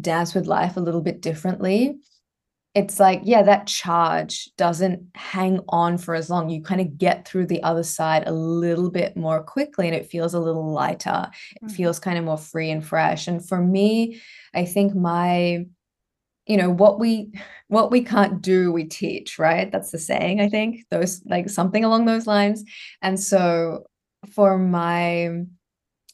dance 0.00 0.34
with 0.34 0.46
life 0.46 0.76
a 0.76 0.80
little 0.80 1.00
bit 1.00 1.20
differently. 1.20 1.98
It's 2.72 3.00
like 3.00 3.22
yeah 3.24 3.42
that 3.42 3.66
charge 3.66 4.48
doesn't 4.56 5.02
hang 5.16 5.58
on 5.68 5.98
for 5.98 6.14
as 6.14 6.30
long. 6.30 6.48
You 6.48 6.62
kind 6.62 6.80
of 6.80 6.96
get 6.96 7.26
through 7.26 7.46
the 7.46 7.62
other 7.64 7.82
side 7.82 8.28
a 8.28 8.32
little 8.32 8.90
bit 8.90 9.16
more 9.16 9.42
quickly 9.42 9.88
and 9.88 9.96
it 9.96 10.06
feels 10.06 10.34
a 10.34 10.40
little 10.40 10.72
lighter. 10.72 11.28
It 11.56 11.64
mm-hmm. 11.64 11.74
feels 11.74 11.98
kind 11.98 12.18
of 12.18 12.24
more 12.24 12.38
free 12.38 12.70
and 12.70 12.86
fresh. 12.86 13.26
And 13.26 13.46
for 13.46 13.60
me 13.60 14.20
i 14.54 14.64
think 14.64 14.94
my 14.94 15.64
you 16.46 16.56
know 16.56 16.70
what 16.70 16.98
we 16.98 17.32
what 17.68 17.90
we 17.90 18.02
can't 18.02 18.42
do 18.42 18.72
we 18.72 18.84
teach 18.84 19.38
right? 19.38 19.70
That's 19.70 19.90
the 19.90 19.98
saying 19.98 20.40
i 20.40 20.48
think 20.48 20.84
those 20.90 21.22
like 21.26 21.48
something 21.48 21.84
along 21.84 22.06
those 22.06 22.26
lines. 22.26 22.64
And 23.02 23.18
so 23.18 23.84
for 24.34 24.58
my 24.58 25.30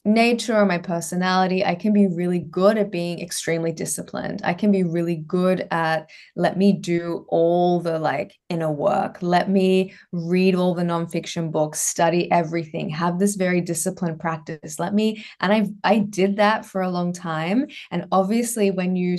nature 0.04 0.56
or 0.56 0.64
my 0.64 0.78
personality 0.78 1.64
i 1.64 1.74
can 1.74 1.92
be 1.92 2.06
really 2.06 2.38
good 2.38 2.78
at 2.78 2.92
being 2.92 3.20
extremely 3.20 3.72
disciplined. 3.72 4.40
I 4.44 4.54
can 4.54 4.70
be 4.70 4.84
really 4.84 5.16
good 5.16 5.66
at 5.72 6.08
let 6.36 6.56
me 6.56 6.72
do 6.72 7.26
all 7.28 7.80
the 7.80 7.98
like 7.98 8.36
inner 8.48 8.70
work. 8.70 9.18
Let 9.20 9.50
me 9.50 9.94
read 10.12 10.54
all 10.54 10.74
the 10.74 10.84
nonfiction 10.84 11.50
books 11.50 11.80
study 11.80 12.30
everything 12.30 12.88
have 12.90 13.18
this 13.18 13.34
very 13.34 13.60
disciplined 13.60 14.20
practice. 14.20 14.78
Let 14.78 14.94
me 14.94 15.24
and 15.40 15.52
i 15.52 15.66
i 15.82 15.98
did 15.98 16.36
that 16.36 16.64
for 16.64 16.82
a 16.82 16.90
long 16.90 17.12
time. 17.12 17.66
And 17.90 18.06
obviously 18.12 18.70
when 18.70 18.94
you 18.94 19.16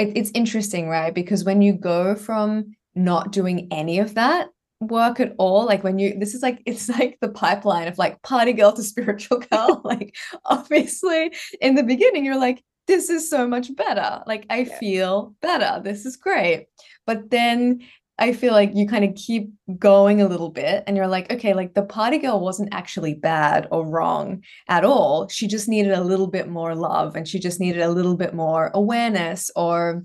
it, 0.00 0.16
it's 0.16 0.30
interesting, 0.34 0.88
right? 0.88 1.14
Because 1.14 1.44
when 1.44 1.62
you 1.62 1.72
go 1.72 2.14
from 2.14 2.76
not 2.94 3.32
doing 3.32 3.68
any 3.70 3.98
of 3.98 4.14
that 4.14 4.48
work 4.80 5.20
at 5.20 5.34
all, 5.38 5.66
like 5.66 5.84
when 5.84 5.98
you, 5.98 6.18
this 6.18 6.34
is 6.34 6.42
like, 6.42 6.62
it's 6.66 6.88
like 6.88 7.18
the 7.20 7.28
pipeline 7.28 7.88
of 7.88 7.98
like 7.98 8.22
party 8.22 8.52
girl 8.52 8.72
to 8.72 8.82
spiritual 8.82 9.38
girl. 9.50 9.82
like, 9.84 10.16
obviously, 10.44 11.32
in 11.60 11.74
the 11.74 11.82
beginning, 11.82 12.24
you're 12.24 12.38
like, 12.38 12.62
this 12.86 13.08
is 13.08 13.30
so 13.30 13.46
much 13.46 13.74
better. 13.76 14.22
Like, 14.26 14.46
I 14.50 14.60
yeah. 14.60 14.78
feel 14.78 15.34
better. 15.40 15.80
This 15.82 16.06
is 16.06 16.16
great. 16.16 16.66
But 17.06 17.30
then 17.30 17.82
I 18.20 18.34
feel 18.34 18.52
like 18.52 18.72
you 18.74 18.86
kind 18.86 19.04
of 19.04 19.14
keep 19.14 19.50
going 19.78 20.20
a 20.20 20.28
little 20.28 20.50
bit 20.50 20.84
and 20.86 20.94
you're 20.94 21.08
like, 21.08 21.32
okay, 21.32 21.54
like 21.54 21.72
the 21.72 21.82
party 21.82 22.18
girl 22.18 22.38
wasn't 22.38 22.74
actually 22.74 23.14
bad 23.14 23.66
or 23.70 23.86
wrong 23.86 24.44
at 24.68 24.84
all. 24.84 25.26
She 25.28 25.48
just 25.48 25.68
needed 25.68 25.92
a 25.92 26.04
little 26.04 26.26
bit 26.26 26.46
more 26.46 26.74
love 26.74 27.16
and 27.16 27.26
she 27.26 27.38
just 27.38 27.60
needed 27.60 27.80
a 27.80 27.90
little 27.90 28.16
bit 28.16 28.34
more 28.34 28.70
awareness 28.74 29.50
or 29.56 30.04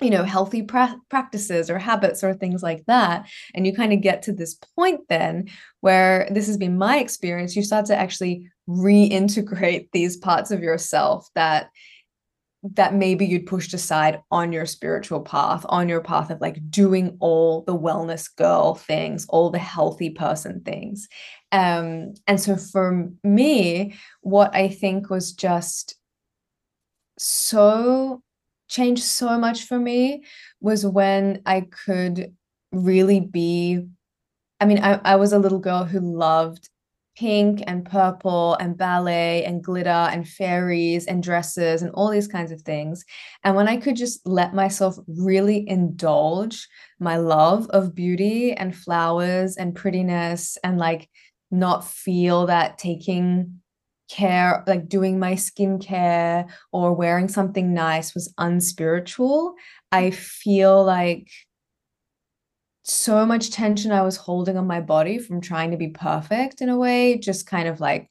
you 0.00 0.10
know 0.10 0.24
healthy 0.24 0.62
pra- 0.62 0.98
practices 1.08 1.70
or 1.70 1.78
habits 1.78 2.24
or 2.24 2.34
things 2.34 2.60
like 2.60 2.84
that 2.86 3.28
and 3.54 3.66
you 3.66 3.72
kind 3.72 3.92
of 3.92 4.00
get 4.00 4.22
to 4.22 4.32
this 4.32 4.58
point 4.74 5.00
then 5.08 5.48
where 5.80 6.26
this 6.32 6.48
has 6.48 6.56
been 6.56 6.76
my 6.76 6.98
experience 6.98 7.54
you 7.54 7.62
start 7.62 7.86
to 7.86 7.94
actually 7.94 8.50
reintegrate 8.68 9.88
these 9.92 10.16
parts 10.16 10.50
of 10.50 10.60
yourself 10.60 11.28
that 11.36 11.70
that 12.62 12.94
maybe 12.94 13.26
you'd 13.26 13.46
pushed 13.46 13.74
aside 13.74 14.20
on 14.30 14.52
your 14.52 14.66
spiritual 14.66 15.20
path, 15.20 15.66
on 15.68 15.88
your 15.88 16.00
path 16.00 16.30
of 16.30 16.40
like 16.40 16.70
doing 16.70 17.16
all 17.18 17.62
the 17.62 17.76
wellness 17.76 18.34
girl 18.36 18.76
things, 18.76 19.26
all 19.28 19.50
the 19.50 19.58
healthy 19.58 20.10
person 20.10 20.60
things. 20.60 21.08
Um, 21.50 22.14
and 22.26 22.40
so 22.40 22.56
for 22.56 23.10
me, 23.24 23.96
what 24.20 24.54
I 24.54 24.68
think 24.68 25.10
was 25.10 25.32
just 25.32 25.96
so 27.18 28.22
changed 28.68 29.02
so 29.02 29.38
much 29.38 29.64
for 29.64 29.78
me 29.78 30.24
was 30.60 30.86
when 30.86 31.42
I 31.44 31.62
could 31.62 32.34
really 32.70 33.20
be. 33.20 33.86
I 34.60 34.64
mean, 34.64 34.78
I, 34.78 35.00
I 35.04 35.16
was 35.16 35.32
a 35.32 35.40
little 35.40 35.58
girl 35.58 35.84
who 35.84 35.98
loved 35.98 36.70
pink 37.16 37.62
and 37.66 37.84
purple 37.84 38.54
and 38.54 38.76
ballet 38.76 39.44
and 39.44 39.62
glitter 39.62 39.88
and 39.88 40.28
fairies 40.28 41.06
and 41.06 41.22
dresses 41.22 41.82
and 41.82 41.90
all 41.92 42.10
these 42.10 42.28
kinds 42.28 42.52
of 42.52 42.62
things. 42.62 43.04
And 43.44 43.54
when 43.54 43.68
I 43.68 43.76
could 43.76 43.96
just 43.96 44.26
let 44.26 44.54
myself 44.54 44.96
really 45.06 45.68
indulge 45.68 46.66
my 46.98 47.16
love 47.16 47.66
of 47.70 47.94
beauty 47.94 48.52
and 48.52 48.74
flowers 48.74 49.56
and 49.56 49.74
prettiness 49.74 50.56
and 50.64 50.78
like 50.78 51.08
not 51.50 51.84
feel 51.84 52.46
that 52.46 52.78
taking 52.78 53.60
care, 54.10 54.62
like 54.66 54.88
doing 54.88 55.18
my 55.18 55.34
skincare 55.34 56.48
or 56.72 56.92
wearing 56.94 57.28
something 57.28 57.74
nice 57.74 58.14
was 58.14 58.32
unspiritual, 58.38 59.54
I 59.90 60.10
feel 60.10 60.84
like 60.84 61.28
so 62.82 63.24
much 63.24 63.50
tension 63.50 63.92
I 63.92 64.02
was 64.02 64.16
holding 64.16 64.56
on 64.56 64.66
my 64.66 64.80
body 64.80 65.18
from 65.18 65.40
trying 65.40 65.70
to 65.70 65.76
be 65.76 65.88
perfect 65.88 66.60
in 66.60 66.68
a 66.68 66.76
way 66.76 67.18
just 67.18 67.46
kind 67.46 67.68
of 67.68 67.80
like 67.80 68.10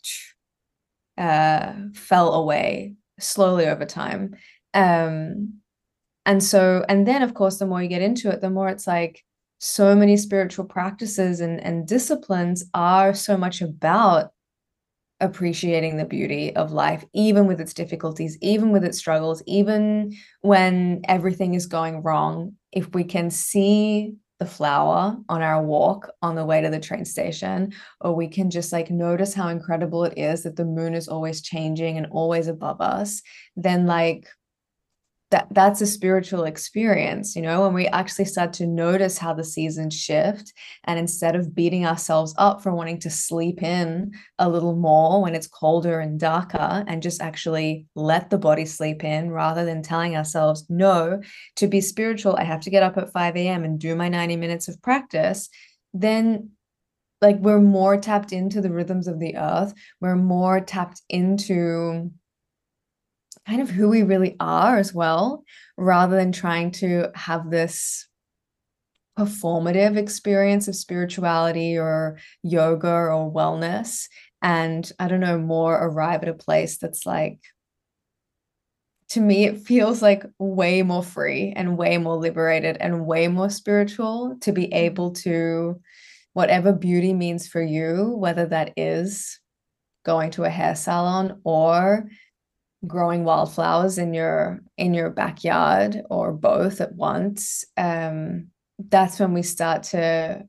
uh, 1.18 1.74
fell 1.94 2.34
away 2.34 2.96
slowly 3.20 3.68
over 3.68 3.86
time. 3.86 4.36
Um, 4.74 5.62
and 6.26 6.44
so, 6.44 6.86
and 6.88 7.08
then 7.08 7.22
of 7.22 7.34
course, 7.34 7.58
the 7.58 7.66
more 7.66 7.82
you 7.82 7.90
get 7.90 8.02
into 8.02 8.30
it, 8.30 8.42
the 8.42 8.50
more 8.50 8.70
it's 8.70 8.88
like 8.88 9.24
so 9.60 9.96
many 9.96 10.18
spiritual 10.18 10.66
practices 10.66 11.40
and, 11.40 11.64
and 11.64 11.88
disciplines 11.88 12.66
are 12.74 13.14
so 13.14 13.38
much 13.38 13.62
about 13.62 14.32
appreciating 15.20 15.98
the 15.98 16.06
beauty 16.06 16.56
of 16.56 16.72
life, 16.72 17.06
even 17.14 17.46
with 17.46 17.62
its 17.62 17.74
difficulties, 17.74 18.38
even 18.42 18.72
with 18.72 18.84
its 18.84 18.98
struggles, 18.98 19.44
even 19.46 20.16
when 20.42 21.02
everything 21.08 21.54
is 21.54 21.68
going 21.68 22.02
wrong. 22.02 22.54
If 22.72 22.94
we 22.94 23.04
can 23.04 23.30
see 23.30 24.16
the 24.42 24.46
flower 24.48 25.16
on 25.30 25.44
our 25.44 25.62
walk 25.62 26.10
on 26.24 26.34
the 26.34 26.44
way 26.44 26.62
to 26.62 26.70
the 26.72 26.80
train 26.80 27.06
station, 27.06 27.72
or 28.00 28.16
we 28.16 28.28
can 28.28 28.50
just 28.50 28.74
like 28.74 28.90
notice 28.90 29.36
how 29.36 29.50
incredible 29.50 30.04
it 30.04 30.18
is 30.18 30.42
that 30.42 30.56
the 30.56 30.66
moon 30.66 30.96
is 30.96 31.08
always 31.08 31.44
changing 31.44 32.00
and 32.00 32.08
always 32.10 32.48
above 32.48 32.82
us, 32.82 33.22
then 33.56 33.86
like 33.86 34.28
that 35.32 35.48
that's 35.52 35.82
a 35.82 35.86
spiritual 35.86 36.44
experience 36.44 37.36
you 37.36 37.42
know 37.42 37.62
when 37.62 37.74
we 37.74 37.88
actually 37.88 38.26
start 38.26 38.54
to 38.54 38.68
notice 38.68 39.18
how 39.18 39.34
the 39.34 39.44
seasons 39.44 39.94
shift 39.94 40.54
and 40.84 41.00
instead 41.00 41.36
of 41.36 41.56
beating 41.56 41.86
ourselves 41.86 42.36
up 42.38 42.62
for 42.62 42.74
wanting 42.74 43.00
to 43.00 43.10
sleep 43.10 43.64
in 43.64 44.12
a 44.40 44.48
little 44.48 44.76
more 44.76 45.22
when 45.22 45.34
it's 45.34 45.48
colder 45.48 46.00
and 46.00 46.20
darker 46.20 46.84
and 46.88 47.02
just 47.02 47.22
actually 47.22 47.88
let 47.96 48.30
the 48.30 48.38
body 48.38 48.66
sleep 48.66 49.04
in 49.04 49.32
rather 49.32 49.66
than 49.66 49.82
telling 49.82 50.16
ourselves 50.16 50.66
no 50.70 51.22
to 51.56 51.68
be 51.68 51.82
spiritual 51.82 52.36
i 52.36 52.44
have 52.44 52.62
to 52.62 52.70
get 52.70 52.84
up 52.84 52.98
at 52.98 53.12
5 53.12 53.36
a.m 53.36 53.64
and 53.64 53.80
do 53.80 53.96
my 53.96 54.10
90 54.10 54.36
minutes 54.36 54.68
of 54.68 54.82
practice 54.82 55.50
then 55.94 56.52
like 57.22 57.38
we're 57.38 57.62
more 57.62 57.98
tapped 57.98 58.34
into 58.34 58.62
the 58.62 58.72
rhythms 58.72 59.08
of 59.08 59.20
the 59.20 59.38
earth 59.38 59.74
we're 60.02 60.16
more 60.16 60.60
tapped 60.60 61.02
into 61.10 62.12
kind 63.48 63.62
of 63.62 63.70
who 63.70 63.90
we 63.90 64.04
really 64.04 64.36
are 64.40 64.78
as 64.78 64.94
well, 64.94 65.44
rather 65.78 66.16
than 66.16 66.32
trying 66.32 66.72
to 66.72 67.12
have 67.16 67.50
this 67.50 68.08
performative 69.18 69.98
experience 69.98 70.68
of 70.68 70.76
spirituality 70.76 71.78
or 71.78 72.18
yoga 72.44 72.88
or 72.88 73.32
wellness. 73.32 74.08
And 74.42 74.90
I 75.00 75.08
don't 75.08 75.20
know, 75.20 75.38
more 75.38 75.76
arrive 75.76 76.24
at 76.24 76.30
a 76.30 76.34
place 76.34 76.78
that's 76.78 77.06
like, 77.06 77.40
to 79.10 79.20
me, 79.20 79.46
it 79.46 79.60
feels 79.60 80.02
like 80.02 80.24
way 80.40 80.82
more 80.84 81.04
free 81.04 81.52
and 81.56 81.78
way 81.78 81.98
more 81.98 82.16
liberated 82.16 82.78
and 82.80 83.06
way 83.06 83.28
more 83.28 83.50
spiritual 83.50 84.38
to 84.42 84.54
be 84.54 84.72
able 84.74 85.12
to, 85.12 85.82
whatever 86.34 86.72
beauty 86.72 87.14
means 87.14 87.48
for 87.48 87.62
you, 87.62 88.16
whether 88.18 88.46
that 88.46 88.72
is 88.78 89.40
going 90.06 90.32
to 90.32 90.46
a 90.46 90.50
hair 90.50 90.76
salon 90.76 91.42
or 91.44 92.10
growing 92.88 93.24
wildflowers 93.24 93.98
in 93.98 94.14
your 94.14 94.60
in 94.78 94.94
your 94.94 95.10
backyard 95.10 96.02
or 96.10 96.32
both 96.32 96.82
at 96.82 96.96
once 96.96 97.64
um 97.78 98.48
that's 98.90 99.20
when 99.20 99.34
we 99.34 99.44
start 99.44 99.84
to 99.84 100.44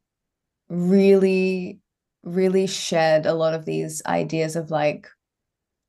really 0.68 1.78
really 2.22 2.66
shed 2.66 3.26
a 3.26 3.34
lot 3.34 3.52
of 3.52 3.64
these 3.64 4.02
ideas 4.06 4.56
of 4.56 4.70
like 4.70 5.08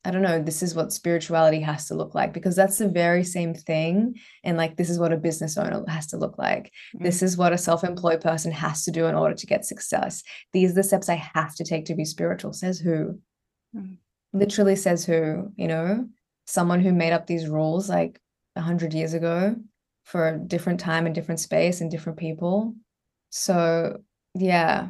I 0.05 0.11
don't 0.11 0.21
know, 0.21 0.41
this 0.41 0.61
is 0.61 0.75
what 0.75 0.91
spirituality 0.91 1.61
has 1.61 1.87
to 1.87 1.95
look 1.95 2.13
like 2.13 2.33
because 2.33 2.57
that's 2.57 2.77
the 2.77 2.89
very 2.89 3.23
same 3.23 3.53
thing. 3.53 4.15
And 4.43 4.57
like, 4.57 4.75
this 4.75 4.89
is 4.89 4.99
what 4.99 5.13
a 5.13 5.17
business 5.17 5.57
owner 5.57 5.81
has 5.87 6.07
to 6.07 6.17
look 6.17 6.37
like. 6.37 6.73
Mm-hmm. 6.93 7.05
This 7.05 7.23
is 7.23 7.37
what 7.37 7.53
a 7.53 7.57
self 7.57 7.85
employed 7.85 8.19
person 8.19 8.51
has 8.51 8.83
to 8.83 8.91
do 8.91 9.05
in 9.05 9.15
order 9.15 9.33
to 9.33 9.45
get 9.45 9.65
success. 9.65 10.21
These 10.51 10.71
are 10.71 10.75
the 10.75 10.83
steps 10.83 11.07
I 11.07 11.15
have 11.15 11.55
to 11.55 11.63
take 11.63 11.85
to 11.85 11.95
be 11.95 12.03
spiritual. 12.03 12.51
Says 12.51 12.79
who? 12.79 13.19
Mm-hmm. 13.75 13.93
Literally 14.33 14.75
says 14.75 15.05
who, 15.05 15.53
you 15.55 15.69
know, 15.69 16.09
someone 16.45 16.81
who 16.81 16.93
made 16.93 17.13
up 17.13 17.27
these 17.27 17.47
rules 17.47 17.89
like 17.89 18.19
a 18.55 18.61
hundred 18.61 18.93
years 18.93 19.13
ago 19.13 19.55
for 20.03 20.27
a 20.27 20.37
different 20.37 20.79
time 20.79 21.05
and 21.05 21.15
different 21.15 21.39
space 21.39 21.81
and 21.81 21.89
different 21.89 22.19
people. 22.19 22.75
So, 23.29 24.01
yeah, 24.35 24.87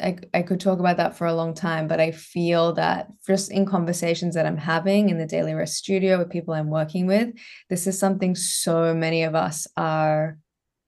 I, 0.00 0.16
I 0.32 0.42
could 0.42 0.60
talk 0.60 0.78
about 0.78 0.96
that 0.98 1.16
for 1.16 1.26
a 1.26 1.34
long 1.34 1.54
time, 1.54 1.88
but 1.88 2.00
I 2.00 2.12
feel 2.12 2.72
that 2.74 3.08
just 3.26 3.50
in 3.50 3.66
conversations 3.66 4.34
that 4.34 4.46
I'm 4.46 4.56
having 4.56 5.08
in 5.08 5.18
the 5.18 5.26
Daily 5.26 5.54
Rest 5.54 5.74
studio 5.74 6.18
with 6.18 6.30
people 6.30 6.54
I'm 6.54 6.70
working 6.70 7.06
with, 7.06 7.30
this 7.68 7.86
is 7.86 7.98
something 7.98 8.34
so 8.34 8.94
many 8.94 9.24
of 9.24 9.34
us 9.34 9.66
are 9.76 10.38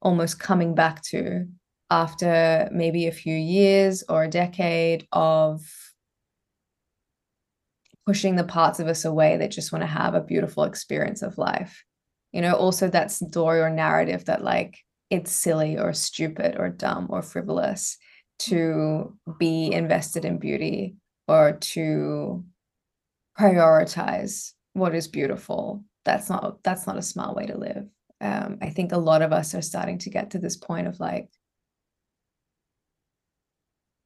almost 0.03 0.39
coming 0.39 0.75
back 0.75 1.03
to 1.03 1.47
after 1.91 2.69
maybe 2.73 3.07
a 3.07 3.13
few 3.13 3.35
years 3.35 4.05
or 4.09 4.25
a 4.25 4.29
decade 4.29 5.07
of 5.11 5.61
pushing 8.11 8.35
the 8.35 8.43
parts 8.43 8.81
of 8.81 8.89
us 8.89 9.05
away 9.05 9.37
that 9.37 9.53
just 9.53 9.71
want 9.71 9.85
to 9.85 9.87
have 9.87 10.15
a 10.15 10.21
beautiful 10.21 10.65
experience 10.65 11.23
of 11.23 11.39
life. 11.39 11.85
You 12.33 12.43
know, 12.43 12.55
also 12.55 12.89
that 12.89 13.13
story 13.13 13.61
or 13.61 13.71
narrative 13.71 14.25
that 14.25 14.43
like 14.43 14.77
it's 15.11 15.31
silly 15.31 15.79
or 15.79 15.93
stupid 15.93 16.57
or 16.59 16.71
dumb 16.71 17.07
or 17.09 17.23
frivolous 17.23 17.97
to 18.41 19.17
be 19.39 19.71
invested 19.71 20.25
in 20.25 20.39
beauty 20.39 20.97
or 21.29 21.53
to 21.53 22.45
prioritize 23.39 24.55
what 24.73 24.93
is 24.93 25.07
beautiful. 25.07 25.85
That's 26.05 26.29
not 26.29 26.65
that's 26.65 26.89
not 26.89 26.99
a 26.99 27.03
smart 27.03 27.37
way 27.37 27.47
to 27.47 27.57
live. 27.57 27.87
Um, 28.21 28.59
i 28.61 28.71
think 28.71 28.91
a 28.93 28.99
lot 28.99 29.23
of 29.23 29.33
us 29.33 29.55
are 29.55 29.63
starting 29.63 29.99
to 29.99 30.11
get 30.11 30.33
to 30.33 30.39
this 30.39 30.57
point 30.57 30.89
of 30.89 30.99
like 31.01 31.31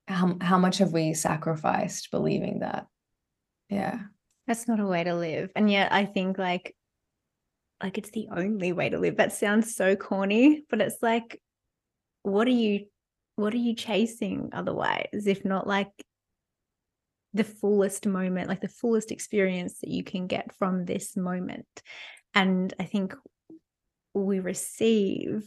how, 0.07 0.37
how 0.41 0.59
much 0.59 0.79
have 0.79 0.93
we 0.93 1.15
sacrificed 1.15 2.13
believing 2.13 2.61
that 2.61 2.87
yeah 3.75 3.99
that's 4.47 4.69
not 4.69 4.81
a 4.81 4.87
way 4.87 5.05
to 5.05 5.15
live 5.15 5.51
and 5.57 5.71
yet 5.71 5.93
i 5.93 6.05
think 6.05 6.39
like 6.39 6.75
like 7.83 7.99
it's 7.99 8.11
the 8.11 8.29
only 8.35 8.73
way 8.73 8.89
to 8.89 8.99
live. 8.99 9.19
That 9.19 9.35
sounds 9.35 9.77
so 9.77 9.95
corny 9.95 10.65
but 10.71 10.81
it's 10.81 11.03
like 11.03 11.41
what 12.23 12.47
are 12.49 12.51
you 12.51 12.87
what 13.37 13.53
are 13.53 13.59
you 13.59 13.75
chasing 13.75 14.49
otherwise 14.53 15.27
if 15.27 15.45
not 15.45 15.67
like 15.67 15.91
the 17.35 17.45
fullest 17.45 18.07
moment 18.07 18.49
like 18.49 18.63
the 18.63 18.69
fullest 18.69 19.11
experience 19.11 19.81
that 19.81 19.91
you 19.91 20.03
can 20.03 20.27
get 20.27 20.55
from 20.57 20.87
this 20.87 21.15
moment? 21.15 21.67
And 22.33 22.73
i 22.81 22.85
think 22.85 23.15
we 24.15 24.41
receive 24.41 25.45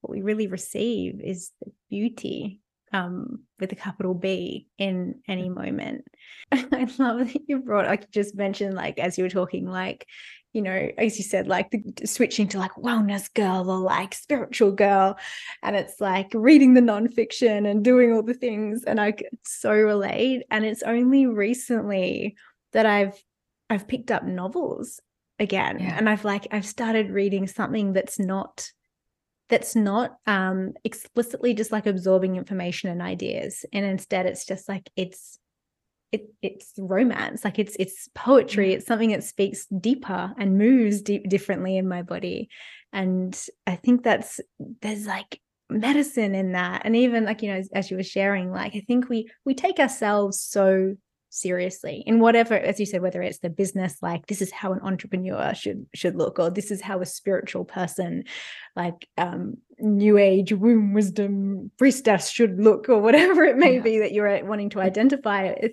what 0.00 0.10
we 0.10 0.22
really 0.22 0.46
receive 0.46 1.20
is 1.20 1.50
the 1.60 1.70
beauty 1.90 2.61
um, 2.92 3.40
with 3.58 3.72
a 3.72 3.76
capital 3.76 4.14
B 4.14 4.68
in 4.78 5.20
any 5.28 5.48
moment. 5.48 6.04
I 6.52 6.88
love 6.98 7.32
that 7.32 7.48
you 7.48 7.60
brought, 7.60 7.86
like 7.86 8.02
you 8.02 8.08
just 8.10 8.34
mentioned, 8.34 8.74
like 8.74 8.98
as 8.98 9.16
you 9.16 9.24
were 9.24 9.30
talking, 9.30 9.66
like 9.66 10.06
you 10.52 10.60
know, 10.60 10.90
as 10.98 11.16
you 11.16 11.24
said, 11.24 11.48
like 11.48 11.70
the, 11.70 12.06
switching 12.06 12.46
to 12.48 12.58
like 12.58 12.72
wellness 12.72 13.32
girl 13.32 13.70
or 13.70 13.78
like 13.78 14.14
spiritual 14.14 14.72
girl. 14.72 15.16
And 15.62 15.74
it's 15.74 16.00
like 16.00 16.28
reading 16.34 16.74
the 16.74 16.82
nonfiction 16.82 17.68
and 17.68 17.82
doing 17.82 18.12
all 18.12 18.22
the 18.22 18.34
things. 18.34 18.84
And 18.84 19.00
I 19.00 19.14
so 19.44 19.72
relate. 19.72 20.42
And 20.50 20.64
it's 20.64 20.82
only 20.82 21.26
recently 21.26 22.36
that 22.72 22.86
I've 22.86 23.22
I've 23.70 23.88
picked 23.88 24.10
up 24.10 24.24
novels 24.24 25.00
again. 25.38 25.78
Yeah. 25.80 25.96
And 25.96 26.08
I've 26.08 26.24
like 26.24 26.48
I've 26.50 26.66
started 26.66 27.10
reading 27.10 27.46
something 27.46 27.94
that's 27.94 28.18
not 28.18 28.68
that's 29.52 29.76
not 29.76 30.16
um 30.26 30.72
explicitly 30.82 31.52
just 31.52 31.70
like 31.70 31.86
absorbing 31.86 32.36
information 32.36 32.88
and 32.88 33.02
ideas. 33.02 33.66
And 33.72 33.84
instead 33.84 34.24
it's 34.24 34.46
just 34.46 34.66
like 34.66 34.88
it's 34.96 35.38
it, 36.10 36.26
it's 36.42 36.72
romance 36.78 37.42
like 37.42 37.58
it's 37.58 37.74
it's 37.78 38.08
poetry 38.14 38.68
mm. 38.68 38.72
it's 38.74 38.86
something 38.86 39.10
that 39.10 39.24
speaks 39.24 39.66
deeper 39.66 40.34
and 40.38 40.58
moves 40.58 41.00
deep 41.00 41.26
differently 41.26 41.78
in 41.78 41.88
my 41.88 42.02
body 42.02 42.50
and 42.92 43.46
i 43.66 43.76
think 43.76 44.02
that's 44.02 44.38
there's 44.82 45.06
like 45.06 45.40
medicine 45.70 46.34
in 46.34 46.52
that 46.52 46.82
and 46.84 46.94
even 46.94 47.24
like 47.24 47.40
you 47.40 47.48
know 47.48 47.56
as, 47.56 47.70
as 47.72 47.90
you 47.90 47.96
were 47.96 48.02
sharing 48.02 48.50
like 48.50 48.76
i 48.76 48.84
think 48.86 49.08
we 49.08 49.26
we 49.46 49.54
take 49.54 49.78
ourselves 49.78 50.38
so 50.38 50.94
seriously 51.34 52.02
in 52.06 52.20
whatever 52.20 52.52
as 52.52 52.78
you 52.78 52.84
said 52.84 53.00
whether 53.00 53.22
it's 53.22 53.38
the 53.38 53.48
business 53.48 53.96
like 54.02 54.26
this 54.26 54.42
is 54.42 54.52
how 54.52 54.72
an 54.72 54.80
entrepreneur 54.82 55.54
should 55.54 55.86
should 55.94 56.14
look 56.14 56.38
or 56.38 56.50
this 56.50 56.70
is 56.70 56.82
how 56.82 57.00
a 57.00 57.06
spiritual 57.06 57.64
person 57.64 58.22
like 58.76 59.08
um 59.16 59.56
new 59.78 60.18
age 60.18 60.52
womb 60.52 60.92
wisdom 60.92 61.70
priestess 61.78 62.28
should 62.28 62.60
look 62.60 62.90
or 62.90 63.00
whatever 63.00 63.44
it 63.44 63.56
may 63.56 63.76
yeah. 63.76 63.80
be 63.80 63.98
that 64.00 64.12
you're 64.12 64.44
wanting 64.44 64.68
to 64.68 64.78
identify 64.78 65.54
with 65.58 65.72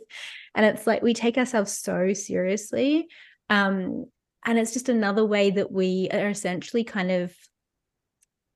and 0.56 0.66
it's 0.66 0.88
like 0.88 1.02
we 1.02 1.14
take 1.14 1.38
ourselves 1.38 1.78
so 1.78 2.14
seriously 2.14 3.10
um 3.50 4.06
and 4.46 4.58
it's 4.58 4.72
just 4.72 4.88
another 4.88 5.26
way 5.26 5.52
that 5.52 5.70
we 5.70 6.08
are 6.14 6.30
essentially 6.30 6.86
kind 6.86 7.12
of 7.12 7.36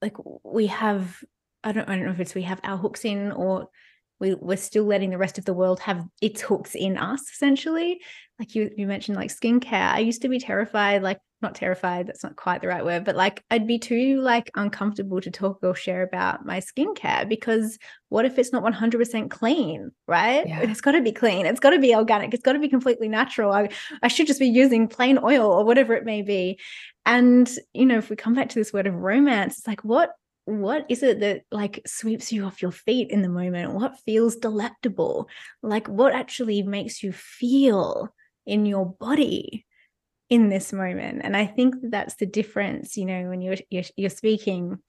like 0.02 0.16
we 0.46 0.68
have 0.68 1.18
I 1.66 1.74
don't 1.74 1.90
I 1.90 1.96
don't 1.96 2.06
know 2.06 2.12
if 2.12 2.20
it's 2.22 2.36
we 2.36 2.44
have 2.44 2.62
our 2.64 2.78
hooks 2.78 3.04
in 3.04 3.34
or 3.34 3.68
we, 4.20 4.36
we're 4.36 4.58
still 4.58 4.86
letting 4.86 5.10
the 5.10 5.18
rest 5.18 5.38
of 5.38 5.46
the 5.46 5.54
world 5.54 5.80
have 5.82 6.06
its 6.22 6.42
hooks 6.42 6.76
in 6.76 6.98
us 6.98 7.22
essentially. 7.32 8.00
Like 8.40 8.56
you 8.56 8.70
you 8.76 8.88
mentioned 8.88 9.18
like 9.18 9.32
skincare. 9.32 9.94
I 9.94 10.00
used 10.00 10.22
to 10.24 10.30
be 10.30 10.40
terrified 10.40 11.04
like 11.04 11.20
not 11.44 11.56
terrified 11.56 12.08
that's 12.08 12.24
not 12.24 12.38
quite 12.38 12.62
the 12.62 12.68
right 12.70 12.86
word 12.86 13.04
but 13.04 13.18
like 13.18 13.44
i'd 13.52 13.68
be 13.68 13.78
too 13.78 14.22
like 14.22 14.50
uncomfortable 14.56 15.20
to 15.20 15.30
talk 15.30 15.60
or 15.62 15.76
share 15.76 16.02
about 16.02 16.46
my 16.46 16.62
skincare 16.62 17.28
because 17.28 17.78
what 18.14 18.26
if 18.26 18.40
it's 18.40 18.54
not 18.54 18.64
100% 18.64 19.30
clean 19.30 19.92
right? 20.08 20.48
Yeah. 20.48 20.60
it's 20.62 20.82
got 20.82 20.92
to 20.92 21.02
be 21.02 21.12
clean. 21.12 21.48
It's 21.48 21.60
got 21.60 21.72
to 21.72 21.80
be 21.80 21.96
organic. 21.96 22.34
It's 22.34 22.44
got 22.44 22.54
to 22.54 22.60
be 22.60 22.70
completely 22.70 23.08
natural. 23.08 23.52
I, 23.52 23.70
I 24.04 24.08
should 24.08 24.28
just 24.28 24.40
be 24.40 24.48
using 24.48 24.88
plain 24.88 25.18
oil 25.18 25.52
or 25.52 25.66
whatever 25.66 25.96
it 25.96 26.06
may 26.06 26.22
be. 26.22 26.60
And 27.06 27.50
you 27.74 27.86
know 27.86 27.98
if 27.98 28.10
we 28.10 28.16
come 28.16 28.34
back 28.34 28.50
to 28.50 28.60
this 28.60 28.72
word 28.72 28.88
of 28.88 28.94
romance 28.94 29.58
it's 29.58 29.68
like 29.68 29.84
what 29.84 30.12
what 30.46 30.86
is 30.90 31.04
it 31.04 31.22
that 31.22 31.44
like 31.52 31.82
sweeps 31.86 32.32
you 32.32 32.46
off 32.46 32.62
your 32.62 32.72
feet 32.72 33.12
in 33.12 33.22
the 33.22 33.30
moment? 33.30 33.74
What 33.74 34.00
feels 34.06 34.36
delectable? 34.36 35.30
Like 35.62 35.88
what 35.88 36.14
actually 36.14 36.64
makes 36.64 37.02
you 37.02 37.14
feel 37.14 38.14
in 38.46 38.66
your 38.66 38.86
body 38.86 39.66
in 40.30 40.50
this 40.50 40.74
moment? 40.74 41.22
And 41.24 41.38
i 41.38 41.46
think 41.46 41.76
that's 41.84 42.16
the 42.16 42.26
difference 42.26 42.98
you 42.98 43.06
know 43.06 43.30
when 43.30 43.42
you're 43.42 43.58
you're, 43.70 43.84
you're 43.96 44.10
speaking 44.10 44.80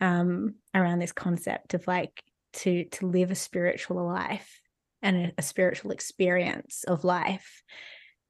um 0.00 0.54
around 0.74 0.98
this 0.98 1.12
concept 1.12 1.74
of 1.74 1.86
like 1.86 2.22
to 2.54 2.84
to 2.84 3.06
live 3.06 3.30
a 3.30 3.34
spiritual 3.34 4.04
life 4.06 4.60
and 5.02 5.26
a, 5.26 5.32
a 5.38 5.42
spiritual 5.42 5.90
experience 5.90 6.84
of 6.84 7.04
life. 7.04 7.62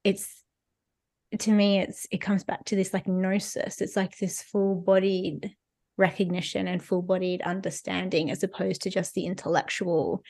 It's 0.02 0.42
to 1.38 1.50
me 1.50 1.80
it's 1.80 2.06
it 2.10 2.18
comes 2.18 2.44
back 2.44 2.64
to 2.66 2.76
this 2.76 2.92
like 2.92 3.06
gnosis. 3.06 3.80
It's 3.80 3.96
like 3.96 4.18
this 4.18 4.42
full 4.42 4.74
bodied 4.74 5.54
recognition 5.96 6.68
and 6.68 6.82
full 6.82 7.02
bodied 7.02 7.42
understanding 7.42 8.30
as 8.30 8.42
opposed 8.42 8.82
to 8.82 8.90
just 8.90 9.14
the 9.14 9.26
intellectual 9.26 10.22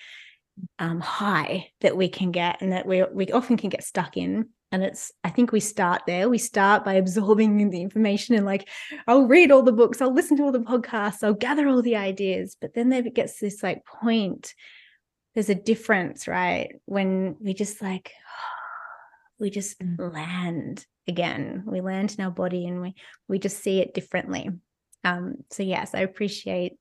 um, 0.79 1.01
high 1.01 1.69
that 1.81 1.97
we 1.97 2.09
can 2.09 2.31
get 2.31 2.61
and 2.61 2.73
that 2.73 2.87
we, 2.87 3.03
we 3.12 3.27
often 3.33 3.57
can 3.57 3.71
get 3.71 3.85
stuck 3.85 4.17
in. 4.17 4.49
And 4.73 4.83
it's 4.83 5.12
i 5.23 5.31
think 5.31 5.53
we 5.53 5.61
start 5.61 6.03
there. 6.07 6.29
We 6.29 6.39
start 6.39 6.85
by 6.85 6.95
absorbing 6.95 7.71
the 7.71 7.81
information 7.81 8.35
and 8.35 8.45
like 8.45 8.69
i'll 9.07 9.29
read 9.29 9.53
all 9.53 9.62
the 9.62 9.73
books 9.73 10.01
i'll 10.01 10.12
listen 10.12 10.37
to 10.39 10.43
all 10.43 10.51
the 10.51 10.59
podcasts 10.59 11.23
i'll 11.23 11.35
gather 11.35 11.69
all 11.69 11.81
the 11.81 11.97
ideas. 11.97 12.57
But 12.61 12.75
then 12.75 12.89
there 12.89 13.03
gets 13.03 13.39
this 13.39 13.62
like 13.62 13.85
point 13.85 14.53
there's 15.35 15.49
a 15.49 15.55
difference 15.55 16.27
right 16.27 16.75
when 16.87 17.37
we 17.41 17.55
just 17.55 17.81
like 17.83 18.12
we 19.39 19.51
just 19.51 19.79
mm. 19.79 20.12
land 20.12 20.85
again. 21.07 21.65
We 21.67 21.81
land 21.81 22.15
in 22.19 22.25
our 22.25 22.31
body 22.31 22.67
and 22.67 22.81
we 22.81 22.95
we 23.29 23.39
just 23.39 23.62
see 23.62 23.81
it 23.81 23.95
differently 23.95 24.51
um, 25.05 25.37
so 25.51 25.63
yes, 25.63 25.95
I 25.95 26.01
appreciate 26.01 26.73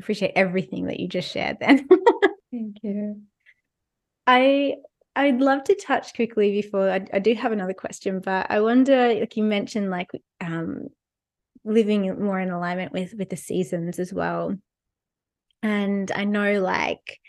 appreciate 0.00 0.32
everything 0.34 0.86
that 0.86 0.98
you 0.98 1.08
just 1.08 1.30
shared 1.30 1.58
then. 1.60 1.88
Thank 2.50 2.78
you. 2.82 3.22
I 4.26 4.76
I'd 5.16 5.40
love 5.40 5.64
to 5.64 5.76
touch 5.76 6.14
quickly 6.14 6.50
before 6.50 6.90
I, 6.90 7.06
I, 7.12 7.20
do 7.20 7.34
have 7.34 7.52
another 7.52 7.72
question, 7.72 8.18
but 8.18 8.50
I 8.50 8.60
wonder, 8.60 9.14
like 9.14 9.36
you 9.36 9.44
mentioned, 9.44 9.88
like 9.88 10.10
um, 10.40 10.88
living 11.64 12.20
more 12.20 12.40
in 12.40 12.50
alignment 12.50 12.92
with 12.92 13.14
with 13.16 13.30
the 13.30 13.36
seasons 13.36 13.98
as 13.98 14.12
well. 14.12 14.56
And 15.62 16.10
I 16.12 16.24
know, 16.24 16.60
like 16.60 17.20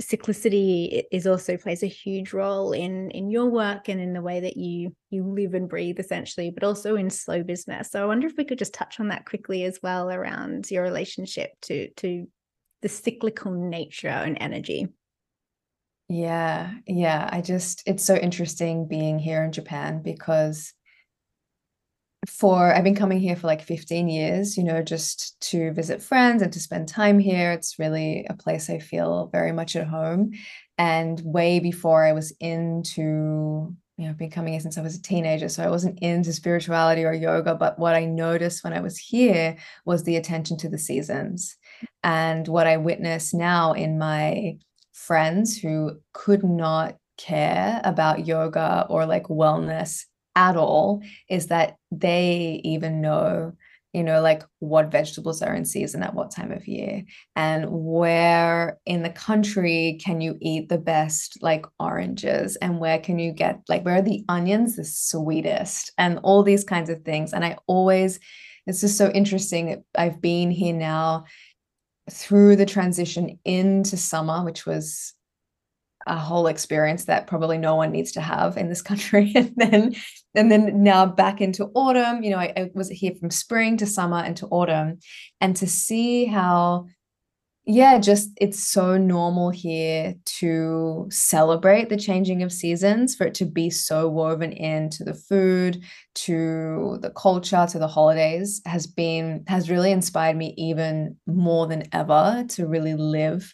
cyclicity 0.00 1.04
is 1.10 1.26
also 1.26 1.56
plays 1.56 1.82
a 1.82 1.86
huge 1.86 2.32
role 2.32 2.72
in 2.72 3.10
in 3.12 3.30
your 3.30 3.46
work 3.46 3.88
and 3.88 4.00
in 4.00 4.12
the 4.12 4.20
way 4.20 4.40
that 4.40 4.56
you 4.56 4.94
you 5.10 5.24
live 5.24 5.54
and 5.54 5.68
breathe 5.68 5.98
essentially 5.98 6.50
but 6.50 6.64
also 6.64 6.96
in 6.96 7.08
slow 7.08 7.42
business. 7.42 7.90
So 7.90 8.02
i 8.02 8.06
wonder 8.06 8.26
if 8.26 8.36
we 8.36 8.44
could 8.44 8.58
just 8.58 8.74
touch 8.74 9.00
on 9.00 9.08
that 9.08 9.24
quickly 9.24 9.64
as 9.64 9.80
well 9.82 10.10
around 10.10 10.70
your 10.70 10.82
relationship 10.82 11.52
to 11.62 11.88
to 11.94 12.26
the 12.82 12.88
cyclical 12.88 13.52
nature 13.52 14.08
and 14.08 14.36
energy. 14.40 14.88
Yeah 16.08 16.74
yeah. 16.86 17.28
I 17.32 17.40
just 17.40 17.82
it's 17.86 18.04
so 18.04 18.16
interesting 18.16 18.86
being 18.86 19.18
here 19.18 19.42
in 19.44 19.52
japan 19.52 20.02
because 20.02 20.74
for 22.26 22.74
I've 22.74 22.84
been 22.84 22.94
coming 22.94 23.20
here 23.20 23.36
for 23.36 23.46
like 23.46 23.62
15 23.62 24.08
years, 24.08 24.56
you 24.56 24.64
know, 24.64 24.82
just 24.82 25.40
to 25.52 25.72
visit 25.72 26.02
friends 26.02 26.42
and 26.42 26.52
to 26.52 26.60
spend 26.60 26.88
time 26.88 27.18
here. 27.18 27.52
It's 27.52 27.78
really 27.78 28.26
a 28.28 28.34
place 28.34 28.68
I 28.68 28.78
feel 28.78 29.28
very 29.32 29.52
much 29.52 29.76
at 29.76 29.86
home. 29.86 30.32
And 30.78 31.20
way 31.24 31.60
before 31.60 32.04
I 32.04 32.12
was 32.12 32.32
into, 32.40 33.74
you 33.96 34.04
know, 34.04 34.10
I've 34.10 34.18
been 34.18 34.30
coming 34.30 34.52
here 34.52 34.60
since 34.60 34.76
I 34.76 34.82
was 34.82 34.96
a 34.96 35.02
teenager. 35.02 35.48
So 35.48 35.62
I 35.62 35.70
wasn't 35.70 36.00
into 36.00 36.32
spirituality 36.32 37.04
or 37.04 37.12
yoga. 37.12 37.54
But 37.54 37.78
what 37.78 37.94
I 37.94 38.04
noticed 38.04 38.64
when 38.64 38.72
I 38.72 38.80
was 38.80 38.98
here 38.98 39.56
was 39.84 40.04
the 40.04 40.16
attention 40.16 40.56
to 40.58 40.68
the 40.68 40.78
seasons. 40.78 41.56
And 42.02 42.46
what 42.48 42.66
I 42.66 42.76
witness 42.76 43.32
now 43.32 43.72
in 43.72 43.98
my 43.98 44.58
friends 44.92 45.56
who 45.56 46.00
could 46.12 46.42
not 46.42 46.96
care 47.16 47.80
about 47.84 48.26
yoga 48.26 48.86
or 48.90 49.06
like 49.06 49.24
wellness 49.24 50.04
at 50.36 50.56
all 50.56 51.02
is 51.28 51.48
that 51.48 51.76
they 51.90 52.60
even 52.62 53.00
know 53.00 53.52
you 53.96 54.04
know 54.04 54.20
like 54.20 54.42
what 54.58 54.92
vegetables 54.92 55.40
are 55.40 55.54
in 55.54 55.64
season 55.64 56.02
at 56.02 56.12
what 56.12 56.30
time 56.30 56.52
of 56.52 56.68
year 56.68 57.02
and 57.34 57.66
where 57.70 58.78
in 58.84 59.02
the 59.02 59.10
country 59.10 59.98
can 60.04 60.20
you 60.20 60.36
eat 60.42 60.68
the 60.68 60.76
best 60.76 61.38
like 61.40 61.64
oranges 61.80 62.56
and 62.56 62.78
where 62.78 62.98
can 62.98 63.18
you 63.18 63.32
get 63.32 63.60
like 63.70 63.82
where 63.86 63.96
are 63.96 64.02
the 64.02 64.22
onions 64.28 64.76
the 64.76 64.84
sweetest 64.84 65.90
and 65.96 66.20
all 66.22 66.42
these 66.42 66.62
kinds 66.62 66.90
of 66.90 67.02
things. 67.02 67.32
And 67.32 67.42
i 67.44 67.56
always 67.66 68.20
it's 68.66 68.82
just 68.82 68.98
so 68.98 69.10
interesting 69.10 69.82
i've 69.96 70.20
been 70.20 70.50
here 70.50 70.74
now 70.74 71.24
through 72.10 72.56
the 72.56 72.66
transition 72.66 73.38
into 73.46 73.96
summer 73.96 74.44
which 74.44 74.66
was 74.66 75.14
a 76.06 76.16
whole 76.16 76.46
experience 76.46 77.06
that 77.06 77.26
probably 77.26 77.58
no 77.58 77.74
one 77.74 77.90
needs 77.90 78.12
to 78.12 78.20
have 78.20 78.56
in 78.56 78.68
this 78.68 78.82
country. 78.82 79.32
And 79.36 79.52
then 79.56 79.96
and 80.36 80.52
then 80.52 80.82
now 80.82 81.06
back 81.06 81.40
into 81.40 81.70
autumn 81.74 82.22
you 82.22 82.30
know 82.30 82.38
I, 82.38 82.52
I, 82.56 82.70
was 82.74 82.88
here 82.88 83.12
from 83.18 83.30
spring 83.30 83.76
to 83.78 83.86
summer 83.86 84.18
and 84.18 84.36
to 84.38 84.46
autumn 84.46 84.98
and 85.40 85.56
to 85.56 85.66
see 85.66 86.26
how 86.26 86.86
yeah 87.64 87.98
just 87.98 88.30
it's 88.40 88.62
so 88.62 88.96
normal 88.96 89.50
here 89.50 90.14
to 90.38 91.06
celebrate 91.10 91.88
the 91.88 91.96
changing 91.96 92.42
of 92.42 92.52
seasons 92.52 93.14
for 93.16 93.26
it 93.26 93.34
to 93.34 93.44
be 93.44 93.70
so 93.70 94.08
woven 94.08 94.52
into 94.52 95.02
the 95.02 95.14
food 95.14 95.82
to 96.14 96.98
the 97.00 97.10
culture 97.10 97.66
to 97.68 97.78
the 97.78 97.88
holidays 97.88 98.60
has 98.66 98.86
been 98.86 99.42
has 99.48 99.70
really 99.70 99.90
inspired 99.90 100.36
me 100.36 100.54
even 100.56 101.16
more 101.26 101.66
than 101.66 101.82
ever 101.92 102.44
to 102.48 102.66
really 102.66 102.94
live 102.94 103.52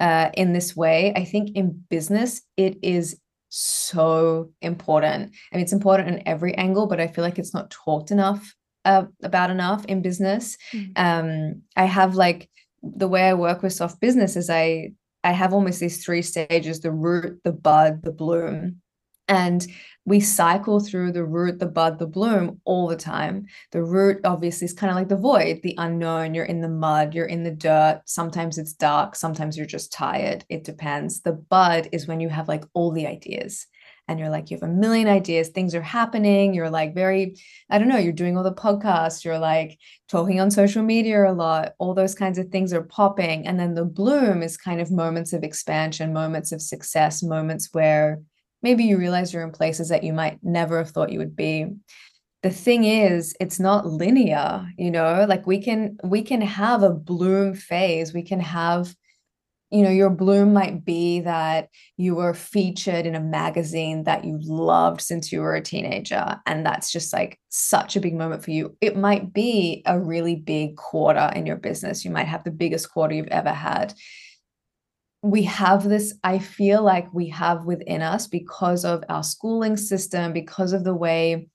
uh, 0.00 0.30
in 0.34 0.52
this 0.52 0.74
way. 0.74 1.12
I 1.14 1.24
think 1.24 1.50
in 1.54 1.84
business, 1.90 2.42
it 2.56 2.78
is 2.82 3.20
so 3.50 4.50
important. 4.62 5.34
I 5.52 5.56
mean, 5.56 5.62
it's 5.62 5.72
important 5.72 6.08
in 6.08 6.26
every 6.26 6.54
angle, 6.54 6.86
but 6.86 7.00
I 7.00 7.08
feel 7.08 7.22
like 7.22 7.38
it's 7.38 7.54
not 7.54 7.70
talked 7.70 8.10
enough 8.10 8.54
uh, 8.84 9.04
about 9.22 9.50
enough 9.50 9.84
in 9.84 10.02
business. 10.02 10.56
Mm. 10.72 10.92
Um, 10.96 11.62
I 11.76 11.84
have 11.84 12.14
like 12.14 12.48
the 12.82 13.08
way 13.08 13.28
I 13.28 13.34
work 13.34 13.62
with 13.62 13.74
soft 13.74 14.00
business 14.00 14.36
is 14.36 14.48
I 14.48 14.92
I 15.22 15.32
have 15.32 15.52
almost 15.52 15.80
these 15.80 16.02
three 16.02 16.22
stages: 16.22 16.80
the 16.80 16.92
root, 16.92 17.40
the 17.44 17.52
bud, 17.52 18.02
the 18.02 18.12
bloom. 18.12 18.80
And 19.28 19.64
we 20.04 20.20
cycle 20.20 20.80
through 20.80 21.12
the 21.12 21.24
root, 21.24 21.58
the 21.58 21.66
bud, 21.66 21.98
the 21.98 22.06
bloom 22.06 22.60
all 22.64 22.88
the 22.88 22.96
time. 22.96 23.46
The 23.70 23.82
root, 23.82 24.20
obviously, 24.24 24.64
is 24.64 24.72
kind 24.72 24.90
of 24.90 24.96
like 24.96 25.08
the 25.08 25.16
void, 25.16 25.60
the 25.62 25.74
unknown. 25.78 26.34
You're 26.34 26.46
in 26.46 26.60
the 26.60 26.68
mud, 26.68 27.14
you're 27.14 27.26
in 27.26 27.44
the 27.44 27.50
dirt. 27.50 28.02
Sometimes 28.06 28.58
it's 28.58 28.72
dark, 28.72 29.14
sometimes 29.14 29.56
you're 29.56 29.66
just 29.66 29.92
tired. 29.92 30.44
It 30.48 30.64
depends. 30.64 31.20
The 31.20 31.32
bud 31.32 31.88
is 31.92 32.08
when 32.08 32.20
you 32.20 32.28
have 32.28 32.48
like 32.48 32.64
all 32.72 32.92
the 32.92 33.06
ideas 33.06 33.66
and 34.08 34.18
you're 34.18 34.30
like, 34.30 34.50
you 34.50 34.56
have 34.56 34.68
a 34.68 34.72
million 34.72 35.06
ideas, 35.06 35.50
things 35.50 35.74
are 35.74 35.82
happening. 35.82 36.52
You're 36.52 36.70
like, 36.70 36.94
very, 36.94 37.36
I 37.70 37.78
don't 37.78 37.86
know, 37.86 37.98
you're 37.98 38.12
doing 38.12 38.36
all 38.36 38.42
the 38.42 38.52
podcasts, 38.52 39.24
you're 39.24 39.38
like 39.38 39.78
talking 40.08 40.40
on 40.40 40.50
social 40.50 40.82
media 40.82 41.30
a 41.30 41.32
lot, 41.32 41.74
all 41.78 41.94
those 41.94 42.16
kinds 42.16 42.36
of 42.36 42.48
things 42.48 42.72
are 42.72 42.82
popping. 42.82 43.46
And 43.46 43.60
then 43.60 43.74
the 43.74 43.84
bloom 43.84 44.42
is 44.42 44.56
kind 44.56 44.80
of 44.80 44.90
moments 44.90 45.32
of 45.32 45.44
expansion, 45.44 46.12
moments 46.12 46.50
of 46.50 46.60
success, 46.60 47.22
moments 47.22 47.68
where 47.70 48.20
maybe 48.62 48.84
you 48.84 48.98
realize 48.98 49.32
you're 49.32 49.42
in 49.42 49.52
places 49.52 49.88
that 49.88 50.04
you 50.04 50.12
might 50.12 50.38
never 50.42 50.78
have 50.78 50.90
thought 50.90 51.12
you 51.12 51.18
would 51.18 51.36
be. 51.36 51.66
The 52.42 52.50
thing 52.50 52.84
is 52.84 53.36
it's 53.40 53.60
not 53.60 53.86
linear 53.86 54.66
you 54.78 54.90
know? 54.90 55.26
Like 55.28 55.46
we 55.46 55.62
can 55.62 55.98
we 56.04 56.22
can 56.22 56.40
have 56.40 56.82
a 56.82 56.90
bloom 56.90 57.54
phase. 57.54 58.14
We 58.14 58.22
can 58.22 58.40
have 58.40 58.94
you 59.70 59.82
know 59.82 59.90
your 59.90 60.10
bloom 60.10 60.52
might 60.52 60.84
be 60.84 61.20
that 61.20 61.68
you 61.96 62.16
were 62.16 62.34
featured 62.34 63.06
in 63.06 63.14
a 63.14 63.20
magazine 63.20 64.04
that 64.04 64.24
you 64.24 64.38
loved 64.42 65.00
since 65.00 65.30
you 65.30 65.40
were 65.40 65.54
a 65.54 65.62
teenager 65.62 66.40
and 66.44 66.66
that's 66.66 66.90
just 66.90 67.12
like 67.12 67.38
such 67.50 67.94
a 67.94 68.00
big 68.00 68.14
moment 68.14 68.42
for 68.44 68.50
you. 68.50 68.76
It 68.80 68.96
might 68.96 69.32
be 69.32 69.82
a 69.86 70.00
really 70.00 70.34
big 70.34 70.76
quarter 70.76 71.30
in 71.36 71.46
your 71.46 71.56
business. 71.56 72.04
You 72.04 72.10
might 72.10 72.26
have 72.26 72.42
the 72.42 72.50
biggest 72.50 72.90
quarter 72.90 73.14
you've 73.14 73.28
ever 73.28 73.52
had 73.52 73.94
we 75.22 75.42
have 75.42 75.88
this 75.88 76.14
i 76.24 76.38
feel 76.38 76.82
like 76.82 77.12
we 77.12 77.28
have 77.28 77.64
within 77.64 78.02
us 78.02 78.26
because 78.26 78.84
of 78.84 79.04
our 79.08 79.22
schooling 79.22 79.76
system 79.76 80.32
because 80.32 80.72
of 80.72 80.84
the 80.84 80.94
way 80.94 81.48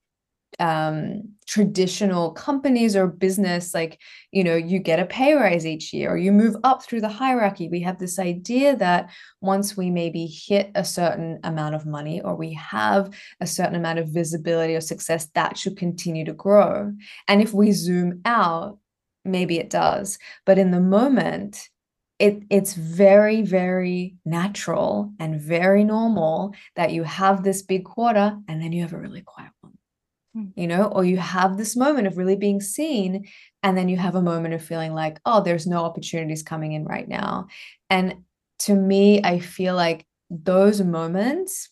um 0.59 1.21
traditional 1.47 2.31
companies 2.31 2.95
or 2.95 3.07
business 3.07 3.73
like 3.73 3.99
you 4.31 4.43
know 4.43 4.55
you 4.55 4.79
get 4.79 4.99
a 4.99 5.05
pay 5.05 5.33
rise 5.33 5.65
each 5.65 5.91
year 5.93 6.11
or 6.11 6.17
you 6.17 6.31
move 6.31 6.55
up 6.63 6.83
through 6.83 7.01
the 7.01 7.09
hierarchy. 7.09 7.67
We 7.67 7.81
have 7.81 7.99
this 7.99 8.19
idea 8.19 8.75
that 8.77 9.09
once 9.41 9.75
we 9.75 9.89
maybe 9.89 10.25
hit 10.25 10.71
a 10.73 10.85
certain 10.85 11.39
amount 11.43 11.75
of 11.75 11.85
money 11.85 12.21
or 12.21 12.35
we 12.35 12.53
have 12.53 13.13
a 13.41 13.47
certain 13.47 13.75
amount 13.75 13.99
of 13.99 14.09
visibility 14.09 14.75
or 14.75 14.81
success 14.81 15.27
that 15.35 15.57
should 15.57 15.77
continue 15.77 16.25
to 16.25 16.33
grow. 16.33 16.93
And 17.27 17.41
if 17.41 17.53
we 17.53 17.71
zoom 17.71 18.21
out 18.25 18.79
maybe 19.27 19.57
it 19.57 19.71
does. 19.71 20.19
But 20.45 20.59
in 20.59 20.69
the 20.71 20.79
moment 20.79 21.69
it 22.19 22.43
it's 22.49 22.73
very 22.73 23.41
very 23.41 24.15
natural 24.23 25.11
and 25.19 25.39
very 25.39 25.83
normal 25.83 26.53
that 26.75 26.91
you 26.91 27.03
have 27.03 27.43
this 27.43 27.61
big 27.61 27.83
quarter 27.83 28.37
and 28.47 28.61
then 28.61 28.71
you 28.71 28.81
have 28.81 28.93
a 28.93 28.97
really 28.97 29.21
quiet 29.21 29.51
one 29.61 29.73
mm. 30.35 30.51
you 30.55 30.67
know 30.67 30.85
or 30.85 31.03
you 31.03 31.17
have 31.17 31.57
this 31.57 31.75
moment 31.75 32.07
of 32.07 32.17
really 32.17 32.35
being 32.35 32.61
seen 32.61 33.25
and 33.63 33.77
then 33.77 33.89
you 33.89 33.97
have 33.97 34.15
a 34.15 34.21
moment 34.21 34.53
of 34.53 34.63
feeling 34.63 34.93
like 34.93 35.19
oh 35.25 35.41
there's 35.41 35.67
no 35.67 35.83
opportunities 35.83 36.43
coming 36.43 36.71
in 36.71 36.85
right 36.85 37.07
now 37.07 37.47
and 37.89 38.15
to 38.59 38.73
me 38.73 39.21
i 39.23 39.39
feel 39.39 39.75
like 39.75 40.05
those 40.29 40.81
moments 40.81 41.69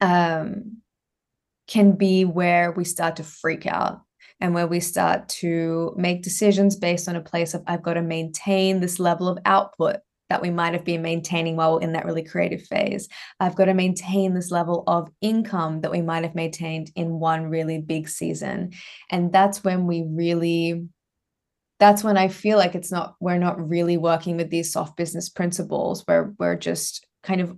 um 0.00 0.78
can 1.68 1.92
be 1.92 2.24
where 2.24 2.72
we 2.72 2.84
start 2.84 3.16
to 3.16 3.24
freak 3.24 3.66
out 3.66 4.00
and 4.40 4.54
where 4.54 4.66
we 4.66 4.80
start 4.80 5.28
to 5.28 5.94
make 5.96 6.22
decisions 6.22 6.76
based 6.76 7.08
on 7.08 7.16
a 7.16 7.20
place 7.20 7.54
of 7.54 7.62
I've 7.66 7.82
got 7.82 7.94
to 7.94 8.02
maintain 8.02 8.80
this 8.80 8.98
level 8.98 9.28
of 9.28 9.38
output 9.44 9.96
that 10.28 10.42
we 10.42 10.50
might 10.50 10.72
have 10.72 10.84
been 10.84 11.02
maintaining 11.02 11.56
while 11.56 11.74
we're 11.74 11.82
in 11.82 11.92
that 11.92 12.04
really 12.04 12.22
creative 12.22 12.62
phase. 12.62 13.08
I've 13.38 13.54
got 13.54 13.66
to 13.66 13.74
maintain 13.74 14.34
this 14.34 14.50
level 14.50 14.82
of 14.86 15.08
income 15.20 15.82
that 15.82 15.90
we 15.90 16.02
might 16.02 16.24
have 16.24 16.34
maintained 16.34 16.90
in 16.96 17.20
one 17.20 17.46
really 17.46 17.80
big 17.80 18.08
season. 18.08 18.72
And 19.10 19.32
that's 19.32 19.62
when 19.62 19.86
we 19.86 20.04
really 20.06 20.88
that's 21.78 22.02
when 22.02 22.16
I 22.16 22.28
feel 22.28 22.56
like 22.56 22.74
it's 22.74 22.90
not 22.90 23.16
we're 23.20 23.38
not 23.38 23.68
really 23.68 23.98
working 23.98 24.36
with 24.36 24.50
these 24.50 24.72
soft 24.72 24.96
business 24.96 25.28
principles 25.28 26.02
where 26.06 26.34
we're 26.38 26.56
just 26.56 27.06
kind 27.22 27.40
of 27.40 27.56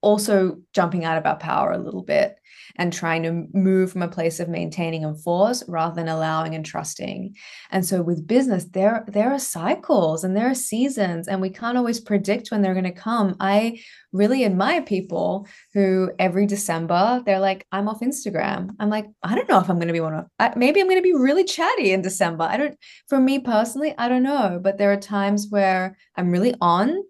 also 0.00 0.58
jumping 0.74 1.04
out 1.04 1.18
of 1.18 1.26
our 1.26 1.36
power 1.36 1.72
a 1.72 1.78
little 1.78 2.02
bit 2.02 2.36
and 2.76 2.92
trying 2.92 3.22
to 3.24 3.46
move 3.52 3.90
from 3.90 4.02
a 4.02 4.08
place 4.08 4.38
of 4.40 4.48
maintaining 4.48 5.04
and 5.04 5.20
force 5.22 5.64
rather 5.68 5.94
than 5.94 6.08
allowing 6.08 6.54
and 6.54 6.64
trusting. 6.64 7.34
And 7.70 7.84
so 7.84 8.02
with 8.02 8.26
business, 8.26 8.66
there 8.66 9.04
there 9.08 9.32
are 9.32 9.38
cycles 9.38 10.24
and 10.24 10.36
there 10.36 10.48
are 10.48 10.54
seasons, 10.54 11.28
and 11.28 11.40
we 11.40 11.50
can't 11.50 11.76
always 11.76 12.00
predict 12.00 12.50
when 12.50 12.62
they're 12.62 12.74
going 12.74 12.84
to 12.84 12.92
come. 12.92 13.36
I 13.40 13.80
really 14.12 14.44
admire 14.44 14.82
people 14.82 15.46
who 15.74 16.10
every 16.18 16.46
December 16.46 17.22
they're 17.26 17.40
like, 17.40 17.66
I'm 17.72 17.88
off 17.88 18.00
Instagram. 18.00 18.70
I'm 18.78 18.90
like, 18.90 19.06
I 19.22 19.34
don't 19.34 19.48
know 19.48 19.60
if 19.60 19.68
I'm 19.68 19.76
going 19.76 19.88
to 19.88 19.92
be 19.92 20.00
one 20.00 20.14
of. 20.14 20.26
I, 20.38 20.52
maybe 20.56 20.80
I'm 20.80 20.86
going 20.86 20.98
to 20.98 21.02
be 21.02 21.14
really 21.14 21.44
chatty 21.44 21.92
in 21.92 22.02
December. 22.02 22.44
I 22.44 22.56
don't. 22.56 22.76
For 23.08 23.18
me 23.18 23.40
personally, 23.40 23.94
I 23.98 24.08
don't 24.08 24.22
know. 24.22 24.60
But 24.62 24.78
there 24.78 24.92
are 24.92 24.96
times 24.96 25.48
where 25.50 25.96
I'm 26.16 26.30
really 26.30 26.54
on, 26.60 27.02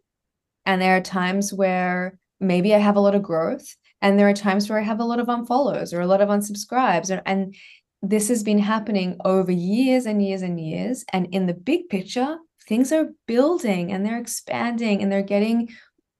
and 0.64 0.80
there 0.80 0.96
are 0.96 1.02
times 1.02 1.52
where 1.52 2.18
maybe 2.40 2.74
I 2.74 2.78
have 2.78 2.96
a 2.96 3.00
lot 3.00 3.14
of 3.14 3.22
growth 3.22 3.76
and 4.00 4.18
there 4.18 4.28
are 4.28 4.34
times 4.34 4.68
where 4.68 4.78
I 4.78 4.82
have 4.82 5.00
a 5.00 5.04
lot 5.04 5.18
of 5.18 5.26
unfollows 5.26 5.92
or 5.92 6.00
a 6.00 6.06
lot 6.06 6.20
of 6.20 6.28
unsubscribes. 6.28 7.10
And, 7.10 7.22
and 7.26 7.54
this 8.02 8.28
has 8.28 8.42
been 8.42 8.58
happening 8.58 9.16
over 9.24 9.50
years 9.50 10.06
and 10.06 10.24
years 10.24 10.42
and 10.42 10.60
years. 10.60 11.04
And 11.12 11.26
in 11.32 11.46
the 11.46 11.54
big 11.54 11.88
picture, 11.88 12.38
things 12.68 12.92
are 12.92 13.10
building 13.26 13.92
and 13.92 14.04
they're 14.04 14.20
expanding 14.20 15.02
and 15.02 15.10
they're 15.10 15.22
getting 15.22 15.68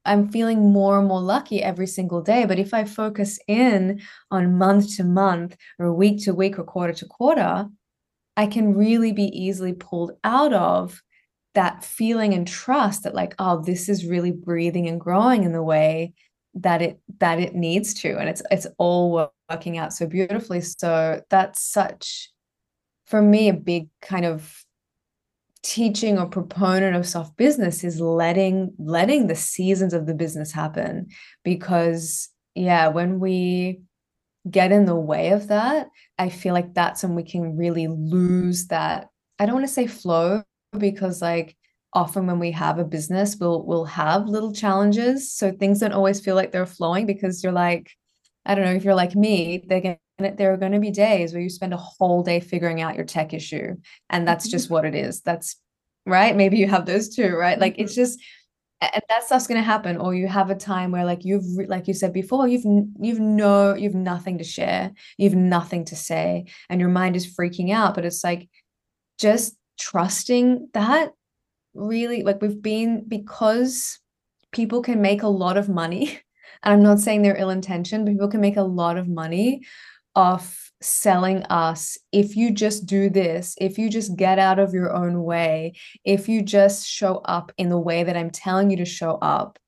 I'm 0.04 0.30
feeling 0.30 0.72
more 0.72 0.98
and 0.98 1.06
more 1.06 1.20
lucky 1.20 1.62
every 1.62 1.86
single 1.86 2.22
day. 2.22 2.46
But 2.46 2.58
if 2.58 2.72
I 2.72 2.84
focus 2.84 3.38
in 3.46 4.00
on 4.30 4.56
month 4.56 4.96
to 4.96 5.04
month 5.04 5.54
or 5.78 5.92
week 5.92 6.24
to 6.24 6.32
week 6.32 6.58
or 6.58 6.64
quarter 6.64 6.94
to 6.94 7.06
quarter, 7.06 7.68
I 8.34 8.46
can 8.46 8.74
really 8.74 9.12
be 9.12 9.24
easily 9.24 9.74
pulled 9.74 10.12
out 10.24 10.54
of 10.54 11.02
that 11.58 11.84
feeling 11.84 12.34
and 12.34 12.46
trust 12.46 13.02
that 13.02 13.16
like 13.16 13.34
oh 13.40 13.60
this 13.60 13.88
is 13.88 14.06
really 14.06 14.30
breathing 14.30 14.86
and 14.86 15.00
growing 15.00 15.42
in 15.42 15.50
the 15.50 15.62
way 15.62 16.12
that 16.54 16.80
it 16.80 17.00
that 17.18 17.40
it 17.40 17.52
needs 17.52 17.94
to 17.94 18.16
and 18.16 18.28
it's 18.28 18.42
it's 18.52 18.68
all 18.78 19.32
working 19.50 19.76
out 19.76 19.92
so 19.92 20.06
beautifully. 20.06 20.60
So 20.60 21.20
that's 21.30 21.60
such 21.60 22.30
for 23.06 23.20
me 23.20 23.48
a 23.48 23.54
big 23.54 23.88
kind 24.00 24.24
of 24.24 24.64
teaching 25.64 26.16
or 26.16 26.26
proponent 26.26 26.94
of 26.94 27.08
soft 27.08 27.36
business 27.36 27.82
is 27.82 28.00
letting 28.00 28.72
letting 28.78 29.26
the 29.26 29.34
seasons 29.34 29.92
of 29.92 30.06
the 30.06 30.14
business 30.14 30.52
happen. 30.52 31.08
Because 31.42 32.28
yeah 32.54 32.86
when 32.86 33.18
we 33.18 33.80
get 34.48 34.70
in 34.72 34.86
the 34.86 34.96
way 34.96 35.30
of 35.30 35.48
that 35.48 35.88
i 36.18 36.28
feel 36.28 36.54
like 36.54 36.72
that's 36.72 37.02
when 37.02 37.14
we 37.14 37.22
can 37.22 37.56
really 37.56 37.86
lose 37.86 38.68
that 38.68 39.08
i 39.38 39.44
don't 39.44 39.56
want 39.56 39.66
to 39.66 39.72
say 39.72 39.86
flow 39.86 40.42
because 40.76 41.22
like 41.22 41.56
often 41.94 42.26
when 42.26 42.38
we 42.38 42.52
have 42.52 42.78
a 42.78 42.84
business 42.84 43.36
we'll 43.40 43.64
we'll 43.64 43.86
have 43.86 44.28
little 44.28 44.52
challenges 44.52 45.32
so 45.32 45.50
things 45.50 45.80
don't 45.80 45.92
always 45.92 46.20
feel 46.20 46.34
like 46.34 46.52
they're 46.52 46.66
flowing 46.66 47.06
because 47.06 47.42
you're 47.42 47.52
like 47.52 47.90
i 48.44 48.54
don't 48.54 48.64
know 48.64 48.72
if 48.72 48.84
you're 48.84 48.94
like 48.94 49.14
me 49.14 49.64
they're 49.66 49.80
going 49.80 49.98
there 50.36 50.52
are 50.52 50.56
going 50.56 50.72
to 50.72 50.80
be 50.80 50.90
days 50.90 51.32
where 51.32 51.40
you 51.42 51.48
spend 51.48 51.72
a 51.72 51.76
whole 51.78 52.22
day 52.22 52.40
figuring 52.40 52.80
out 52.80 52.96
your 52.96 53.04
tech 53.04 53.32
issue 53.32 53.74
and 54.10 54.26
that's 54.26 54.46
mm-hmm. 54.46 54.52
just 54.52 54.70
what 54.70 54.84
it 54.84 54.94
is 54.94 55.20
that's 55.22 55.56
right 56.06 56.36
maybe 56.36 56.58
you 56.58 56.66
have 56.66 56.86
those 56.86 57.08
too 57.08 57.36
right 57.36 57.58
like 57.58 57.76
it's 57.78 57.92
mm-hmm. 57.92 58.02
just 58.02 58.20
and 58.80 59.02
that 59.08 59.24
stuff's 59.24 59.46
going 59.46 59.60
to 59.60 59.64
happen 59.64 59.96
or 59.96 60.14
you 60.14 60.28
have 60.28 60.50
a 60.50 60.54
time 60.54 60.92
where 60.92 61.04
like 61.04 61.24
you've 61.24 61.44
like 61.68 61.88
you 61.88 61.94
said 61.94 62.12
before 62.12 62.46
you've 62.46 62.64
you've 63.00 63.20
no 63.20 63.74
you've 63.74 63.94
nothing 63.94 64.38
to 64.38 64.44
share 64.44 64.92
you've 65.16 65.34
nothing 65.34 65.84
to 65.84 65.96
say 65.96 66.46
and 66.68 66.80
your 66.80 66.90
mind 66.90 67.16
is 67.16 67.34
freaking 67.36 67.72
out 67.72 67.94
but 67.94 68.04
it's 68.04 68.22
like 68.22 68.48
just 69.18 69.56
trusting 69.78 70.68
that 70.74 71.12
really 71.74 72.22
like 72.22 72.42
we've 72.42 72.60
been 72.60 73.04
because 73.06 73.98
people 74.52 74.82
can 74.82 75.00
make 75.00 75.22
a 75.22 75.28
lot 75.28 75.56
of 75.56 75.68
money 75.68 76.20
and 76.62 76.74
i'm 76.74 76.82
not 76.82 76.98
saying 76.98 77.22
they're 77.22 77.36
ill 77.36 77.50
intentioned 77.50 78.04
but 78.04 78.12
people 78.12 78.28
can 78.28 78.40
make 78.40 78.56
a 78.56 78.62
lot 78.62 78.96
of 78.96 79.08
money 79.08 79.62
off 80.14 80.72
selling 80.80 81.42
us 81.44 81.98
if 82.12 82.36
you 82.36 82.50
just 82.50 82.86
do 82.86 83.10
this 83.10 83.54
if 83.60 83.78
you 83.78 83.88
just 83.88 84.16
get 84.16 84.38
out 84.38 84.58
of 84.58 84.72
your 84.72 84.92
own 84.92 85.22
way 85.22 85.72
if 86.04 86.28
you 86.28 86.40
just 86.40 86.86
show 86.86 87.16
up 87.24 87.52
in 87.58 87.68
the 87.68 87.78
way 87.78 88.04
that 88.04 88.16
i'm 88.16 88.30
telling 88.30 88.70
you 88.70 88.76
to 88.76 88.84
show 88.84 89.16
up 89.16 89.58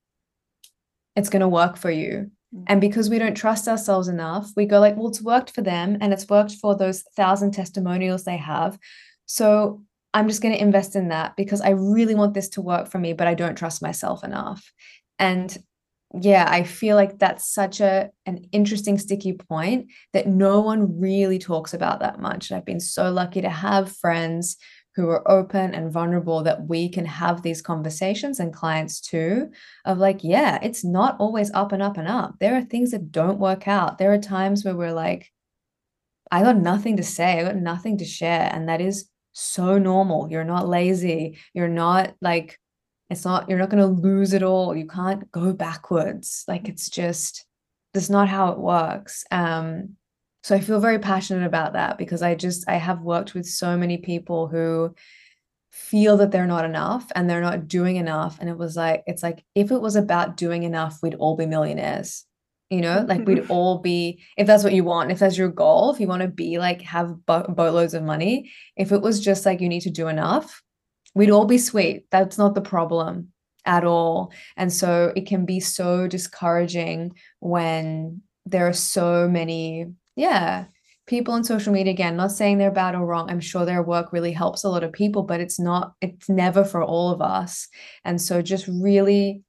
it's 1.16 1.28
going 1.28 1.40
to 1.40 1.48
work 1.48 1.76
for 1.76 1.90
you 1.90 2.30
mm. 2.54 2.64
and 2.68 2.80
because 2.80 3.10
we 3.10 3.18
don't 3.18 3.34
trust 3.34 3.66
ourselves 3.66 4.06
enough 4.06 4.50
we 4.56 4.64
go 4.66 4.78
like 4.78 4.96
well 4.96 5.08
it's 5.08 5.22
worked 5.22 5.50
for 5.50 5.62
them 5.62 5.98
and 6.00 6.12
it's 6.12 6.28
worked 6.28 6.52
for 6.52 6.76
those 6.76 7.02
thousand 7.16 7.50
testimonials 7.50 8.24
they 8.24 8.36
have 8.36 8.78
so 9.26 9.82
I'm 10.12 10.28
just 10.28 10.42
going 10.42 10.54
to 10.54 10.60
invest 10.60 10.96
in 10.96 11.08
that 11.08 11.36
because 11.36 11.60
I 11.60 11.70
really 11.70 12.14
want 12.14 12.34
this 12.34 12.48
to 12.50 12.60
work 12.60 12.88
for 12.88 12.98
me, 12.98 13.12
but 13.12 13.26
I 13.26 13.34
don't 13.34 13.56
trust 13.56 13.82
myself 13.82 14.24
enough. 14.24 14.72
And 15.18 15.56
yeah, 16.20 16.46
I 16.48 16.64
feel 16.64 16.96
like 16.96 17.18
that's 17.18 17.52
such 17.52 17.80
a 17.80 18.10
an 18.26 18.48
interesting 18.50 18.98
sticky 18.98 19.34
point 19.34 19.90
that 20.12 20.26
no 20.26 20.60
one 20.60 20.98
really 20.98 21.38
talks 21.38 21.72
about 21.72 22.00
that 22.00 22.18
much. 22.18 22.50
And 22.50 22.58
I've 22.58 22.64
been 22.64 22.80
so 22.80 23.10
lucky 23.12 23.40
to 23.42 23.48
have 23.48 23.96
friends 23.96 24.56
who 24.96 25.08
are 25.08 25.28
open 25.30 25.74
and 25.74 25.92
vulnerable 25.92 26.42
that 26.42 26.66
we 26.66 26.88
can 26.88 27.04
have 27.04 27.42
these 27.42 27.62
conversations 27.62 28.40
and 28.40 28.52
clients 28.52 29.00
too 29.00 29.48
of 29.84 29.98
like 29.98 30.24
yeah 30.24 30.58
it's 30.62 30.84
not 30.84 31.16
always 31.18 31.50
up 31.52 31.72
and 31.72 31.82
up 31.82 31.96
and 31.96 32.08
up 32.08 32.34
there 32.40 32.56
are 32.56 32.62
things 32.62 32.90
that 32.90 33.12
don't 33.12 33.38
work 33.38 33.68
out 33.68 33.98
there 33.98 34.12
are 34.12 34.18
times 34.18 34.64
where 34.64 34.74
we're 34.74 34.92
like 34.92 35.30
i 36.30 36.42
got 36.42 36.56
nothing 36.56 36.96
to 36.96 37.02
say 37.02 37.38
i 37.38 37.44
got 37.44 37.56
nothing 37.56 37.98
to 37.98 38.04
share 38.04 38.50
and 38.52 38.68
that 38.68 38.80
is 38.80 39.08
so 39.40 39.78
normal. 39.78 40.28
You're 40.30 40.44
not 40.44 40.68
lazy. 40.68 41.38
You're 41.54 41.68
not 41.68 42.14
like, 42.20 42.58
it's 43.08 43.24
not, 43.24 43.48
you're 43.48 43.58
not 43.58 43.70
going 43.70 43.82
to 43.82 44.02
lose 44.02 44.32
it 44.32 44.42
all. 44.42 44.76
You 44.76 44.86
can't 44.86 45.30
go 45.32 45.52
backwards. 45.52 46.44
Like 46.46 46.68
it's 46.68 46.88
just, 46.88 47.44
that's 47.92 48.10
not 48.10 48.28
how 48.28 48.52
it 48.52 48.58
works. 48.58 49.24
Um, 49.30 49.96
so 50.42 50.54
I 50.54 50.60
feel 50.60 50.80
very 50.80 50.98
passionate 50.98 51.46
about 51.46 51.74
that 51.74 51.98
because 51.98 52.22
I 52.22 52.34
just, 52.34 52.68
I 52.68 52.76
have 52.76 53.02
worked 53.02 53.34
with 53.34 53.46
so 53.46 53.76
many 53.76 53.98
people 53.98 54.46
who 54.48 54.94
feel 55.70 56.16
that 56.16 56.30
they're 56.30 56.46
not 56.46 56.64
enough 56.64 57.06
and 57.14 57.28
they're 57.28 57.40
not 57.40 57.68
doing 57.68 57.96
enough. 57.96 58.38
And 58.40 58.48
it 58.48 58.56
was 58.56 58.76
like, 58.76 59.02
it's 59.06 59.22
like, 59.22 59.44
if 59.54 59.70
it 59.70 59.80
was 59.80 59.96
about 59.96 60.36
doing 60.36 60.62
enough, 60.62 60.98
we'd 61.02 61.14
all 61.14 61.36
be 61.36 61.46
millionaires 61.46 62.24
you 62.70 62.80
know 62.80 63.04
like 63.08 63.26
we'd 63.26 63.50
all 63.50 63.78
be 63.78 64.22
if 64.36 64.46
that's 64.46 64.64
what 64.64 64.72
you 64.72 64.84
want 64.84 65.10
if 65.10 65.18
that's 65.18 65.36
your 65.36 65.48
goal 65.48 65.92
if 65.92 66.00
you 66.00 66.06
want 66.06 66.22
to 66.22 66.28
be 66.28 66.58
like 66.58 66.80
have 66.82 67.14
boatloads 67.26 67.94
of 67.94 68.02
money 68.02 68.50
if 68.76 68.92
it 68.92 69.02
was 69.02 69.20
just 69.20 69.44
like 69.44 69.60
you 69.60 69.68
need 69.68 69.82
to 69.82 69.90
do 69.90 70.08
enough 70.08 70.62
we'd 71.14 71.30
all 71.30 71.46
be 71.46 71.58
sweet. 71.58 72.06
That's 72.10 72.38
not 72.38 72.54
the 72.54 72.60
problem 72.60 73.28
at 73.64 73.84
all. 73.84 74.32
And 74.56 74.72
so 74.72 75.12
it 75.16 75.26
can 75.26 75.44
be 75.44 75.60
so 75.60 76.06
discouraging 76.06 77.12
when 77.40 78.22
there 78.46 78.66
are 78.66 78.72
so 78.72 79.28
many 79.28 79.86
yeah 80.16 80.64
people 81.06 81.34
on 81.34 81.44
social 81.44 81.72
media 81.72 81.92
again 81.92 82.16
not 82.16 82.32
saying 82.32 82.58
they're 82.58 82.70
bad 82.70 82.94
or 82.94 83.04
wrong 83.04 83.30
i'm 83.30 83.40
sure 83.40 83.64
their 83.64 83.82
work 83.82 84.12
really 84.12 84.32
helps 84.32 84.64
a 84.64 84.68
lot 84.68 84.82
of 84.82 84.92
people 84.92 85.22
but 85.22 85.40
it's 85.40 85.58
not 85.58 85.92
it's 86.00 86.28
never 86.28 86.64
for 86.64 86.82
all 86.82 87.10
of 87.10 87.20
us. 87.20 87.68
And 88.04 88.20
so 88.20 88.42
just 88.42 88.66
really 88.68 89.42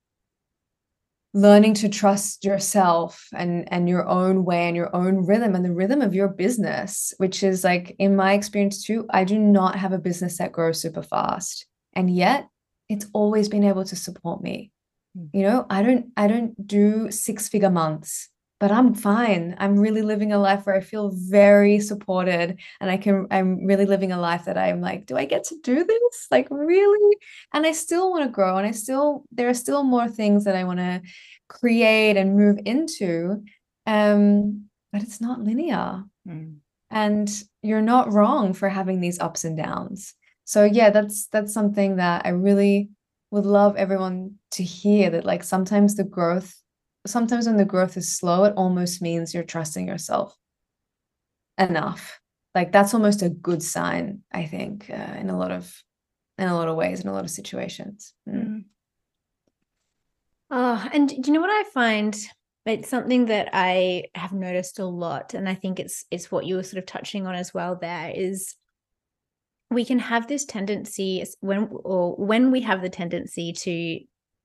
learning 1.34 1.74
to 1.74 1.88
trust 1.88 2.44
yourself 2.44 3.28
and 3.34 3.72
and 3.72 3.88
your 3.88 4.08
own 4.08 4.44
way 4.44 4.68
and 4.68 4.76
your 4.76 4.94
own 4.94 5.26
rhythm 5.26 5.56
and 5.56 5.64
the 5.64 5.74
rhythm 5.74 6.02
of 6.02 6.14
your 6.14 6.28
business 6.28 7.14
which 7.18 7.42
is 7.42 7.64
like 7.64 7.96
in 8.00 8.16
my 8.16 8.34
experience 8.34 8.84
too 8.84 9.06
i 9.12 9.24
do 9.24 9.40
not 9.40 9.76
have 9.76 9.94
a 9.94 9.98
business 9.98 10.38
that 10.38 10.52
grows 10.52 10.82
super 10.82 11.04
fast. 11.04 11.66
And 11.94 12.10
yet 12.10 12.48
it's 12.88 13.08
always 13.14 13.50
been 13.50 13.66
able 13.66 13.84
to 13.86 13.96
support 13.96 14.42
me. 14.42 14.72
Mm. 15.18 15.30
you 15.34 15.44
know 15.44 15.66
i 15.70 15.84
don't 15.84 16.06
i 16.16 16.28
don't 16.28 16.56
do 16.68 17.12
six 17.12 17.50
figure 17.50 17.70
months 17.70 18.30
but 18.62 18.72
I'm 18.72 18.94
fine. 18.94 19.56
I'm 19.58 19.80
really 19.80 20.04
living 20.04 20.32
a 20.32 20.38
life 20.38 20.68
where 20.68 20.76
I 20.76 20.82
feel 20.82 21.10
very 21.16 21.80
supported 21.80 22.60
and 22.80 22.92
I 22.92 22.96
can 22.96 23.26
I'm 23.32 23.66
really 23.66 23.86
living 23.86 24.12
a 24.12 24.20
life 24.20 24.46
that 24.46 24.56
I'm 24.56 24.82
like, 24.82 25.08
do 25.08 25.18
I 25.18 25.26
get 25.26 25.46
to 25.46 25.56
do 25.64 25.84
this? 25.84 26.28
Like 26.30 26.48
really? 26.52 27.18
And 27.54 27.66
I 27.66 27.72
still 27.72 28.12
want 28.12 28.24
to 28.24 28.30
grow 28.30 28.58
and 28.58 28.68
I 28.68 28.72
still 28.72 29.26
there 29.32 29.50
are 29.50 29.56
still 29.56 29.82
more 29.82 30.08
things 30.08 30.44
that 30.44 30.56
I 30.56 30.64
want 30.64 30.78
to 30.78 31.02
create 31.50 32.18
and 32.18 32.38
move 32.38 32.60
into. 32.64 33.44
Um 33.88 34.66
but 34.94 35.02
it's 35.02 35.20
not 35.20 35.42
linear. 35.42 36.04
Mm. 36.28 36.58
And 36.92 37.44
you're 37.64 37.82
not 37.82 38.14
wrong 38.14 38.54
for 38.54 38.70
having 38.70 39.02
these 39.02 39.20
ups 39.20 39.44
and 39.44 39.58
downs. 39.58 40.14
So 40.46 40.66
yeah, 40.66 40.92
that's 40.92 41.26
that's 41.28 41.52
something 41.52 41.96
that 41.96 42.28
I 42.28 42.30
really 42.30 42.92
would 43.32 43.48
love 43.48 43.76
everyone 43.76 44.36
to 44.52 44.64
hear 44.64 45.10
that 45.10 45.26
like 45.26 45.44
sometimes 45.44 45.96
the 45.96 46.04
growth 46.04 46.61
sometimes 47.06 47.48
when 47.48 47.58
the 47.58 47.66
growth 47.66 47.98
is 47.98 48.16
slow, 48.16 48.44
it 48.44 48.54
almost 48.56 49.02
means 49.02 49.34
you're 49.34 49.44
trusting 49.44 49.88
yourself 49.88 50.36
enough. 51.58 52.20
Like 52.54 52.72
that's 52.72 52.94
almost 52.94 53.22
a 53.22 53.30
good 53.30 53.64
sign, 53.64 54.22
I 54.32 54.46
think, 54.46 54.90
uh, 54.90 55.16
in 55.20 55.30
a 55.30 55.38
lot 55.38 55.52
of 55.52 55.74
in 56.38 56.48
a 56.48 56.56
lot 56.56 56.68
of 56.68 56.76
ways, 56.76 57.02
in 57.02 57.08
a 57.08 57.14
lot 57.14 57.24
of 57.24 57.30
situations. 57.30 58.14
Mm. 58.28 58.66
Oh, 60.50 60.90
and 60.92 61.08
do 61.08 61.22
you 61.26 61.34
know 61.34 61.42
what 61.42 61.50
I 61.50 61.70
find? 61.70 62.18
It's 62.66 62.90
something 62.90 63.28
that 63.28 63.50
I 63.54 64.04
have 64.16 64.34
noticed 64.34 64.80
a 64.80 64.86
lot, 64.86 65.34
and 65.34 65.48
I 65.48 65.56
think 65.56 65.80
it's 65.80 66.06
it's 66.12 66.32
what 66.32 66.46
you 66.46 66.56
were 66.56 66.64
sort 66.64 66.80
of 66.80 66.86
touching 66.86 67.26
on 67.26 67.36
as 67.36 67.54
well. 67.54 67.78
There 67.80 68.12
is 68.14 68.56
we 69.70 69.86
can 69.86 70.00
have 70.00 70.28
this 70.28 70.44
tendency 70.44 71.24
when 71.40 71.70
or 71.72 72.16
when 72.16 72.52
we 72.52 72.62
have 72.62 72.82
the 72.82 72.90
tendency 72.90 73.54
to 73.54 74.00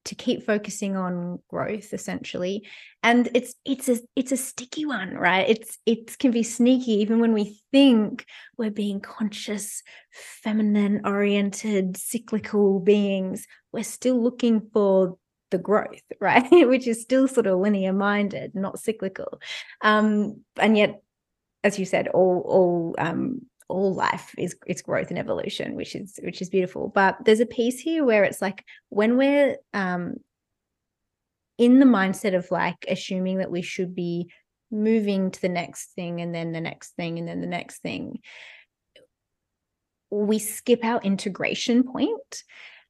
to 0.06 0.14
keep 0.14 0.44
focusing 0.44 0.96
on 0.96 1.40
growth 1.48 1.92
essentially. 1.92 2.66
And 3.02 3.28
it's 3.34 3.54
it's 3.64 3.88
a 3.88 3.98
it's 4.14 4.32
a 4.32 4.36
sticky 4.36 4.86
one 4.86 5.14
right? 5.14 5.48
It's 5.48 5.78
it 5.86 6.18
can 6.18 6.30
be 6.30 6.42
sneaky 6.42 6.92
even 6.92 7.20
when 7.20 7.32
we 7.32 7.60
think 7.72 8.24
we're 8.56 8.70
being 8.70 9.00
conscious 9.00 9.82
feminine 10.10 11.02
oriented 11.04 11.96
cyclical 11.96 12.80
beings. 12.80 13.46
We're 13.72 13.84
still 13.84 14.22
looking 14.22 14.68
for 14.72 15.18
the 15.50 15.58
growth 15.58 16.02
right? 16.20 16.50
Which 16.50 16.86
is 16.86 17.02
still 17.02 17.28
sort 17.28 17.46
of 17.46 17.58
linear 17.58 17.92
minded 17.92 18.54
not 18.54 18.78
cyclical. 18.78 19.40
Um 19.82 20.42
and 20.56 20.76
yet 20.76 21.02
as 21.64 21.78
you 21.78 21.84
said 21.84 22.08
all 22.08 22.42
all 22.46 22.94
um 22.98 23.42
all 23.68 23.94
life 23.94 24.34
is 24.38 24.56
it's 24.66 24.82
growth 24.82 25.10
and 25.10 25.18
evolution 25.18 25.74
which 25.74 25.94
is 25.94 26.18
which 26.22 26.40
is 26.40 26.50
beautiful 26.50 26.88
but 26.88 27.16
there's 27.24 27.40
a 27.40 27.46
piece 27.46 27.80
here 27.80 28.04
where 28.04 28.24
it's 28.24 28.40
like 28.40 28.64
when 28.90 29.16
we're 29.16 29.56
um 29.74 30.14
in 31.58 31.80
the 31.80 31.86
mindset 31.86 32.36
of 32.36 32.50
like 32.50 32.84
assuming 32.88 33.38
that 33.38 33.50
we 33.50 33.62
should 33.62 33.94
be 33.94 34.30
moving 34.70 35.30
to 35.30 35.40
the 35.40 35.48
next 35.48 35.92
thing 35.94 36.20
and 36.20 36.34
then 36.34 36.52
the 36.52 36.60
next 36.60 36.90
thing 36.96 37.18
and 37.18 37.26
then 37.26 37.40
the 37.40 37.46
next 37.46 37.78
thing 37.78 38.18
we 40.10 40.38
skip 40.38 40.84
our 40.84 41.00
integration 41.02 41.82
point 41.82 42.44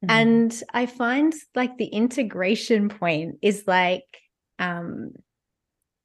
Mm. 0.05 0.11
And 0.11 0.63
I 0.73 0.87
find 0.87 1.35
like 1.55 1.79
the 1.79 1.87
integration 1.87 2.89
point 2.89 3.39
is 3.43 3.65
like 3.67 4.05
um 4.59 5.13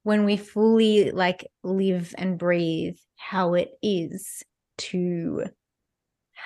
when 0.04 0.26
we 0.26 0.38
fully 0.38 1.12
like 1.12 1.46
live 1.64 2.14
and 2.18 2.38
breathe 2.38 2.98
how 3.18 3.54
it 3.54 3.72
is 3.82 4.44
to 4.90 5.46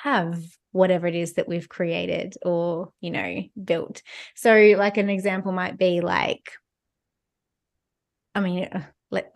have 0.03 0.43
whatever 0.71 1.07
it 1.07 1.15
is 1.15 1.33
that 1.33 1.47
we've 1.47 1.69
created 1.69 2.35
or 2.43 2.91
you 2.99 3.11
know 3.11 3.41
built. 3.63 4.01
So 4.35 4.75
like 4.77 4.97
an 4.97 5.09
example 5.09 5.51
might 5.51 5.77
be 5.77 6.01
like 6.01 6.51
i 8.35 8.41
mean 8.41 8.65
uh, 8.65 8.81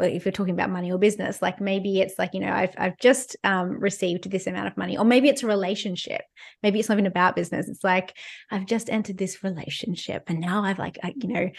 if 0.02 0.26
you're 0.26 0.32
talking 0.32 0.54
about 0.54 0.70
money 0.70 0.92
or 0.92 0.98
business 0.98 1.42
like 1.42 1.62
maybe 1.62 2.02
it's 2.02 2.20
like 2.20 2.34
you 2.34 2.40
know 2.42 2.52
i've, 2.52 2.74
I've 2.78 2.98
just 2.98 3.38
um, 3.46 3.80
received 3.80 4.30
this 4.30 4.48
amount 4.48 4.68
of 4.68 4.76
money 4.76 4.98
or 4.98 5.06
maybe 5.06 5.30
it's 5.30 5.44
a 5.44 5.48
relationship. 5.48 6.22
Maybe 6.62 6.80
it's 6.80 6.90
not 6.90 6.96
even 6.96 7.06
about 7.06 7.36
business. 7.36 7.70
It's 7.70 7.84
like 7.84 8.18
i've 8.52 8.66
just 8.66 8.90
entered 8.90 9.18
this 9.18 9.44
relationship 9.44 10.24
and 10.28 10.42
now 10.42 10.64
i've 10.64 10.80
like 10.80 10.98
I, 11.04 11.14
you 11.16 11.30
know 11.30 11.50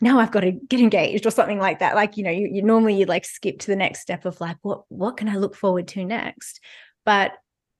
now 0.00 0.18
i've 0.18 0.32
got 0.32 0.40
to 0.40 0.52
get 0.52 0.80
engaged 0.80 1.24
or 1.24 1.30
something 1.30 1.58
like 1.58 1.78
that. 1.78 1.94
Like 1.94 2.16
you 2.16 2.24
know 2.24 2.30
you, 2.30 2.48
you 2.52 2.62
normally 2.62 2.96
you 2.96 3.06
like 3.06 3.24
skip 3.24 3.60
to 3.60 3.68
the 3.68 3.76
next 3.76 4.00
step 4.00 4.26
of 4.26 4.40
like 4.40 4.58
what 4.62 4.82
what 4.88 5.16
can 5.16 5.28
i 5.28 5.36
look 5.36 5.56
forward 5.56 5.88
to 5.88 6.04
next 6.04 6.60
but 7.04 7.32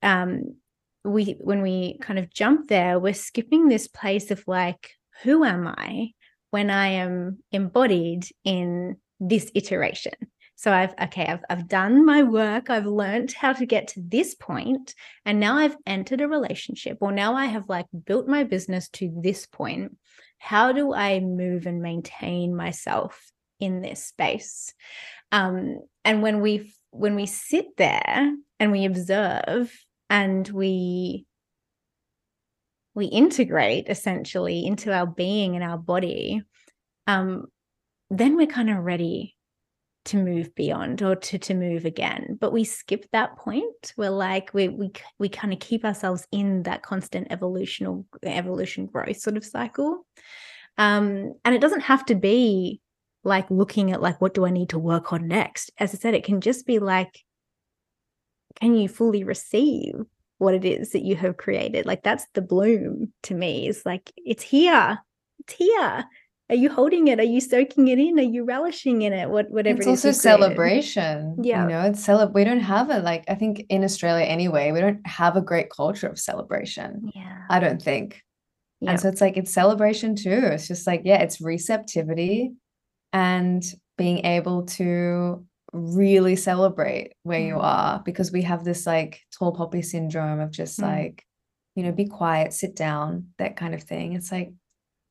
um 0.03 0.57
we 1.05 1.37
when 1.41 1.63
we 1.63 1.99
kind 1.99 2.19
of 2.19 2.33
jump 2.33 2.69
there 2.69 2.99
we're 2.99 3.15
skipping 3.15 3.69
this 3.69 3.89
place 3.89 4.31
of 4.31 4.43
like 4.47 4.91
who 5.23 5.45
am 5.45 5.67
i 5.67 6.11
when 6.51 6.71
i 6.71 6.89
am 6.89 7.39
embodied 7.53 8.27
in 8.45 8.97
this 9.21 9.51
iteration. 9.55 10.15
So 10.57 10.73
I've 10.73 10.95
okay, 11.01 11.25
I've 11.25 11.45
I've 11.49 11.69
done 11.69 12.05
my 12.05 12.23
work, 12.23 12.69
I've 12.69 12.87
learned 12.87 13.33
how 13.33 13.53
to 13.53 13.65
get 13.65 13.89
to 13.89 14.03
this 14.03 14.35
point, 14.35 14.95
and 15.25 15.41
now 15.41 15.57
I've 15.57 15.77
entered 15.87 16.21
a 16.21 16.29
relationship, 16.29 16.99
or 17.01 17.13
now 17.13 17.35
I 17.35 17.47
have 17.47 17.69
like 17.69 17.87
built 18.05 18.27
my 18.27 18.45
business 18.45 18.89
to 18.91 19.11
this 19.23 19.47
point. 19.47 19.97
How 20.39 20.73
do 20.73 20.93
I 20.93 21.21
move 21.21 21.67
and 21.67 21.81
maintain 21.81 22.55
myself 22.55 23.31
in 23.59 23.81
this 23.81 24.05
space? 24.05 24.75
Um, 25.33 25.81
and 26.05 26.23
when 26.23 26.41
we 26.41 26.75
when 26.91 27.15
we 27.15 27.27
sit 27.27 27.77
there 27.77 28.35
and 28.59 28.73
we 28.73 28.85
observe 28.85 29.73
and 30.09 30.49
we 30.49 31.27
we 32.95 33.07
integrate 33.07 33.89
essentially 33.89 34.67
into 34.67 34.93
our 34.93 35.07
being 35.07 35.55
and 35.55 35.65
our 35.65 35.79
body 35.79 36.43
um, 37.07 37.47
then 38.11 38.37
we're 38.37 38.47
kind 38.47 38.71
of 38.71 38.79
ready 38.79 39.37
to 40.07 40.17
move 40.17 40.55
beyond 40.55 41.03
or 41.03 41.15
to 41.15 41.39
to 41.39 41.55
move 41.55 41.85
again. 41.85 42.39
But 42.41 42.53
we 42.53 42.65
skip 42.65 43.07
that 43.13 43.37
point. 43.37 43.93
We're 43.97 44.11
like 44.11 44.53
we 44.55 44.69
we 44.69 44.93
we 45.19 45.29
kind 45.29 45.53
of 45.53 45.61
keep 45.61 45.85
ourselves 45.85 46.27
in 46.33 46.63
that 46.65 46.83
constant 46.83 47.29
evolutional 47.31 48.07
evolution 48.23 48.87
growth 48.87 49.19
sort 49.19 49.37
of 49.37 49.45
cycle. 49.45 50.07
Um 50.79 51.35
and 51.45 51.55
it 51.55 51.61
doesn't 51.61 51.83
have 51.83 52.05
to 52.07 52.15
be 52.15 52.81
like 53.25 53.51
looking 53.51 53.93
at 53.93 54.03
like 54.03 54.21
what 54.21 54.35
do 54.35 54.47
i 54.47 54.51
need 54.51 54.69
to 54.71 54.79
work 54.79 55.13
on 55.13 55.29
next 55.29 55.71
as 55.79 55.95
i 55.95 55.99
said 55.99 56.15
it 56.15 56.25
can 56.25 56.41
just 56.41 56.67
be 56.67 56.79
like 56.79 57.21
can 58.61 58.75
you 58.75 58.89
fully 58.89 59.25
receive 59.25 59.95
what 60.39 60.55
it 60.55 60.65
is 60.65 60.93
that 60.93 61.05
you 61.05 61.17
have 61.17 61.37
created 61.37 61.85
like 61.87 62.03
that's 62.03 62.27
the 62.35 62.43
bloom 62.43 63.13
to 63.23 63.35
me 63.35 63.69
is 63.69 63.83
like 63.85 64.11
it's 64.17 64.43
here 64.43 64.99
it's 65.41 65.53
here 65.55 66.05
are 66.51 66.57
you 66.57 66.69
holding 66.69 67.07
it? 67.07 67.21
Are 67.21 67.23
you 67.23 67.41
soaking 67.41 67.87
it 67.87 68.01
in? 68.01 68.19
Are 68.19 68.23
you 68.23 68.43
relishing 68.45 69.03
in 69.03 69.13
it? 69.13 69.31
What 69.31 69.49
whatever 69.51 69.79
it's 69.79 69.87
it 69.87 69.91
also 69.91 70.11
celebration. 70.11 71.37
Yeah. 71.41 71.63
You 71.63 71.69
know, 71.69 71.83
it's 71.83 72.05
celeb 72.05 72.35
we 72.35 72.43
don't 72.43 72.59
have 72.59 72.91
it 72.91 73.05
like 73.05 73.25
I 73.29 73.37
think 73.37 73.67
in 73.69 73.85
Australia 73.85 74.25
anyway, 74.25 74.73
we 74.73 74.81
don't 74.81 75.07
have 75.07 75.37
a 75.37 75.41
great 75.41 75.71
culture 75.71 76.09
of 76.09 76.19
celebration. 76.19 77.13
Yeah. 77.15 77.43
I 77.49 77.61
don't 77.61 77.81
think. 77.81 78.21
Yeah. 78.81 78.91
And 78.91 79.01
so 79.01 79.09
it's 79.09 79.21
like 79.21 79.37
it's 79.37 79.55
celebration 79.55 80.17
too. 80.17 80.41
It's 80.43 80.67
just 80.67 80.89
like, 80.89 81.03
yeah, 81.05 81.23
it's 81.23 81.41
receptivity 81.41 82.55
and 83.13 83.65
being 83.99 84.25
able 84.25 84.65
to 84.65 85.45
really 85.73 86.37
celebrate 86.37 87.13
where 87.23 87.41
mm. 87.41 87.47
you 87.49 87.59
are 87.59 88.03
because 88.05 88.33
we 88.33 88.43
have 88.43 88.65
this 88.65 88.87
like 88.87 89.21
tall 89.37 89.53
poppy 89.53 89.83
syndrome 89.83 90.41
of 90.41 90.51
just 90.51 90.81
mm. 90.81 90.85
like, 90.85 91.25
you 91.75 91.83
know, 91.83 91.93
be 91.93 92.07
quiet, 92.07 92.53
sit 92.53 92.75
down, 92.75 93.29
that 93.39 93.57
kind 93.57 93.75
of 93.75 93.83
thing. 93.83 94.15
It's 94.15 94.33
like 94.33 94.53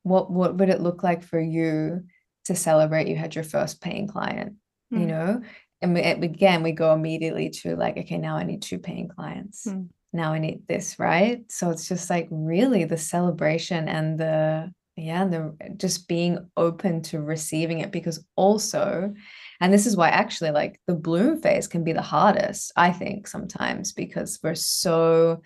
what 0.02 0.30
what 0.30 0.56
would 0.56 0.68
it 0.68 0.80
look 0.80 1.02
like 1.02 1.22
for 1.22 1.40
you 1.40 2.04
to 2.44 2.54
celebrate 2.54 3.08
you 3.08 3.16
had 3.16 3.34
your 3.34 3.44
first 3.44 3.80
paying 3.80 4.06
client 4.06 4.54
mm. 4.92 5.00
you 5.00 5.06
know 5.06 5.42
and 5.82 5.94
we, 5.94 6.00
again 6.00 6.62
we 6.62 6.72
go 6.72 6.92
immediately 6.92 7.50
to 7.50 7.76
like 7.76 7.96
okay 7.96 8.18
now 8.18 8.36
i 8.36 8.44
need 8.44 8.62
two 8.62 8.78
paying 8.78 9.08
clients 9.08 9.66
mm. 9.66 9.88
now 10.12 10.32
i 10.32 10.38
need 10.38 10.66
this 10.68 10.98
right 10.98 11.42
so 11.50 11.70
it's 11.70 11.88
just 11.88 12.08
like 12.08 12.28
really 12.30 12.84
the 12.84 12.96
celebration 12.96 13.88
and 13.88 14.18
the 14.18 14.72
yeah 15.00 15.22
and 15.22 15.32
the 15.32 15.54
just 15.76 16.08
being 16.08 16.38
open 16.56 17.02
to 17.02 17.20
receiving 17.20 17.80
it 17.80 17.90
because 17.90 18.24
also 18.36 19.12
and 19.60 19.72
this 19.72 19.86
is 19.86 19.96
why 19.96 20.08
actually 20.08 20.50
like 20.50 20.80
the 20.86 20.94
bloom 20.94 21.40
phase 21.40 21.66
can 21.66 21.84
be 21.84 21.92
the 21.92 22.02
hardest 22.02 22.72
i 22.76 22.90
think 22.90 23.26
sometimes 23.26 23.92
because 23.92 24.38
we're 24.42 24.54
so 24.54 25.40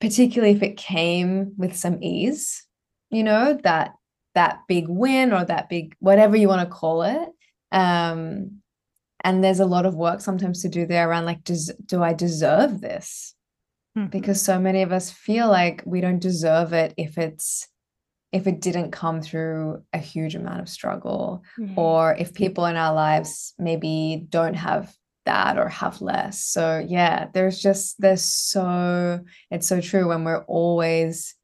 particularly 0.00 0.54
if 0.54 0.62
it 0.62 0.76
came 0.76 1.52
with 1.56 1.76
some 1.76 2.02
ease 2.02 2.64
you 3.10 3.24
know 3.24 3.58
that 3.62 3.94
that 4.34 4.60
big 4.68 4.86
win 4.88 5.32
or 5.32 5.44
that 5.44 5.68
big 5.68 5.94
whatever 5.98 6.36
you 6.36 6.48
want 6.48 6.68
to 6.68 6.74
call 6.74 7.02
it 7.02 7.28
um 7.72 8.60
and 9.24 9.42
there's 9.42 9.60
a 9.60 9.66
lot 9.66 9.86
of 9.86 9.94
work 9.94 10.20
sometimes 10.20 10.62
to 10.62 10.68
do 10.68 10.86
there 10.86 11.08
around 11.08 11.24
like 11.24 11.42
does 11.44 11.72
do 11.86 12.02
i 12.02 12.12
deserve 12.12 12.80
this 12.80 13.34
mm-hmm. 13.96 14.08
because 14.08 14.40
so 14.40 14.58
many 14.58 14.82
of 14.82 14.92
us 14.92 15.10
feel 15.10 15.48
like 15.48 15.82
we 15.84 16.00
don't 16.00 16.20
deserve 16.20 16.72
it 16.72 16.94
if 16.96 17.18
it's 17.18 17.68
if 18.32 18.46
it 18.46 18.60
didn't 18.60 18.90
come 18.90 19.22
through 19.22 19.82
a 19.92 19.98
huge 19.98 20.34
amount 20.34 20.60
of 20.60 20.68
struggle 20.68 21.42
mm-hmm. 21.58 21.78
or 21.78 22.14
if 22.18 22.34
people 22.34 22.66
in 22.66 22.76
our 22.76 22.94
lives 22.94 23.54
maybe 23.58 24.26
don't 24.28 24.54
have 24.54 24.94
that 25.24 25.58
or 25.58 25.68
have 25.68 26.00
less 26.00 26.42
so 26.42 26.82
yeah 26.88 27.26
there's 27.34 27.60
just 27.60 28.00
there's 28.00 28.24
so 28.24 29.20
it's 29.50 29.66
so 29.66 29.78
true 29.80 30.08
when 30.08 30.24
we're 30.24 30.44
always 30.44 31.34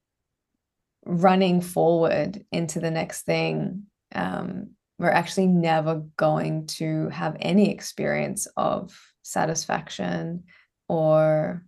running 1.05 1.61
forward 1.61 2.45
into 2.51 2.80
the 2.80 2.91
next 2.91 3.22
thing, 3.22 3.85
um, 4.14 4.70
we're 4.99 5.11
actually 5.11 5.49
never 5.49 6.03
going 6.16 6.66
to 6.66 7.09
have 7.09 7.37
any 7.41 7.70
experience 7.70 8.47
of 8.57 8.99
satisfaction 9.22 10.45
or 10.89 11.64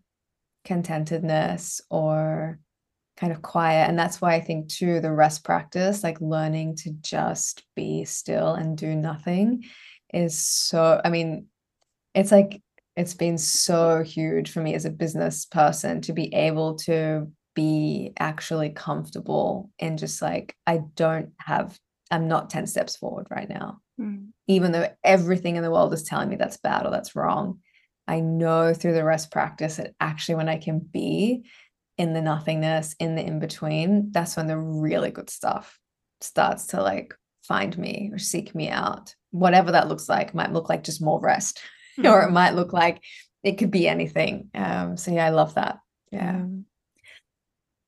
contentedness 0.64 1.81
or 1.91 2.59
kind 3.17 3.33
of 3.33 3.43
quiet. 3.43 3.89
And 3.89 3.99
that's 3.99 4.21
why 4.21 4.35
I 4.35 4.41
think, 4.41 4.69
too, 4.69 5.01
the 5.01 5.12
rest 5.12 5.45
practice, 5.45 6.03
like 6.03 6.21
learning 6.21 6.77
to 6.77 6.91
just 7.01 7.64
be 7.75 8.05
still 8.05 8.55
and 8.55 8.77
do 8.77 8.95
nothing, 8.95 9.64
is 10.12 10.39
so, 10.39 11.01
I 11.05 11.11
mean, 11.11 11.47
it's 12.14 12.33
like, 12.33 12.62
it's 12.97 13.14
been 13.14 13.39
so 13.39 14.03
huge 14.03 14.51
for 14.51 14.61
me 14.61 14.75
as 14.75 14.85
a 14.85 14.91
business 14.91 15.45
person 15.45 16.01
to 16.03 16.12
be 16.12 16.33
able 16.35 16.77
to 16.77 17.31
be 17.55 18.12
actually 18.19 18.71
comfortable 18.71 19.71
and 19.81 19.99
just 19.99 20.21
like 20.23 20.55
I 20.67 20.83
don't 20.95 21.31
have 21.39 21.77
I'm 22.11 22.29
not 22.29 22.51
10 22.51 22.67
steps 22.69 22.97
forward 22.97 23.27
right 23.31 23.49
now. 23.49 23.81
Mm. 24.01 24.29
Even 24.47 24.71
though 24.71 24.89
everything 25.03 25.57
in 25.57 25.62
the 25.62 25.71
world 25.71 25.93
is 25.93 26.05
telling 26.05 26.29
me 26.29 26.37
that's 26.37 26.59
bad 26.59 26.87
or 26.87 26.91
that's 26.91 27.17
wrong. 27.17 27.61
I 28.07 28.21
know 28.21 28.73
through 28.73 28.95
the 28.95 29.03
rest 29.03 29.33
practice 29.33 29.77
that 29.77 29.95
actually 29.99 30.37
when 30.37 30.49
I 30.49 30.59
can 30.59 30.79
be 30.79 31.45
in 31.99 32.12
the 32.12 32.20
nothingness, 32.20 32.94
in 32.99 33.14
the 33.14 33.22
in 33.22 33.38
between, 33.38 34.11
that's 34.12 34.36
when 34.36 34.47
the 34.47 34.59
really 34.59 35.11
good 35.11 35.30
stuff 35.30 35.78
starts 36.20 36.68
to 36.68 36.82
like 36.82 37.14
find 37.42 37.76
me 37.78 38.11
or 38.12 38.18
seek 38.18 38.55
me 38.55 38.68
out. 38.68 39.14
Whatever 39.30 39.72
that 39.72 39.88
looks 39.88 40.09
like, 40.09 40.34
might 40.34 40.53
look 40.53 40.68
like 40.68 40.84
just 40.84 41.03
more 41.03 41.20
rest, 41.20 41.61
mm. 41.99 42.11
or 42.11 42.22
it 42.22 42.32
might 42.32 42.55
look 42.55 42.72
like 42.72 43.03
it 43.42 43.59
could 43.59 43.70
be 43.70 43.88
anything. 43.88 44.51
Um, 44.55 44.97
so 44.97 45.12
yeah, 45.12 45.26
I 45.26 45.30
love 45.30 45.55
that. 45.55 45.78
Yeah. 46.11 46.44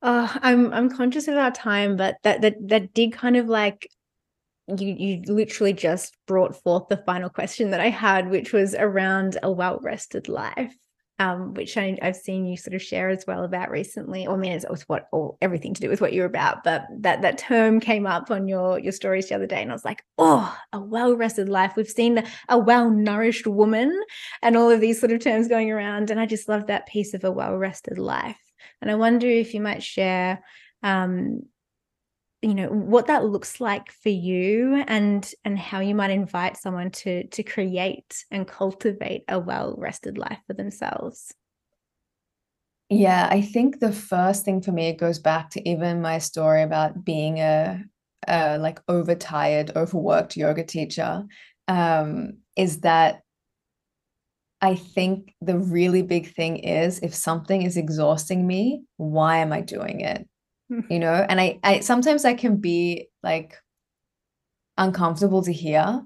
Uh, 0.00 0.28
I'm 0.42 0.72
I'm 0.72 0.90
conscious 0.90 1.28
of 1.28 1.36
our 1.36 1.50
time, 1.50 1.96
but 1.96 2.16
that 2.22 2.40
that 2.42 2.56
that 2.68 2.94
did 2.94 3.12
kind 3.12 3.36
of 3.36 3.48
like 3.48 3.88
you 4.68 4.94
you 4.96 5.22
literally 5.26 5.72
just 5.72 6.16
brought 6.26 6.62
forth 6.62 6.88
the 6.88 7.02
final 7.04 7.28
question 7.28 7.70
that 7.70 7.80
I 7.80 7.90
had, 7.90 8.30
which 8.30 8.52
was 8.52 8.74
around 8.74 9.38
a 9.42 9.50
well 9.50 9.80
rested 9.82 10.28
life, 10.28 10.74
um, 11.18 11.54
which 11.54 11.76
I, 11.76 11.98
have 12.00 12.16
seen 12.16 12.46
you 12.46 12.56
sort 12.56 12.74
of 12.74 12.82
share 12.82 13.08
as 13.08 13.24
well 13.26 13.44
about 13.44 13.70
recently. 13.70 14.26
Or 14.26 14.34
I 14.34 14.36
mean, 14.38 14.52
it's, 14.52 14.64
it's 14.70 14.82
what 14.82 15.08
or 15.12 15.36
everything 15.42 15.74
to 15.74 15.80
do 15.80 15.88
with 15.88 16.00
what 16.00 16.12
you're 16.12 16.26
about, 16.26 16.62
but 16.62 16.86
that 17.00 17.22
that 17.22 17.38
term 17.38 17.80
came 17.80 18.06
up 18.06 18.30
on 18.30 18.46
your 18.46 18.78
your 18.78 18.92
stories 18.92 19.28
the 19.28 19.34
other 19.34 19.46
day, 19.46 19.60
and 19.60 19.70
I 19.70 19.74
was 19.74 19.84
like, 19.84 20.04
oh, 20.18 20.56
a 20.72 20.80
well 20.80 21.16
rested 21.16 21.48
life. 21.48 21.72
We've 21.76 21.88
seen 21.88 22.22
a 22.48 22.58
well 22.58 22.90
nourished 22.90 23.46
woman, 23.46 24.00
and 24.42 24.56
all 24.56 24.70
of 24.70 24.80
these 24.80 25.00
sort 25.00 25.12
of 25.12 25.20
terms 25.20 25.48
going 25.48 25.70
around, 25.70 26.10
and 26.10 26.20
I 26.20 26.26
just 26.26 26.48
love 26.48 26.66
that 26.66 26.86
piece 26.86 27.14
of 27.14 27.24
a 27.24 27.32
well 27.32 27.56
rested 27.56 27.98
life. 27.98 28.38
And 28.80 28.90
I 28.90 28.94
wonder 28.94 29.26
if 29.26 29.54
you 29.54 29.60
might 29.60 29.82
share, 29.82 30.42
um, 30.82 31.42
you 32.42 32.54
know, 32.54 32.68
what 32.68 33.08
that 33.08 33.24
looks 33.24 33.60
like 33.60 33.90
for 33.90 34.10
you, 34.10 34.84
and 34.86 35.30
and 35.44 35.58
how 35.58 35.80
you 35.80 35.94
might 35.94 36.10
invite 36.10 36.56
someone 36.56 36.90
to 36.92 37.26
to 37.26 37.42
create 37.42 38.24
and 38.30 38.46
cultivate 38.46 39.24
a 39.28 39.38
well 39.38 39.74
rested 39.76 40.18
life 40.18 40.38
for 40.46 40.54
themselves. 40.54 41.34
Yeah, 42.90 43.28
I 43.30 43.42
think 43.42 43.80
the 43.80 43.92
first 43.92 44.44
thing 44.44 44.62
for 44.62 44.72
me, 44.72 44.88
it 44.88 44.98
goes 44.98 45.18
back 45.18 45.50
to 45.50 45.68
even 45.68 46.00
my 46.00 46.18
story 46.18 46.62
about 46.62 47.04
being 47.04 47.38
a, 47.38 47.84
a 48.26 48.58
like 48.58 48.80
overtired, 48.88 49.72
overworked 49.76 50.36
yoga 50.36 50.64
teacher, 50.64 51.24
um, 51.66 52.38
is 52.56 52.80
that 52.80 53.22
I 54.60 54.74
think 54.74 55.34
the 55.40 55.58
really 55.58 56.02
big 56.02 56.34
thing 56.34 56.58
is 56.58 56.98
if 57.00 57.14
something 57.14 57.62
is 57.62 57.76
exhausting 57.76 58.46
me, 58.46 58.82
why 58.96 59.38
am 59.38 59.52
I 59.52 59.60
doing 59.60 60.00
it? 60.00 60.27
You 60.70 60.98
know, 60.98 61.26
and 61.28 61.40
I, 61.40 61.58
I 61.64 61.80
sometimes 61.80 62.24
I 62.24 62.34
can 62.34 62.56
be 62.58 63.08
like 63.22 63.54
uncomfortable 64.76 65.42
to 65.42 65.52
hear, 65.52 66.02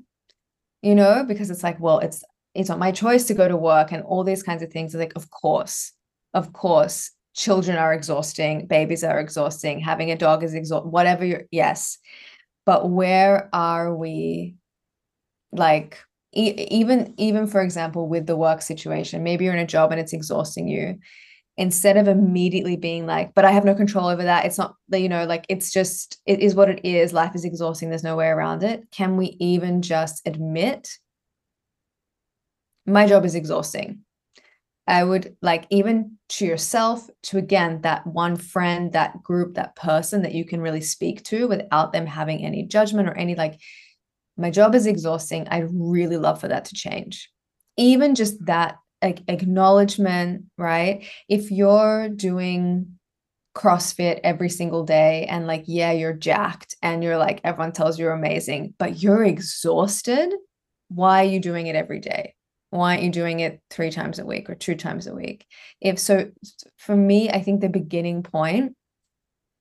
you 0.82 0.94
know, 0.94 1.24
because 1.26 1.50
it's 1.50 1.62
like, 1.62 1.80
well, 1.80 1.98
it's 2.00 2.24
it's 2.54 2.68
not 2.70 2.78
my 2.80 2.92
choice 2.92 3.24
to 3.26 3.34
go 3.34 3.48
to 3.48 3.56
work 3.56 3.92
and 3.92 4.02
all 4.04 4.24
these 4.24 4.42
kinds 4.42 4.62
of 4.62 4.72
things. 4.72 4.94
Like, 4.94 5.14
of 5.16 5.30
course, 5.30 5.92
of 6.34 6.52
course, 6.52 7.12
children 7.34 7.78
are 7.78 7.94
exhausting, 7.94 8.66
babies 8.66 9.04
are 9.04 9.20
exhausting, 9.20 9.80
having 9.80 10.10
a 10.10 10.16
dog 10.18 10.44
is 10.44 10.54
exhausting, 10.54 10.90
whatever 10.92 11.24
you're, 11.24 11.44
yes. 11.50 11.98
But 12.66 12.90
where 12.90 13.50
are 13.54 13.94
we 13.94 14.56
like 15.52 15.98
e- 16.34 16.66
even 16.70 17.14
even 17.18 17.46
for 17.46 17.60
example 17.62 18.08
with 18.08 18.26
the 18.26 18.36
work 18.36 18.62
situation, 18.62 19.22
maybe 19.22 19.44
you're 19.44 19.54
in 19.54 19.60
a 19.60 19.66
job 19.66 19.92
and 19.92 20.00
it's 20.00 20.12
exhausting 20.12 20.68
you. 20.68 20.98
Instead 21.58 21.98
of 21.98 22.08
immediately 22.08 22.76
being 22.76 23.04
like, 23.06 23.34
but 23.34 23.44
I 23.44 23.50
have 23.50 23.64
no 23.64 23.74
control 23.74 24.08
over 24.08 24.22
that. 24.22 24.46
It's 24.46 24.56
not, 24.56 24.74
that 24.88 25.00
you 25.00 25.08
know, 25.08 25.26
like 25.26 25.44
it's 25.50 25.70
just, 25.70 26.18
it 26.24 26.40
is 26.40 26.54
what 26.54 26.70
it 26.70 26.82
is. 26.82 27.12
Life 27.12 27.34
is 27.34 27.44
exhausting. 27.44 27.90
There's 27.90 28.02
no 28.02 28.16
way 28.16 28.28
around 28.28 28.62
it. 28.62 28.90
Can 28.90 29.18
we 29.18 29.36
even 29.38 29.82
just 29.82 30.26
admit 30.26 30.96
my 32.86 33.06
job 33.06 33.26
is 33.26 33.34
exhausting? 33.34 34.00
I 34.86 35.04
would 35.04 35.36
like 35.42 35.66
even 35.68 36.18
to 36.30 36.46
yourself, 36.46 37.08
to 37.24 37.38
again, 37.38 37.82
that 37.82 38.06
one 38.06 38.36
friend, 38.36 38.92
that 38.92 39.22
group, 39.22 39.54
that 39.54 39.76
person 39.76 40.22
that 40.22 40.34
you 40.34 40.44
can 40.44 40.60
really 40.60 40.80
speak 40.80 41.22
to 41.24 41.46
without 41.46 41.92
them 41.92 42.06
having 42.06 42.44
any 42.44 42.64
judgment 42.64 43.08
or 43.08 43.12
any 43.12 43.34
like, 43.34 43.60
my 44.38 44.50
job 44.50 44.74
is 44.74 44.86
exhausting. 44.86 45.46
I'd 45.48 45.68
really 45.70 46.16
love 46.16 46.40
for 46.40 46.48
that 46.48 46.64
to 46.64 46.74
change. 46.74 47.30
Even 47.76 48.14
just 48.14 48.44
that 48.46 48.76
like 49.02 49.22
acknowledgement, 49.28 50.44
right? 50.56 51.04
If 51.28 51.50
you're 51.50 52.08
doing 52.08 52.98
CrossFit 53.54 54.20
every 54.24 54.48
single 54.48 54.84
day 54.84 55.26
and 55.26 55.46
like, 55.46 55.64
yeah, 55.66 55.92
you're 55.92 56.12
jacked 56.12 56.76
and 56.82 57.02
you're 57.02 57.18
like, 57.18 57.40
everyone 57.44 57.72
tells 57.72 57.98
you 57.98 58.04
you're 58.04 58.14
amazing, 58.14 58.74
but 58.78 59.02
you're 59.02 59.24
exhausted, 59.24 60.32
why 60.88 61.24
are 61.24 61.28
you 61.28 61.40
doing 61.40 61.66
it 61.66 61.76
every 61.76 62.00
day? 62.00 62.34
why 62.72 62.92
aren't 62.92 63.02
you 63.02 63.10
doing 63.10 63.40
it 63.40 63.60
three 63.68 63.90
times 63.90 64.18
a 64.18 64.24
week 64.24 64.48
or 64.48 64.54
two 64.54 64.74
times 64.74 65.06
a 65.06 65.14
week 65.14 65.46
if 65.80 65.98
so 65.98 66.30
for 66.78 66.96
me 66.96 67.28
i 67.28 67.40
think 67.40 67.60
the 67.60 67.68
beginning 67.68 68.22
point 68.22 68.74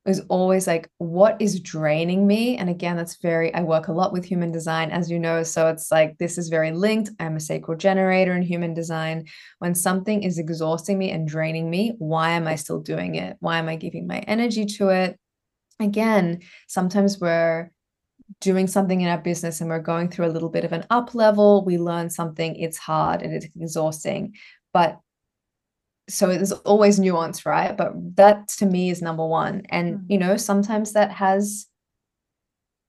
is 0.06 0.22
always 0.30 0.66
like 0.66 0.90
what 0.98 1.40
is 1.40 1.60
draining 1.60 2.26
me? 2.26 2.58
And 2.58 2.70
again 2.70 2.98
that's 2.98 3.18
very 3.18 3.54
i 3.54 3.62
work 3.62 3.88
a 3.88 3.94
lot 3.94 4.14
with 4.14 4.26
human 4.26 4.52
design 4.52 4.90
as 4.90 5.12
you 5.12 5.20
know 5.20 5.44
so 5.44 5.68
it's 5.68 5.92
like 5.92 6.18
this 6.18 6.38
is 6.38 6.50
very 6.50 6.72
linked. 6.72 7.12
I'm 7.20 7.36
a 7.36 7.40
sacral 7.40 7.78
generator 7.78 8.36
in 8.36 8.42
human 8.42 8.74
design. 8.74 9.26
When 9.60 9.76
something 9.76 10.24
is 10.24 10.40
exhausting 10.40 10.98
me 10.98 11.12
and 11.12 11.28
draining 11.28 11.70
me 11.70 11.94
why 12.00 12.32
am 12.32 12.48
i 12.48 12.56
still 12.56 12.80
doing 12.80 13.16
it? 13.16 13.38
Why 13.40 13.60
am 13.60 13.70
i 13.70 13.76
giving 13.76 14.08
my 14.08 14.20
energy 14.20 14.66
to 14.78 14.90
it? 14.90 15.20
Again 15.80 16.42
sometimes 16.68 17.20
we're 17.20 17.72
doing 18.40 18.66
something 18.68 19.02
in 19.02 19.10
our 19.10 19.18
business 19.18 19.62
and 19.62 19.70
we're 19.70 19.80
going 19.80 20.10
through 20.10 20.26
a 20.26 20.32
little 20.32 20.50
bit 20.50 20.64
of 20.64 20.72
an 20.72 20.86
up 20.90 21.14
level, 21.14 21.66
we 21.66 21.78
learn 21.78 22.10
something, 22.10 22.56
it's 22.56 22.78
hard 22.78 23.22
and 23.22 23.34
it's 23.34 23.48
exhausting. 23.56 24.36
But 24.74 25.00
so 26.12 26.28
there's 26.28 26.52
always 26.52 27.00
nuance, 27.00 27.46
right? 27.46 27.76
But 27.76 27.94
that 28.18 28.48
to 28.60 28.66
me 28.66 28.90
is 28.90 29.02
number 29.02 29.26
one. 29.26 29.64
And, 29.70 30.00
mm. 30.00 30.06
you 30.10 30.18
know, 30.18 30.38
sometimes 30.38 30.94
that 30.94 31.12
has 31.12 31.68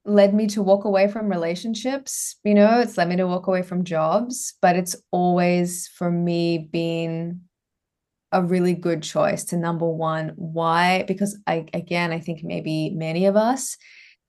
led 0.04 0.34
me 0.34 0.48
to 0.48 0.62
walk 0.62 0.84
away 0.84 1.06
from 1.06 1.28
relationships, 1.28 2.36
you 2.42 2.54
know, 2.54 2.80
it's 2.80 2.96
led 2.96 3.08
me 3.08 3.16
to 3.16 3.26
walk 3.26 3.46
away 3.46 3.62
from 3.62 3.84
jobs, 3.84 4.54
but 4.60 4.74
it's 4.74 4.96
always 5.12 5.88
for 5.88 6.10
me 6.10 6.68
been 6.72 7.42
a 8.32 8.42
really 8.42 8.74
good 8.74 9.02
choice 9.02 9.44
to 9.44 9.56
number 9.56 9.88
one. 9.88 10.32
Why? 10.36 11.04
Because 11.06 11.38
I, 11.46 11.66
again, 11.72 12.12
I 12.12 12.18
think 12.18 12.42
maybe 12.42 12.90
many 12.90 13.26
of 13.26 13.36
us, 13.36 13.76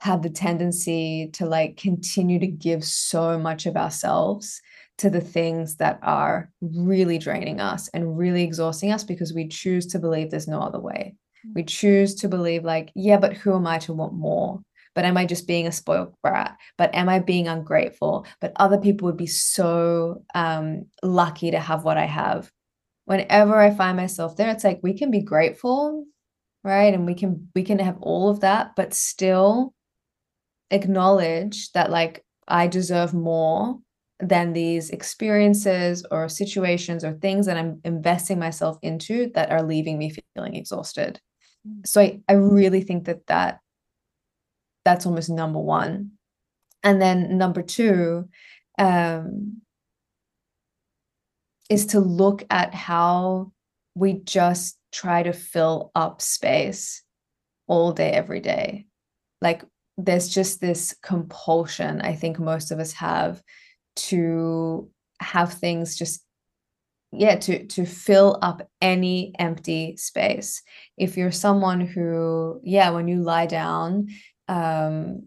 have 0.03 0.21
the 0.21 0.29
tendency 0.29 1.29
to 1.31 1.45
like 1.45 1.77
continue 1.77 2.37
to 2.37 2.47
give 2.47 2.83
so 2.83 3.39
much 3.39 3.65
of 3.65 3.77
ourselves 3.77 4.61
to 4.99 5.09
the 5.09 5.21
things 5.21 5.77
that 5.77 5.99
are 6.03 6.51
really 6.61 7.17
draining 7.17 7.59
us 7.59 7.89
and 7.93 8.17
really 8.17 8.43
exhausting 8.43 8.91
us 8.91 9.03
because 9.03 9.33
we 9.33 9.47
choose 9.47 9.87
to 9.87 9.99
believe 9.99 10.29
there's 10.29 10.47
no 10.47 10.61
other 10.61 10.79
way. 10.79 11.15
We 11.55 11.63
choose 11.63 12.15
to 12.15 12.29
believe, 12.29 12.63
like, 12.63 12.91
yeah, 12.95 13.17
but 13.17 13.33
who 13.33 13.55
am 13.55 13.67
I 13.67 13.79
to 13.79 13.93
want 13.93 14.13
more? 14.13 14.61
But 14.95 15.05
am 15.05 15.17
I 15.17 15.25
just 15.25 15.47
being 15.47 15.67
a 15.67 15.71
spoiled 15.71 16.13
brat? 16.21 16.57
But 16.77 16.93
am 16.93 17.09
I 17.09 17.19
being 17.19 17.47
ungrateful? 17.47 18.25
But 18.39 18.53
other 18.55 18.77
people 18.77 19.07
would 19.07 19.17
be 19.17 19.27
so 19.27 20.23
um, 20.35 20.85
lucky 21.01 21.51
to 21.51 21.59
have 21.59 21.83
what 21.83 21.97
I 21.97 22.05
have. 22.05 22.51
Whenever 23.05 23.59
I 23.59 23.71
find 23.71 23.97
myself 23.97 24.37
there, 24.37 24.49
it's 24.49 24.63
like 24.63 24.79
we 24.81 24.93
can 24.93 25.11
be 25.11 25.21
grateful, 25.21 26.05
right? 26.63 26.93
And 26.93 27.05
we 27.05 27.15
can 27.15 27.49
we 27.53 27.63
can 27.63 27.79
have 27.79 27.97
all 27.99 28.29
of 28.29 28.41
that, 28.41 28.75
but 28.75 28.93
still 28.93 29.73
acknowledge 30.71 31.71
that 31.73 31.91
like 31.91 32.23
I 32.47 32.67
deserve 32.67 33.13
more 33.13 33.79
than 34.23 34.53
these 34.53 34.89
experiences 34.89 36.05
or 36.09 36.29
situations 36.29 37.03
or 37.03 37.13
things 37.13 37.45
that 37.45 37.57
I'm 37.57 37.81
investing 37.83 38.39
myself 38.39 38.77
into 38.81 39.29
that 39.35 39.51
are 39.51 39.61
leaving 39.61 39.97
me 39.97 40.15
feeling 40.33 40.55
exhausted. 40.55 41.19
Mm. 41.67 41.85
So 41.85 42.01
I, 42.01 42.21
I 42.29 42.33
really 42.33 42.81
think 42.81 43.05
that 43.05 43.27
that 43.27 43.59
that's 44.85 45.05
almost 45.05 45.29
number 45.29 45.59
one. 45.59 46.11
And 46.83 47.01
then 47.01 47.37
number 47.37 47.61
two 47.61 48.29
um, 48.77 49.61
is 51.69 51.87
to 51.87 51.99
look 51.99 52.45
at 52.49 52.73
how 52.73 53.51
we 53.95 54.13
just 54.13 54.77
try 54.91 55.23
to 55.23 55.33
fill 55.33 55.91
up 55.95 56.21
space 56.21 57.03
all 57.67 57.91
day, 57.91 58.11
every 58.11 58.39
day. 58.39 58.85
Like 59.41 59.63
there's 59.97 60.29
just 60.29 60.59
this 60.59 60.95
compulsion 61.03 62.01
I 62.01 62.15
think 62.15 62.39
most 62.39 62.71
of 62.71 62.79
us 62.79 62.93
have 62.93 63.41
to 63.95 64.89
have 65.19 65.53
things 65.53 65.95
just 65.97 66.23
yeah 67.11 67.35
to 67.35 67.65
to 67.67 67.85
fill 67.85 68.39
up 68.41 68.67
any 68.81 69.33
empty 69.39 69.95
space. 69.97 70.61
If 70.97 71.17
you're 71.17 71.31
someone 71.31 71.81
who 71.81 72.59
yeah 72.63 72.89
when 72.89 73.07
you 73.07 73.21
lie 73.21 73.45
down 73.45 74.07
um 74.47 75.23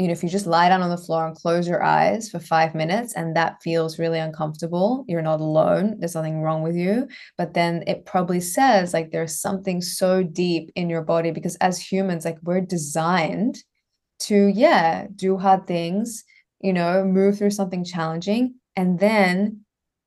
you 0.00 0.06
know 0.06 0.12
if 0.12 0.22
you 0.22 0.30
just 0.30 0.46
lie 0.46 0.68
down 0.70 0.80
on 0.80 0.88
the 0.88 0.96
floor 0.96 1.26
and 1.26 1.36
close 1.36 1.68
your 1.68 1.82
eyes 1.82 2.30
for 2.30 2.38
5 2.40 2.74
minutes 2.74 3.14
and 3.14 3.36
that 3.36 3.60
feels 3.62 3.98
really 3.98 4.18
uncomfortable 4.18 5.04
you're 5.08 5.20
not 5.20 5.40
alone 5.40 5.96
there's 5.98 6.14
nothing 6.14 6.40
wrong 6.40 6.62
with 6.62 6.74
you 6.74 7.06
but 7.36 7.52
then 7.52 7.84
it 7.86 8.06
probably 8.06 8.40
says 8.40 8.94
like 8.94 9.10
there's 9.10 9.38
something 9.38 9.82
so 9.82 10.22
deep 10.22 10.70
in 10.74 10.88
your 10.88 11.02
body 11.02 11.30
because 11.30 11.56
as 11.56 11.78
humans 11.78 12.24
like 12.24 12.38
we're 12.42 12.62
designed 12.62 13.58
to 14.20 14.46
yeah 14.46 15.06
do 15.16 15.36
hard 15.36 15.66
things 15.66 16.24
you 16.60 16.72
know 16.72 17.04
move 17.04 17.38
through 17.38 17.50
something 17.50 17.84
challenging 17.84 18.54
and 18.76 18.98
then 18.98 19.60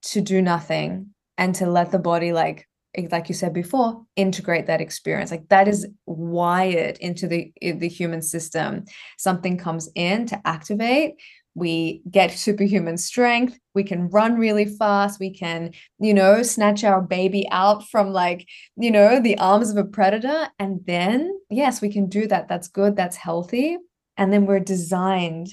to 0.03 0.21
do 0.21 0.41
nothing 0.41 1.13
and 1.37 1.55
to 1.55 1.65
let 1.65 1.91
the 1.91 1.99
body 1.99 2.33
like 2.33 2.67
eh, 2.95 3.07
like 3.11 3.29
you 3.29 3.35
said 3.35 3.53
before 3.53 4.03
integrate 4.15 4.67
that 4.67 4.81
experience. 4.81 5.31
Like 5.31 5.49
that 5.49 5.67
is 5.67 5.87
wired 6.05 6.97
into 6.99 7.27
the 7.27 7.51
eh, 7.61 7.73
the 7.73 7.87
human 7.87 8.21
system. 8.21 8.85
Something 9.17 9.57
comes 9.57 9.89
in 9.95 10.25
to 10.27 10.41
activate. 10.45 11.15
We 11.55 12.01
get 12.09 12.31
superhuman 12.31 12.97
strength. 12.97 13.59
We 13.75 13.83
can 13.83 14.09
run 14.09 14.39
really 14.39 14.65
fast. 14.65 15.19
We 15.19 15.31
can 15.31 15.71
you 15.99 16.13
know 16.13 16.43
snatch 16.43 16.83
our 16.83 17.01
baby 17.01 17.47
out 17.51 17.87
from 17.89 18.11
like 18.11 18.47
you 18.75 18.91
know 18.91 19.19
the 19.19 19.37
arms 19.37 19.69
of 19.69 19.77
a 19.77 19.85
predator. 19.85 20.47
And 20.59 20.81
then 20.85 21.39
yes 21.49 21.81
we 21.81 21.91
can 21.91 22.07
do 22.07 22.27
that. 22.27 22.47
That's 22.47 22.67
good. 22.67 22.95
That's 22.95 23.15
healthy. 23.15 23.77
And 24.17 24.31
then 24.31 24.45
we're 24.45 24.59
designed 24.59 25.49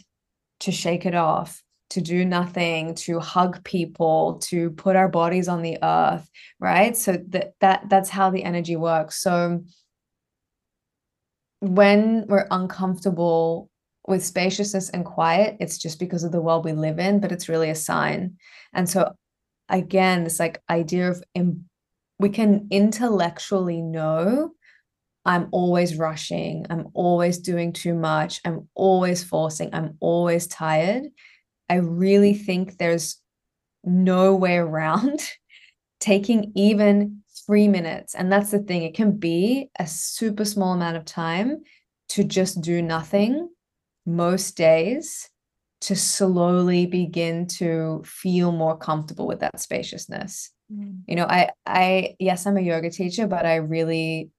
to 0.61 0.73
shake 0.73 1.07
it 1.07 1.15
off, 1.15 1.63
to 1.91 2.01
do 2.01 2.25
nothing, 2.25 2.95
to 2.95 3.19
hug 3.19 3.63
people, 3.65 4.39
to 4.45 4.71
put 4.71 4.97
our 4.97 5.09
bodies 5.09 5.49
on 5.49 5.63
the 5.63 5.79
earth, 5.83 6.29
right? 6.59 6.97
So 6.97 7.19
that 7.29 7.55
that 7.61 7.89
that's 7.89 8.11
how 8.11 8.31
the 8.31 8.45
energy 8.45 8.77
works. 8.77 9.21
So 9.21 9.65
when 11.61 12.27
we're 12.27 12.47
uncomfortable 12.51 13.69
with 14.07 14.25
spaciousness 14.25 14.91
and 14.91 15.05
quiet, 15.05 15.57
it's 15.61 15.79
just 15.79 15.99
because 15.99 16.25
of 16.25 16.33
the 16.33 16.41
world 16.41 16.65
we 16.65 16.73
live 16.73 16.99
in, 16.99 17.21
but 17.21 17.33
it's 17.33 17.49
really 17.49 17.71
a 17.71 17.75
sign. 17.75 18.37
And 18.73 18.89
so 18.89 19.13
again, 19.69 20.25
this 20.25 20.41
like 20.41 20.63
idea 20.69 21.11
of 21.11 21.23
we 22.19 22.29
can 22.29 22.69
intellectually 22.71 23.81
know 23.81 24.53
I'm 25.25 25.49
always 25.53 25.97
rushing. 25.97 26.67
I'm 26.71 26.89
always 26.95 27.39
doing 27.39 27.73
too 27.73 27.95
much. 27.95 28.41
I'm 28.45 28.69
always 28.75 29.23
forcing. 29.23 29.71
I'm 29.73 29.97
always 30.01 30.47
tired. 30.47 31.05
I 31.69 31.77
really 31.77 32.35
think 32.35 32.79
there's 32.79 33.21
no 33.85 34.35
way 34.35 34.57
around 34.57 35.21
taking 36.01 36.53
even 36.55 37.23
three 37.47 37.69
minutes. 37.69 38.15
And 38.15 38.33
that's 38.33 38.51
the 38.51 38.59
thing, 38.61 38.83
it 38.83 38.95
can 38.95 39.13
be 39.17 39.71
a 39.79 39.87
super 39.87 40.45
small 40.45 40.73
amount 40.73 40.97
of 40.97 41.05
time 41.05 41.63
to 42.11 42.25
just 42.25 42.61
do 42.61 42.83
nothing 42.83 43.49
most 44.07 44.57
days 44.57 45.29
to 45.83 45.97
slowly 45.97 46.87
begin 46.87 47.47
to 47.47 48.03
feel 48.05 48.53
more 48.53 48.77
comfortable 48.77 49.27
with 49.27 49.41
that 49.41 49.61
spaciousness. 49.61 50.51
Mm. 50.73 51.01
You 51.07 51.17
know, 51.17 51.25
I 51.25 51.51
I 51.67 52.17
yes, 52.19 52.47
I'm 52.47 52.57
a 52.57 52.61
yoga 52.61 52.91
teacher, 52.91 53.27
but 53.27 53.47
I 53.47 53.57
really 53.57 54.31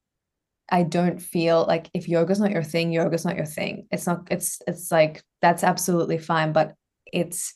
I 0.71 0.83
don't 0.83 1.21
feel 1.21 1.65
like 1.67 1.89
if 1.93 2.07
yoga's 2.07 2.39
not 2.39 2.51
your 2.51 2.63
thing, 2.63 2.93
yoga's 2.93 3.25
not 3.25 3.35
your 3.35 3.45
thing. 3.45 3.87
It's 3.91 4.07
not 4.07 4.27
it's 4.31 4.61
it's 4.67 4.89
like 4.91 5.21
that's 5.41 5.63
absolutely 5.63 6.17
fine, 6.17 6.53
but 6.53 6.73
it's 7.05 7.53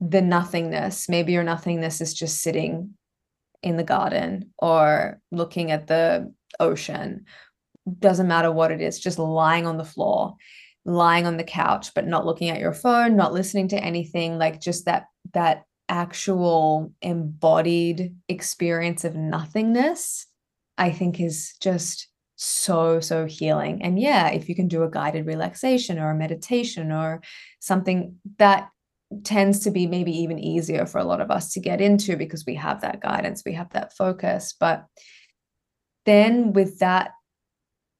the 0.00 0.20
nothingness. 0.20 1.08
Maybe 1.08 1.32
your 1.32 1.44
nothingness 1.44 2.00
is 2.00 2.12
just 2.12 2.42
sitting 2.42 2.94
in 3.62 3.76
the 3.76 3.84
garden 3.84 4.52
or 4.58 5.20
looking 5.30 5.70
at 5.70 5.86
the 5.86 6.32
ocean. 6.58 7.26
Doesn't 7.98 8.28
matter 8.28 8.50
what 8.50 8.72
it 8.72 8.80
is, 8.80 8.98
just 8.98 9.18
lying 9.18 9.66
on 9.66 9.76
the 9.76 9.84
floor 9.84 10.36
lying 10.84 11.26
on 11.26 11.36
the 11.36 11.44
couch 11.44 11.92
but 11.94 12.06
not 12.06 12.24
looking 12.24 12.48
at 12.48 12.58
your 12.58 12.72
phone 12.72 13.14
not 13.14 13.34
listening 13.34 13.68
to 13.68 13.76
anything 13.84 14.38
like 14.38 14.60
just 14.60 14.86
that 14.86 15.06
that 15.34 15.64
actual 15.90 16.92
embodied 17.02 18.14
experience 18.28 19.04
of 19.04 19.14
nothingness 19.14 20.26
i 20.78 20.90
think 20.90 21.20
is 21.20 21.54
just 21.60 22.09
so 22.42 23.00
so 23.00 23.26
healing. 23.26 23.82
And 23.82 24.00
yeah 24.00 24.28
if 24.28 24.48
you 24.48 24.54
can 24.54 24.66
do 24.66 24.82
a 24.82 24.90
guided 24.90 25.26
relaxation 25.26 25.98
or 25.98 26.10
a 26.10 26.14
meditation 26.14 26.90
or 26.90 27.20
something 27.60 28.16
that 28.38 28.70
tends 29.24 29.60
to 29.60 29.70
be 29.70 29.86
maybe 29.86 30.12
even 30.12 30.38
easier 30.38 30.86
for 30.86 30.98
a 30.98 31.04
lot 31.04 31.20
of 31.20 31.30
us 31.30 31.52
to 31.52 31.60
get 31.60 31.80
into 31.80 32.16
because 32.16 32.46
we 32.46 32.54
have 32.54 32.80
that 32.80 33.00
guidance 33.00 33.42
we 33.44 33.52
have 33.52 33.68
that 33.70 33.94
focus. 33.94 34.54
But 34.58 34.86
then 36.06 36.54
with 36.54 36.78
that 36.78 37.10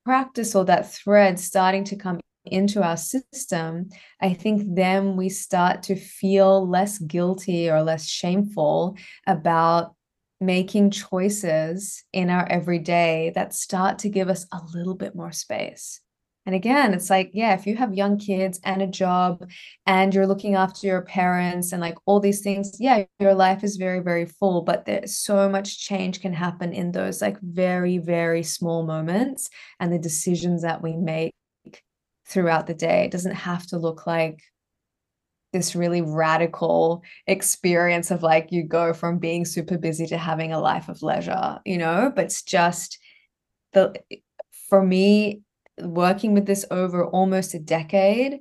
practice 0.06 0.54
or 0.54 0.64
that 0.64 0.90
thread 0.90 1.38
starting 1.38 1.84
to 1.84 1.96
come 1.96 2.20
into 2.46 2.82
our 2.82 2.96
system, 2.96 3.90
I 4.22 4.32
think 4.32 4.74
then 4.74 5.16
we 5.16 5.28
start 5.28 5.82
to 5.84 5.96
feel 5.96 6.66
less 6.66 6.98
guilty 6.98 7.70
or 7.70 7.82
less 7.82 8.06
shameful 8.06 8.96
about 9.26 9.94
making 10.40 10.90
choices 10.90 12.02
in 12.12 12.30
our 12.30 12.46
everyday 12.48 13.32
that 13.34 13.54
start 13.54 13.98
to 14.00 14.08
give 14.08 14.28
us 14.28 14.46
a 14.52 14.60
little 14.74 14.94
bit 14.94 15.14
more 15.14 15.32
space. 15.32 16.00
And 16.46 16.54
again, 16.54 16.94
it's 16.94 17.10
like, 17.10 17.30
yeah, 17.34 17.52
if 17.54 17.66
you 17.66 17.76
have 17.76 17.94
young 17.94 18.18
kids 18.18 18.58
and 18.64 18.80
a 18.80 18.86
job 18.86 19.48
and 19.86 20.14
you're 20.14 20.26
looking 20.26 20.54
after 20.54 20.86
your 20.86 21.02
parents 21.02 21.72
and 21.72 21.82
like 21.82 21.96
all 22.06 22.18
these 22.18 22.40
things, 22.40 22.76
yeah, 22.80 23.04
your 23.18 23.34
life 23.34 23.62
is 23.62 23.76
very, 23.76 24.00
very 24.00 24.24
full, 24.24 24.62
but 24.62 24.86
there's 24.86 25.18
so 25.18 25.48
much 25.50 25.78
change 25.78 26.22
can 26.22 26.32
happen 26.32 26.72
in 26.72 26.92
those 26.92 27.20
like 27.20 27.38
very, 27.42 27.98
very 27.98 28.42
small 28.42 28.84
moments 28.84 29.50
and 29.78 29.92
the 29.92 29.98
decisions 29.98 30.62
that 30.62 30.82
we 30.82 30.96
make 30.96 31.34
throughout 32.26 32.66
the 32.66 32.74
day. 32.74 33.04
It 33.04 33.10
doesn't 33.10 33.34
have 33.34 33.66
to 33.68 33.78
look 33.78 34.06
like 34.06 34.40
this 35.52 35.74
really 35.74 36.00
radical 36.00 37.02
experience 37.26 38.10
of 38.10 38.22
like 38.22 38.52
you 38.52 38.62
go 38.62 38.92
from 38.92 39.18
being 39.18 39.44
super 39.44 39.78
busy 39.78 40.06
to 40.06 40.18
having 40.18 40.52
a 40.52 40.60
life 40.60 40.88
of 40.88 41.02
leisure, 41.02 41.58
you 41.64 41.78
know, 41.78 42.12
but 42.14 42.26
it's 42.26 42.42
just 42.42 42.98
the 43.72 43.94
for 44.68 44.82
me 44.82 45.42
working 45.78 46.34
with 46.34 46.46
this 46.46 46.64
over 46.70 47.04
almost 47.04 47.54
a 47.54 47.58
decade. 47.58 48.40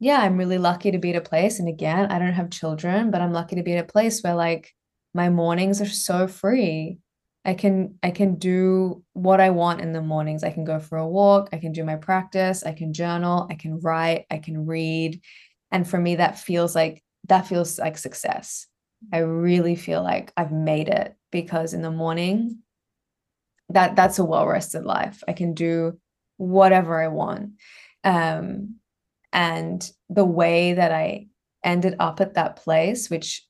Yeah, 0.00 0.18
I'm 0.18 0.36
really 0.36 0.58
lucky 0.58 0.90
to 0.90 0.98
be 0.98 1.10
at 1.10 1.16
a 1.16 1.20
place 1.20 1.60
and 1.60 1.68
again, 1.68 2.10
I 2.10 2.18
don't 2.18 2.32
have 2.32 2.50
children, 2.50 3.10
but 3.10 3.20
I'm 3.20 3.32
lucky 3.32 3.56
to 3.56 3.62
be 3.62 3.74
at 3.74 3.84
a 3.84 3.92
place 3.92 4.20
where 4.22 4.34
like 4.34 4.72
my 5.14 5.28
mornings 5.28 5.80
are 5.80 5.86
so 5.86 6.26
free 6.26 6.98
I 7.44 7.54
can 7.54 7.98
I 8.02 8.10
can 8.10 8.36
do 8.36 9.02
what 9.14 9.40
I 9.40 9.50
want 9.50 9.80
in 9.80 9.92
the 9.92 10.00
mornings. 10.00 10.44
I 10.44 10.50
can 10.50 10.64
go 10.64 10.78
for 10.78 10.98
a 10.98 11.08
walk, 11.08 11.48
I 11.52 11.58
can 11.58 11.72
do 11.72 11.84
my 11.84 11.96
practice, 11.96 12.62
I 12.62 12.72
can 12.72 12.92
journal, 12.92 13.48
I 13.50 13.54
can 13.54 13.80
write, 13.80 14.26
I 14.30 14.38
can 14.38 14.64
read. 14.64 15.20
And 15.72 15.88
for 15.88 15.98
me 15.98 16.16
that 16.16 16.38
feels 16.38 16.74
like 16.74 17.02
that 17.28 17.46
feels 17.46 17.78
like 17.78 17.98
success. 17.98 18.66
I 19.12 19.18
really 19.18 19.74
feel 19.74 20.02
like 20.02 20.32
I've 20.36 20.52
made 20.52 20.88
it 20.88 21.16
because 21.32 21.74
in 21.74 21.82
the 21.82 21.90
morning 21.90 22.58
that 23.70 23.96
that's 23.96 24.18
a 24.18 24.24
well-rested 24.24 24.84
life. 24.84 25.24
I 25.26 25.32
can 25.32 25.54
do 25.54 25.98
whatever 26.36 27.02
I 27.02 27.08
want. 27.08 27.52
Um 28.04 28.76
and 29.32 29.90
the 30.10 30.26
way 30.26 30.74
that 30.74 30.92
I 30.92 31.28
ended 31.64 31.96
up 31.98 32.20
at 32.20 32.34
that 32.34 32.56
place 32.56 33.08
which 33.08 33.46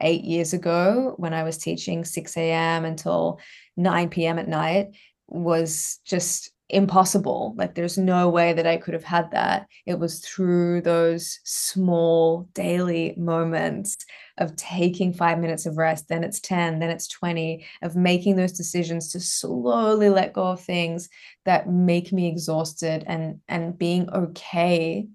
eight 0.00 0.24
years 0.24 0.52
ago 0.52 1.14
when 1.16 1.34
I 1.34 1.42
was 1.42 1.58
teaching 1.58 2.04
6 2.04 2.36
a.m. 2.36 2.84
until 2.84 3.40
9 3.76 4.08
p.m. 4.10 4.38
at 4.38 4.48
night 4.48 4.96
was 5.26 6.00
just 6.06 6.50
impossible. 6.70 7.54
Like 7.56 7.74
there's 7.74 7.96
no 7.96 8.28
way 8.28 8.52
that 8.52 8.66
I 8.66 8.76
could 8.76 8.94
have 8.94 9.04
had 9.04 9.30
that. 9.30 9.66
It 9.86 9.98
was 9.98 10.20
through 10.20 10.82
those 10.82 11.40
small 11.44 12.48
daily 12.52 13.14
moments 13.16 13.96
of 14.36 14.54
taking 14.56 15.12
five 15.12 15.38
minutes 15.38 15.66
of 15.66 15.78
rest, 15.78 16.08
then 16.08 16.22
it's 16.22 16.40
10, 16.40 16.78
then 16.78 16.90
it's 16.90 17.08
20, 17.08 17.64
of 17.82 17.96
making 17.96 18.36
those 18.36 18.52
decisions 18.52 19.12
to 19.12 19.20
slowly 19.20 20.08
let 20.10 20.32
go 20.32 20.44
of 20.48 20.60
things 20.60 21.08
that 21.44 21.68
make 21.68 22.12
me 22.12 22.28
exhausted 22.28 23.04
and 23.06 23.40
and 23.48 23.78
being 23.78 24.08
okay 24.10 25.08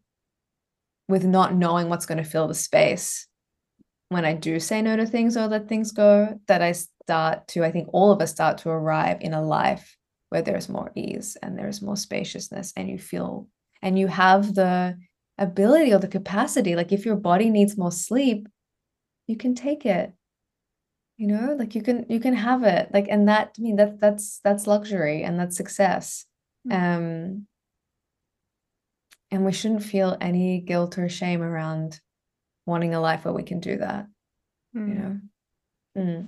with 1.07 1.23
not 1.23 1.53
knowing 1.53 1.89
what's 1.89 2.05
going 2.05 2.17
to 2.17 2.23
fill 2.23 2.47
the 2.47 2.53
space 2.53 3.27
when 4.09 4.25
I 4.25 4.33
do 4.33 4.59
say 4.59 4.81
no 4.81 4.95
to 4.95 5.05
things 5.05 5.35
or 5.35 5.47
let 5.47 5.67
things 5.67 5.91
go, 5.91 6.39
that 6.47 6.61
I 6.61 6.71
start 6.71 7.47
to, 7.49 7.65
I 7.65 7.71
think 7.71 7.89
all 7.91 8.11
of 8.11 8.21
us 8.21 8.31
start 8.31 8.59
to 8.59 8.69
arrive 8.69 9.17
in 9.21 9.33
a 9.33 9.41
life 9.41 9.97
where 10.33 10.41
there's 10.41 10.67
more 10.67 10.91
ease 10.95 11.37
and 11.43 11.55
there's 11.55 11.79
more 11.79 11.95
spaciousness 11.95 12.73
and 12.75 12.89
you 12.89 12.97
feel 12.97 13.47
and 13.83 13.99
you 13.99 14.07
have 14.07 14.55
the 14.55 14.97
ability 15.37 15.93
or 15.93 15.99
the 15.99 16.07
capacity. 16.07 16.75
Like 16.75 16.91
if 16.91 17.05
your 17.05 17.17
body 17.17 17.51
needs 17.51 17.77
more 17.77 17.91
sleep, 17.91 18.47
you 19.27 19.37
can 19.37 19.53
take 19.53 19.85
it. 19.85 20.11
You 21.17 21.27
know, 21.27 21.55
like 21.57 21.75
you 21.75 21.83
can 21.83 22.07
you 22.09 22.19
can 22.19 22.33
have 22.33 22.63
it. 22.63 22.89
Like 22.91 23.05
and 23.11 23.27
that 23.27 23.53
I 23.59 23.61
mean 23.61 23.75
that 23.75 23.99
that's 23.99 24.39
that's 24.43 24.65
luxury 24.65 25.21
and 25.21 25.39
that's 25.39 25.55
success. 25.55 26.25
Mm-hmm. 26.67 26.97
Um 26.97 27.47
and 29.29 29.45
we 29.45 29.53
shouldn't 29.53 29.83
feel 29.83 30.17
any 30.19 30.61
guilt 30.61 30.97
or 30.97 31.09
shame 31.09 31.43
around 31.43 32.01
wanting 32.65 32.95
a 32.95 32.99
life 32.99 33.23
where 33.23 33.33
we 33.33 33.43
can 33.43 33.59
do 33.59 33.77
that 33.77 34.07
mm. 34.75 34.87
you 34.87 34.93
know 34.93 35.19
mm. 35.97 36.27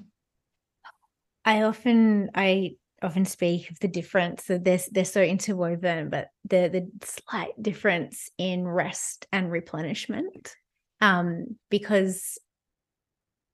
i 1.45 1.61
often 1.61 2.29
i 2.35 2.75
often 3.05 3.25
speak 3.25 3.69
of 3.69 3.79
the 3.79 3.87
difference 3.87 4.45
that 4.45 4.63
they're, 4.63 4.79
they're 4.91 5.05
so 5.05 5.21
interwoven 5.21 6.09
but 6.09 6.27
the 6.43 6.69
the 6.69 7.05
slight 7.05 7.51
difference 7.61 8.29
in 8.37 8.67
rest 8.67 9.27
and 9.31 9.51
replenishment. 9.51 10.55
Um 11.01 11.57
because 11.69 12.37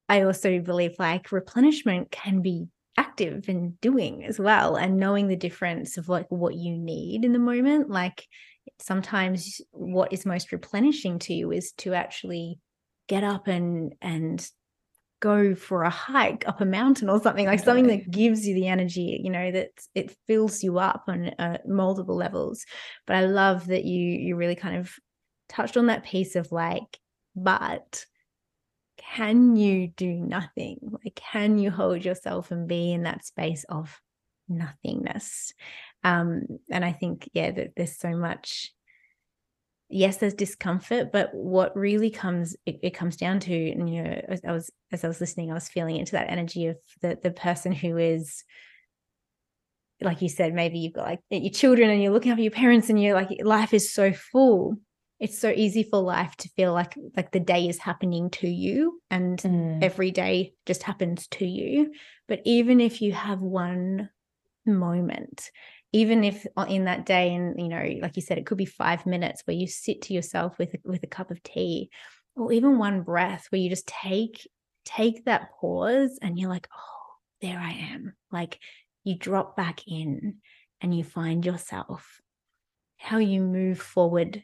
i 0.08 0.24
also 0.24 0.60
believe 0.60 0.96
like 1.00 1.32
replenishment 1.32 2.12
can 2.12 2.42
be 2.42 2.68
active 2.98 3.48
and 3.48 3.80
doing 3.82 4.26
as 4.26 4.40
well 4.40 4.76
and 4.76 4.98
knowing 4.98 5.28
the 5.28 5.36
difference 5.36 5.98
of 5.98 6.10
like 6.10 6.28
what 6.30 6.56
you 6.56 6.78
need 6.78 7.24
in 7.24 7.32
the 7.34 7.40
moment 7.40 7.90
like 7.90 8.28
sometimes 8.80 9.62
what 9.72 10.12
is 10.12 10.26
most 10.26 10.52
replenishing 10.52 11.18
to 11.18 11.34
you 11.34 11.52
is 11.52 11.72
to 11.74 11.94
actually 11.94 12.60
get 13.08 13.24
up 13.24 13.48
and 13.48 13.96
and 14.02 14.48
go 15.22 15.56
for 15.56 15.84
a 15.84 15.90
hike 15.90 16.46
up 16.48 16.60
a 16.60 16.66
mountain 16.66 17.10
or 17.10 17.22
something 17.22 17.46
like 17.46 17.60
something 17.60 17.88
that 17.88 18.10
gives 18.10 18.46
you 18.46 18.56
the 18.56 18.68
energy 18.68 19.22
you 19.24 19.30
know 19.30 19.52
that 19.52 19.70
it 19.96 20.18
fills 20.28 20.64
you 20.64 20.80
up 20.80 21.04
on 21.08 21.30
uh, 21.40 21.58
multiple 21.66 22.16
levels. 22.16 22.66
But 23.08 23.16
i 23.16 23.26
love 23.26 23.68
that 23.68 23.86
you 23.86 24.00
you 24.00 24.36
really 24.36 24.56
kind 24.56 24.76
of 24.78 24.94
touched 25.48 25.78
on 25.78 25.86
that 25.86 26.04
piece 26.04 26.36
of 26.36 26.52
like 26.52 27.00
but 27.36 28.06
can 28.98 29.56
you 29.56 29.88
do 29.88 30.14
nothing? 30.14 30.78
Like 31.04 31.16
can 31.16 31.58
you 31.58 31.72
hold 31.72 32.04
yourself 32.04 32.52
and 32.52 32.68
be 32.68 32.92
in 32.92 33.04
that 33.04 33.26
space 33.26 33.64
of 33.70 34.00
nothingness? 34.50 35.54
Um 36.04 36.44
and 36.70 36.84
i 36.84 36.92
think 36.92 37.30
yeah 37.34 37.52
that 37.52 37.74
there's 37.78 37.98
so 37.98 38.16
much 38.16 38.74
yes 39.92 40.18
there's 40.18 40.34
discomfort 40.34 41.12
but 41.12 41.34
what 41.34 41.76
really 41.76 42.10
comes 42.10 42.56
it, 42.66 42.80
it, 42.82 42.94
comes 42.94 43.16
down 43.16 43.40
to 43.40 43.72
and 43.72 43.94
you 43.94 44.04
know 44.04 44.22
as 44.28 44.42
i 44.48 44.52
was 44.52 44.72
as 44.92 45.04
i 45.04 45.08
was 45.08 45.20
listening 45.20 45.52
i 45.52 45.54
was 45.54 45.70
feeling 45.70 45.98
into 45.98 46.14
that 46.14 46.30
energy 46.30 46.68
of 46.68 46.78
the 47.02 47.18
the 47.22 47.32
person 47.32 47.72
who 47.72 47.98
is 47.98 48.44
like 50.02 50.22
you 50.22 50.30
said 50.30 50.54
maybe 50.54 50.80
you've 50.80 50.94
got 50.94 51.08
like 51.08 51.20
your 51.30 51.52
children 51.52 51.90
and 51.90 52.02
you're 52.02 52.12
looking 52.12 52.32
after 52.32 52.42
your 52.42 52.52
parents 52.52 52.90
and 52.90 53.02
you're 53.02 53.14
like 53.14 53.30
life 53.44 53.74
is 53.74 53.94
so 53.94 54.12
full 54.12 54.76
it's 55.20 55.38
so 55.38 55.50
easy 55.50 55.84
for 55.84 56.00
life 56.00 56.36
to 56.36 56.50
feel 56.50 56.74
like 56.74 56.96
like 57.16 57.32
the 57.32 57.40
day 57.40 57.68
is 57.68 57.78
happening 57.78 58.30
to 58.30 58.48
you 58.48 59.00
and 59.12 59.40
mm. 59.40 59.84
every 59.84 60.12
day 60.12 60.54
just 60.66 60.84
happens 60.84 61.28
to 61.28 61.46
you 61.46 61.92
but 62.28 62.42
even 62.46 62.82
if 62.82 63.02
you 63.02 63.12
have 63.14 63.42
one 63.42 64.10
moment 64.66 65.52
even 65.94 66.24
if 66.24 66.46
uh, 66.58 66.66
in 66.70 66.86
that 66.86 67.06
day 67.06 67.34
and 67.34 67.60
you 67.60 67.68
know 67.68 68.00
like 68.02 68.16
you 68.16 68.22
said 68.22 68.38
it 68.38 68.46
could 68.46 68.58
be 68.58 68.66
5 68.66 69.06
minutes 69.06 69.42
where 69.46 69.56
you 69.56 69.68
sit 69.68 70.04
to 70.04 70.14
yourself 70.14 70.58
with 70.58 70.76
with 70.84 71.04
a 71.04 71.08
cup 71.08 71.32
of 71.32 71.44
tea 71.44 71.90
or 72.36 72.52
even 72.52 72.78
one 72.78 73.02
breath 73.02 73.48
where 73.50 73.60
you 73.60 73.70
just 73.70 73.88
take 73.88 74.48
take 74.86 75.26
that 75.26 75.50
pause 75.60 76.18
and 76.22 76.40
you're 76.40 76.50
like 76.50 76.68
oh 76.74 77.02
there 77.42 77.60
I 77.60 77.72
am. 77.94 78.14
Like 78.32 78.60
you 79.04 79.16
drop 79.18 79.58
back 79.58 79.82
in 79.88 80.38
and 80.80 80.96
you 80.96 81.04
find 81.04 81.46
yourself, 81.46 82.20
how 82.98 83.18
you 83.18 83.42
move 83.42 83.80
forward 83.80 84.44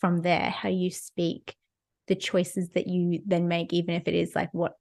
from 0.00 0.22
there, 0.22 0.50
how 0.50 0.68
you 0.68 0.90
speak, 0.90 1.54
the 2.06 2.14
choices 2.14 2.70
that 2.70 2.86
you 2.86 3.20
then 3.26 3.48
make, 3.48 3.72
even 3.72 3.94
if 3.94 4.08
it 4.08 4.14
is 4.14 4.34
like 4.34 4.50
what 4.52 4.74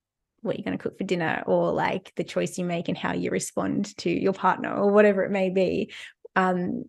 what 0.45 0.57
you're 0.57 0.63
going 0.63 0.77
to 0.77 0.81
cook 0.81 0.97
for 0.97 1.03
dinner 1.03 1.43
or 1.45 1.72
like 1.72 2.13
the 2.15 2.23
choice 2.23 2.57
you 2.57 2.65
make 2.65 2.88
and 2.88 2.97
how 2.97 3.13
you 3.13 3.31
respond 3.31 3.95
to 3.97 4.09
your 4.09 4.34
partner 4.34 4.73
or 4.73 4.91
whatever 4.91 5.23
it 5.23 5.31
may 5.31 5.49
be 5.49 5.91
um 6.35 6.85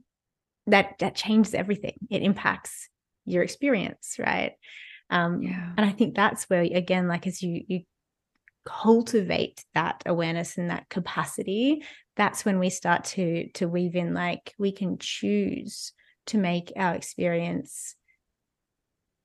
that 0.66 0.96
that 0.98 1.14
changes 1.14 1.54
everything 1.54 1.94
it 2.10 2.22
impacts 2.22 2.88
your 3.24 3.42
experience 3.42 4.16
right 4.18 4.52
um 5.10 5.42
yeah. 5.42 5.72
and 5.76 5.86
i 5.86 5.90
think 5.90 6.14
that's 6.14 6.44
where 6.44 6.62
again 6.62 7.08
like 7.08 7.26
as 7.26 7.42
you 7.42 7.62
you 7.66 7.80
cultivate 8.64 9.64
that 9.74 10.02
awareness 10.06 10.58
and 10.58 10.70
that 10.70 10.88
capacity 10.88 11.82
that's 12.16 12.44
when 12.44 12.58
we 12.58 12.68
start 12.68 13.04
to 13.04 13.48
to 13.50 13.68
weave 13.68 13.94
in 13.94 14.12
like 14.12 14.54
we 14.58 14.72
can 14.72 14.98
choose 14.98 15.92
to 16.26 16.36
make 16.36 16.72
our 16.76 16.94
experience 16.94 17.94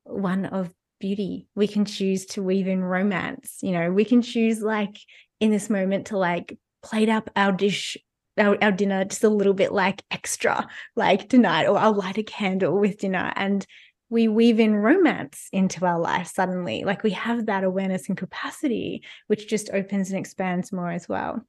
one 0.04 0.46
of 0.46 0.72
beauty. 1.02 1.48
We 1.56 1.68
can 1.68 1.86
choose 1.86 2.26
to 2.28 2.44
weave 2.44 2.68
in 2.68 2.84
romance 2.84 3.58
you 3.62 3.72
know? 3.72 3.92
We 3.92 4.06
can 4.06 4.22
choose 4.22 4.62
like 4.62 4.98
in 5.40 5.52
this 5.52 5.70
moment 5.70 6.08
to 6.08 6.18
like 6.18 6.58
plate 6.84 7.10
up 7.10 7.30
our 7.36 7.52
dish 7.52 7.98
our, 8.38 8.58
our 8.64 8.72
dinner 8.72 9.04
just 9.04 9.24
a 9.24 9.30
little 9.30 9.54
bit 9.54 9.74
like 9.74 10.04
extra 10.10 10.66
like 10.96 11.28
tonight 11.28 11.68
or 11.68 11.78
i'll 11.78 11.94
light 11.94 12.18
a 12.18 12.24
candle 12.24 12.80
with 12.80 13.00
dinner. 13.00 13.34
And 13.36 13.66
we 14.10 14.28
weave 14.28 14.60
in 14.60 14.76
romance 14.76 15.48
into 15.54 15.86
our 15.86 16.00
life 16.00 16.28
suddenly. 16.28 16.84
Like 16.84 17.02
we 17.02 17.12
have 17.12 17.46
that 17.46 17.64
awareness 17.64 18.10
and 18.10 18.18
capacity 18.18 19.04
which 19.28 19.48
just 19.48 19.70
opens 19.72 20.10
and 20.10 20.20
expands 20.20 20.72
more 20.72 20.92
as 20.92 21.08
well. 21.08 21.42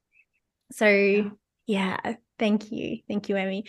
So 0.71 0.87
yeah, 0.87 1.29
yeah 2.03 2.15
thank 2.39 2.71
you. 2.71 2.99
Thank 3.07 3.29
you 3.29 3.37
Emmie 3.37 3.65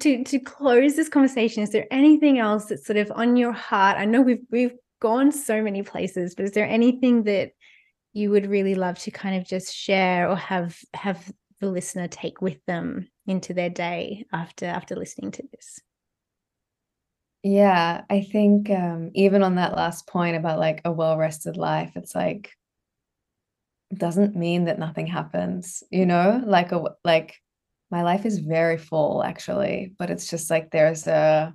to 0.00 0.24
to 0.24 0.38
close 0.38 0.96
this 0.96 1.08
conversation 1.08 1.62
is 1.62 1.70
there 1.70 1.86
anything 1.90 2.38
else 2.38 2.66
that's 2.66 2.86
sort 2.86 2.96
of 2.96 3.10
on 3.12 3.36
your 3.36 3.52
heart? 3.52 3.96
I 3.98 4.04
know 4.04 4.20
we've 4.20 4.44
we've 4.50 4.74
gone 5.00 5.32
so 5.32 5.62
many 5.62 5.82
places 5.82 6.34
but 6.34 6.44
is 6.44 6.52
there 6.52 6.68
anything 6.68 7.24
that 7.24 7.50
you 8.12 8.30
would 8.30 8.46
really 8.46 8.74
love 8.74 8.98
to 8.98 9.10
kind 9.10 9.36
of 9.36 9.46
just 9.46 9.74
share 9.74 10.28
or 10.30 10.36
have 10.36 10.78
have 10.94 11.30
the 11.60 11.70
listener 11.70 12.08
take 12.08 12.40
with 12.40 12.58
them 12.66 13.08
into 13.26 13.54
their 13.54 13.70
day 13.70 14.24
after 14.32 14.66
after 14.66 14.94
listening 14.94 15.30
to 15.30 15.42
this? 15.52 15.80
Yeah 17.42 18.02
i 18.10 18.22
think 18.22 18.70
um 18.70 19.10
even 19.14 19.42
on 19.42 19.56
that 19.56 19.74
last 19.76 20.06
point 20.06 20.36
about 20.36 20.58
like 20.58 20.80
a 20.84 20.92
well-rested 20.92 21.56
life 21.56 21.92
it's 21.94 22.14
like 22.14 22.50
doesn't 23.94 24.34
mean 24.34 24.64
that 24.64 24.78
nothing 24.78 25.06
happens 25.06 25.82
you 25.90 26.06
know? 26.06 26.42
Like 26.44 26.72
a 26.72 26.82
like 27.04 27.36
my 27.90 28.02
life 28.02 28.26
is 28.26 28.38
very 28.38 28.78
full 28.78 29.22
actually 29.22 29.94
but 29.98 30.10
it's 30.10 30.28
just 30.28 30.50
like 30.50 30.70
there's 30.70 31.06
a 31.06 31.54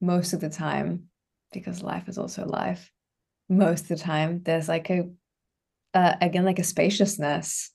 most 0.00 0.32
of 0.32 0.40
the 0.40 0.50
time 0.50 1.04
because 1.52 1.82
life 1.82 2.08
is 2.08 2.18
also 2.18 2.44
life 2.44 2.90
most 3.48 3.82
of 3.82 3.88
the 3.88 3.96
time 3.96 4.42
there's 4.44 4.68
like 4.68 4.90
a 4.90 5.08
uh, 5.94 6.14
again 6.20 6.44
like 6.44 6.58
a 6.58 6.64
spaciousness 6.64 7.70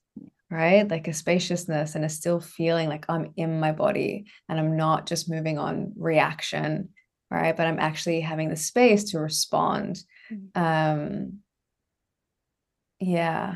right? 0.53 0.87
Like 0.87 1.07
a 1.07 1.13
spaciousness 1.13 1.95
and 1.95 2.05
a 2.05 2.09
still 2.09 2.39
feeling 2.39 2.87
like 2.87 3.05
i'm 3.09 3.33
in 3.37 3.59
my 3.59 3.71
body 3.71 4.25
and 4.47 4.59
i'm 4.59 4.77
not 4.77 5.07
just 5.07 5.29
moving 5.29 5.57
on 5.57 5.93
reaction 5.97 6.89
right? 7.31 7.57
But 7.57 7.65
i'm 7.65 7.79
actually 7.79 8.21
having 8.21 8.49
the 8.49 8.55
space 8.55 9.05
to 9.11 9.19
respond. 9.19 9.99
Mm-hmm. 10.31 10.61
um 10.61 11.39
yeah. 12.99 13.55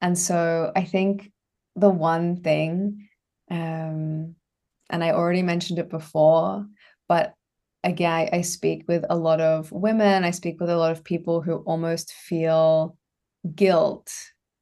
And 0.00 0.18
so 0.18 0.72
i 0.74 0.84
think 0.84 1.30
the 1.74 1.90
one 1.90 2.36
thing 2.36 3.08
um 3.50 4.34
and 4.88 5.04
i 5.04 5.10
already 5.10 5.42
mentioned 5.42 5.78
it 5.78 5.90
before 5.90 6.66
but 7.08 7.34
again 7.86 8.28
I, 8.32 8.40
speak 8.42 8.84
with 8.88 9.04
a 9.08 9.16
lot 9.16 9.40
of 9.40 9.70
women 9.72 10.24
i 10.24 10.30
speak 10.30 10.60
with 10.60 10.70
a 10.70 10.76
lot 10.76 10.92
of 10.92 11.04
people 11.04 11.40
who 11.40 11.56
almost 11.58 12.12
feel 12.12 12.96
guilt 13.54 14.12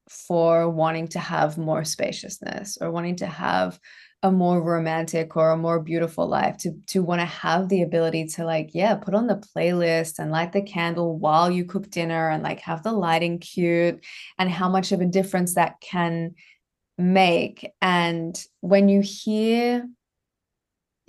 for 0.09 0.69
wanting 0.69 1.07
to 1.09 1.19
have 1.19 1.57
more 1.57 1.83
spaciousness 1.83 2.77
or 2.79 2.91
wanting 2.91 3.15
to 3.17 3.25
have 3.25 3.79
a 4.23 4.31
more 4.31 4.61
romantic 4.61 5.35
or 5.35 5.51
a 5.51 5.57
more 5.57 5.79
beautiful 5.79 6.27
life 6.27 6.57
to 6.57 6.71
to 6.87 7.03
want 7.03 7.21
to 7.21 7.25
have 7.25 7.69
the 7.69 7.81
ability 7.81 8.25
to 8.25 8.45
like 8.45 8.69
yeah 8.73 8.95
put 8.95 9.13
on 9.13 9.27
the 9.27 9.43
playlist 9.55 10.19
and 10.19 10.31
light 10.31 10.51
the 10.51 10.61
candle 10.61 11.17
while 11.17 11.51
you 11.51 11.65
cook 11.65 11.89
dinner 11.89 12.29
and 12.29 12.43
like 12.43 12.59
have 12.59 12.81
the 12.83 12.91
lighting 12.91 13.39
cute 13.39 14.03
and 14.39 14.49
how 14.49 14.69
much 14.69 14.91
of 14.91 15.01
a 15.01 15.05
difference 15.05 15.55
that 15.55 15.79
can 15.81 16.33
make. 16.97 17.71
And 17.81 18.39
when 18.61 18.89
you 18.89 19.01
hear 19.01 19.87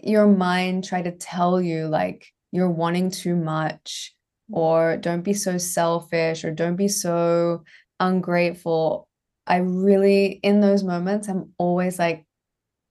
your 0.02 0.27
mind 0.27 0.85
try 0.85 1.02
to 1.02 1.12
tell 1.12 1.60
you 1.60 1.86
like 1.86 2.27
you're 2.52 2.70
wanting 2.70 3.10
too 3.10 3.35
much 3.35 4.14
or 4.51 4.97
mm. 4.97 5.01
don't 5.01 5.23
be 5.23 5.32
so 5.32 5.59
selfish 5.59 6.44
or 6.44 6.52
don't 6.52 6.77
be 6.77 6.89
so 6.89 7.62
ungrateful 7.98 9.09
i 9.47 9.56
really 9.56 10.27
in 10.43 10.60
those 10.60 10.85
moments 10.85 11.28
i'm 11.28 11.52
always 11.59 11.98
like 11.98 12.27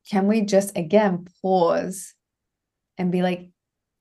can 0.10 0.27
we 0.27 0.41
just 0.41 0.77
again 0.77 1.27
pause 1.41 2.14
and 2.98 3.11
be 3.11 3.22
like, 3.22 3.49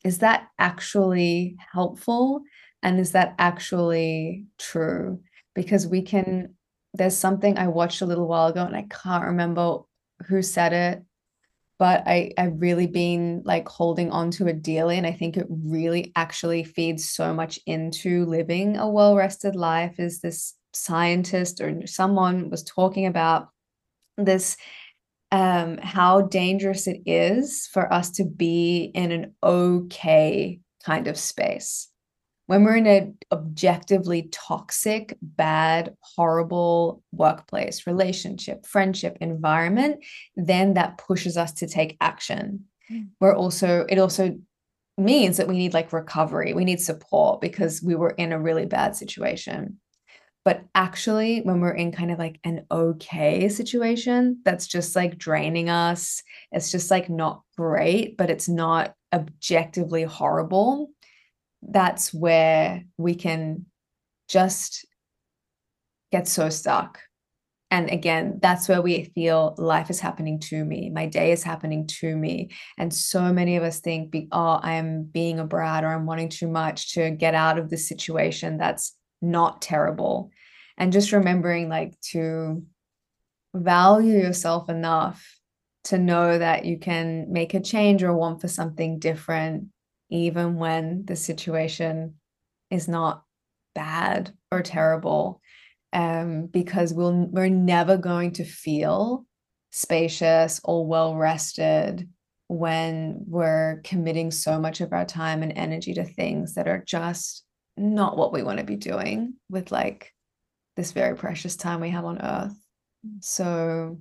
is 0.05 0.19
that 0.19 0.49
actually 0.59 1.57
helpful? 1.73 2.43
And 2.83 3.01
is 3.01 3.13
that 3.13 3.35
actually 3.39 4.47
true? 4.59 5.21
Because 5.55 5.87
we 5.87 6.03
can, 6.03 6.55
there's 6.93 7.17
something 7.17 7.59
I 7.59 7.69
watched 7.69 8.03
a 8.03 8.07
little 8.07 8.29
while 8.29 8.49
ago 8.49 8.65
and 8.65 8.77
I 8.77 8.87
can't 8.91 9.25
remember 9.25 9.79
who 10.29 10.43
said 10.43 10.73
it, 10.73 11.03
but 11.79 12.03
I, 12.07 12.33
I've 12.39 12.61
really 12.61 12.87
been 12.87 13.43
like 13.45 13.69
holding 13.69 14.11
on 14.11 14.31
to 14.33 14.47
it 14.47 14.63
dearly. 14.63 14.97
And 14.97 15.07
I 15.07 15.13
think 15.13 15.37
it 15.37 15.47
really 15.49 16.13
actually 16.17 16.65
feeds 16.65 17.09
so 17.09 17.35
much 17.35 17.59
into 17.67 18.27
living 18.27 18.77
a 18.77 18.89
well 18.89 19.17
rested 19.17 19.57
life. 19.57 19.99
Is 19.99 20.21
this 20.21 20.55
scientist 20.73 21.61
or 21.61 21.87
someone 21.87 22.51
was 22.51 22.63
talking 22.63 23.07
about 23.07 23.49
this 24.17 24.57
um, 25.35 25.79
how 25.79 26.23
dangerous 26.23 26.87
it 26.87 27.03
is 27.07 27.69
for 27.73 27.93
us 27.93 28.11
to 28.13 28.25
be 28.25 28.93
in 28.95 29.11
an 29.11 29.35
okay 29.43 30.61
kind 30.85 31.09
of 31.09 31.19
space. 31.19 31.89
When 32.47 32.65
we're 32.65 32.77
in 32.77 32.87
an 32.87 33.19
objectively 33.33 34.29
toxic, 34.31 35.17
bad, 35.23 35.95
horrible 36.01 37.03
workplace, 37.13 37.87
relationship, 37.87 38.67
friendship, 38.67 39.17
environment, 39.21 40.05
then 40.37 40.75
that 40.75 40.99
pushes 40.99 41.37
us 41.37 41.53
to 41.55 41.67
take 41.67 41.97
action. 42.01 42.65
Mm. 42.91 43.09
We're 43.19 43.35
also, 43.35 43.87
it 43.89 43.99
also 43.99 44.37
means 44.99 45.39
that 45.39 45.49
we 45.49 45.57
need 45.57 45.75
like 45.75 45.93
recovery, 45.93 46.53
we 46.53 46.65
need 46.65 46.81
support 46.81 47.41
because 47.41 47.83
we 47.83 47.95
were 47.95 48.11
in 48.11 48.33
a 48.33 48.41
really 48.41 48.67
bad 48.67 48.95
situation. 48.95 49.81
But 50.45 50.63
actually, 50.75 51.41
when 51.41 51.61
we're 51.61 51.73
in 51.73 51.91
kind 51.91 52.11
of 52.11 52.19
like 52.19 52.39
an 52.45 52.67
okay 52.71 53.49
situation 53.49 54.41
that's 54.45 54.67
just 54.67 54.95
like 54.95 55.17
draining 55.17 55.71
us, 55.71 56.23
it's 56.53 56.71
just 56.71 56.91
like 56.91 57.09
not 57.09 57.41
great, 57.57 58.19
but 58.19 58.29
it's 58.29 58.49
not 58.49 58.95
objectively 59.11 60.03
horrible. 60.03 60.91
That's 61.69 62.13
where 62.13 62.85
we 62.99 63.15
can 63.15 63.67
just 64.29 64.87
get 66.13 66.29
so 66.29 66.49
stuck. 66.49 67.01
And 67.71 67.91
again, 67.91 68.39
that's 68.41 68.69
where 68.69 68.81
we 68.81 69.11
feel 69.17 69.55
life 69.59 69.91
is 69.91 69.99
happening 69.99 70.39
to 70.41 70.65
me. 70.65 70.91
My 70.91 71.07
day 71.07 71.33
is 71.33 71.43
happening 71.43 71.89
to 71.99 72.17
me. 72.17 72.51
And 72.79 72.95
so 72.95 73.33
many 73.33 73.57
of 73.57 73.65
us 73.65 73.81
think, 73.81 74.15
oh, 74.31 74.61
I 74.63 74.75
am 74.75 75.03
being 75.03 75.41
a 75.41 75.45
brat 75.45 75.83
or 75.83 75.89
I'm 75.89 76.07
wanting 76.07 76.29
too 76.29 76.47
much 76.47 76.95
to 76.95 77.11
get 77.11 77.35
out 77.35 77.59
of 77.59 77.71
this 77.71 77.89
situation 77.89 78.59
that's 78.59 78.95
not 79.21 79.61
terrible 79.61 80.31
and 80.77 80.93
just 80.93 81.13
remembering 81.13 81.69
like 81.69 81.99
to 82.13 82.63
value 83.55 84.19
yourself 84.19 84.69
enough 84.69 85.25
to 85.85 85.99
know 85.99 86.39
that 86.39 86.65
you 86.65 86.79
can 86.79 87.33
make 87.33 87.55
a 87.55 87.61
change 87.61 88.03
or 88.03 88.15
want 88.15 88.41
for 88.41 88.49
something 88.49 88.99
different 88.99 89.67
even 90.11 90.57
when 90.57 91.05
the 91.05 91.17
situation 91.17 92.15
is 92.71 92.89
not 92.89 93.25
bad 93.75 94.33
or 94.51 94.63
terrible 94.63 95.41
um, 95.93 96.47
because 96.47 96.93
we'll 96.93 97.27
we're 97.31 97.49
never 97.49 97.97
going 97.97 98.33
to 98.33 98.45
feel 98.45 99.27
spacious 99.71 100.61
or 100.65 100.87
well 100.87 101.15
rested 101.17 102.09
when 102.49 103.25
we're 103.27 103.81
committing 103.85 104.31
so 104.31 104.61
much 104.61 104.81
of 104.81 104.93
our 104.93 105.05
time 105.05 105.43
and 105.43 105.53
energy 105.57 105.95
to 105.95 106.05
things 106.05 106.55
that 106.55 106.69
are 106.69 106.83
just 106.87 107.45
not 107.77 108.17
what 108.17 108.33
we 108.33 108.43
want 108.43 108.59
to 108.59 108.65
be 108.65 108.77
doing 108.77 109.35
with 109.49 109.73
like 109.73 110.13
this 110.77 110.93
very 110.93 111.17
precious 111.17 111.57
time 111.57 111.81
we 111.81 111.91
have 111.91 112.05
on 112.05 112.21
earth. 112.21 112.55
So 113.21 113.99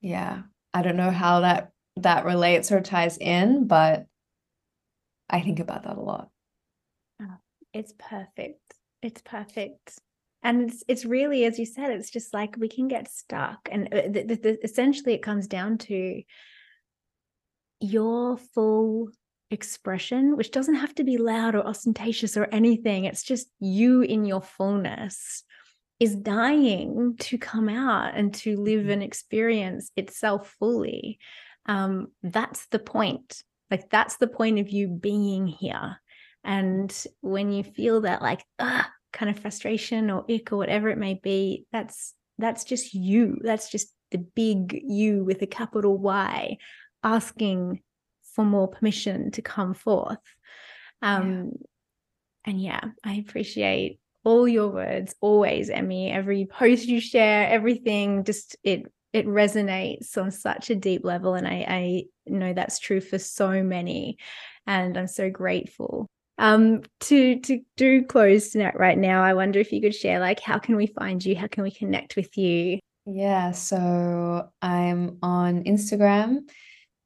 yeah 0.00 0.42
i 0.72 0.82
don't 0.82 0.96
know 0.96 1.10
how 1.10 1.40
that 1.40 1.70
that 1.96 2.24
relates 2.24 2.70
or 2.70 2.80
ties 2.80 3.18
in 3.18 3.66
but 3.66 4.06
i 5.28 5.40
think 5.40 5.60
about 5.60 5.84
that 5.84 5.96
a 5.96 6.00
lot. 6.00 6.28
Oh, 7.20 7.36
it's 7.72 7.92
perfect. 7.98 8.60
It's 9.02 9.20
perfect. 9.22 9.98
And 10.42 10.70
it's 10.70 10.84
it's 10.86 11.04
really 11.04 11.44
as 11.44 11.58
you 11.58 11.66
said 11.66 11.90
it's 11.90 12.10
just 12.10 12.32
like 12.32 12.56
we 12.58 12.68
can 12.68 12.86
get 12.86 13.10
stuck 13.10 13.68
and 13.72 13.92
uh, 13.92 14.02
the, 14.08 14.22
the, 14.22 14.34
the, 14.36 14.64
essentially 14.64 15.12
it 15.12 15.22
comes 15.22 15.48
down 15.48 15.78
to 15.78 16.22
your 17.80 18.36
full 18.36 19.08
expression 19.50 20.36
which 20.36 20.50
doesn't 20.50 20.74
have 20.76 20.94
to 20.94 21.04
be 21.04 21.16
loud 21.16 21.54
or 21.56 21.66
ostentatious 21.66 22.36
or 22.36 22.46
anything. 22.52 23.04
It's 23.04 23.24
just 23.24 23.48
you 23.58 24.02
in 24.02 24.24
your 24.24 24.42
fullness 24.42 25.42
is 25.98 26.14
dying 26.14 27.16
to 27.18 27.36
come 27.36 27.68
out 27.68 28.14
and 28.14 28.32
to 28.32 28.56
live 28.56 28.82
mm-hmm. 28.82 28.90
and 28.90 29.02
experience 29.02 29.90
itself 29.96 30.54
fully. 30.60 31.18
Um 31.66 32.12
that's 32.22 32.66
the 32.68 32.78
point 32.78 33.42
like 33.70 33.90
that's 33.90 34.16
the 34.16 34.26
point 34.26 34.58
of 34.58 34.70
you 34.70 34.88
being 34.88 35.46
here. 35.46 35.98
And 36.44 36.94
when 37.20 37.52
you 37.52 37.64
feel 37.64 38.02
that 38.02 38.22
like 38.22 38.44
ah 38.58 38.90
kind 39.12 39.30
of 39.30 39.38
frustration 39.38 40.10
or 40.10 40.24
ick 40.30 40.52
or 40.52 40.56
whatever 40.56 40.88
it 40.90 40.98
may 40.98 41.14
be 41.14 41.66
that's 41.72 42.14
that's 42.38 42.64
just 42.64 42.94
you. 42.94 43.38
That's 43.42 43.70
just 43.70 43.92
the 44.10 44.18
big 44.18 44.80
you 44.84 45.24
with 45.24 45.42
a 45.42 45.46
capital 45.46 45.98
y 45.98 46.58
asking 47.02 47.82
for 48.34 48.44
more 48.44 48.68
permission 48.68 49.30
to 49.32 49.42
come 49.42 49.74
forth. 49.74 50.18
Um 51.02 51.52
yeah. 52.46 52.50
and 52.50 52.62
yeah 52.62 52.80
i 53.04 53.14
appreciate 53.14 54.00
all 54.24 54.46
your 54.46 54.68
words 54.68 55.14
always 55.20 55.70
Emmie. 55.70 56.10
Every 56.10 56.46
post 56.46 56.86
you 56.86 57.00
share 57.00 57.48
everything 57.48 58.24
just 58.24 58.56
it 58.62 58.92
it 59.12 59.26
resonates 59.26 60.16
on 60.16 60.30
such 60.30 60.70
a 60.70 60.74
deep 60.74 61.04
level 61.04 61.34
and 61.34 61.46
i 61.46 61.64
i 61.68 62.04
know 62.26 62.52
that's 62.52 62.78
true 62.78 63.00
for 63.00 63.18
so 63.18 63.62
many 63.62 64.18
and 64.66 64.96
i'm 64.96 65.06
so 65.06 65.30
grateful 65.30 66.06
um, 66.38 66.82
to 67.00 67.40
to 67.40 67.60
do 67.76 68.04
close 68.04 68.54
right 68.54 68.96
now, 68.96 69.24
I 69.24 69.34
wonder 69.34 69.58
if 69.58 69.72
you 69.72 69.80
could 69.80 69.94
share 69.94 70.20
like 70.20 70.38
how 70.40 70.58
can 70.58 70.76
we 70.76 70.86
find 70.86 71.24
you? 71.24 71.34
How 71.34 71.48
can 71.48 71.64
we 71.64 71.70
connect 71.72 72.14
with 72.14 72.38
you? 72.38 72.78
Yeah, 73.06 73.52
so 73.52 74.48
I'm 74.62 75.18
on 75.22 75.64
Instagram 75.64 76.48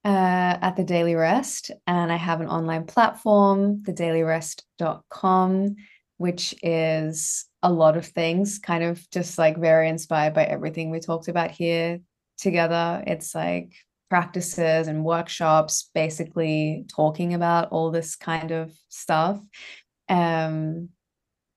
uh, 0.04 0.58
at 0.60 0.76
the 0.76 0.84
Daily 0.84 1.14
Rest, 1.14 1.70
and 1.86 2.12
I 2.12 2.16
have 2.16 2.40
an 2.40 2.48
online 2.48 2.84
platform, 2.84 3.82
thedailyrest.com, 3.84 5.76
which 6.18 6.54
is 6.62 7.46
a 7.62 7.72
lot 7.72 7.96
of 7.96 8.06
things, 8.06 8.58
kind 8.58 8.84
of 8.84 9.08
just 9.10 9.38
like 9.38 9.56
very 9.56 9.88
inspired 9.88 10.34
by 10.34 10.44
everything 10.44 10.90
we 10.90 11.00
talked 11.00 11.28
about 11.28 11.50
here 11.50 12.00
together. 12.38 13.02
It's 13.06 13.34
like 13.34 13.72
practices 14.10 14.88
and 14.88 15.04
workshops 15.04 15.90
basically 15.94 16.84
talking 16.88 17.34
about 17.34 17.70
all 17.70 17.90
this 17.90 18.16
kind 18.16 18.50
of 18.50 18.72
stuff. 18.88 19.40
Um 20.08 20.90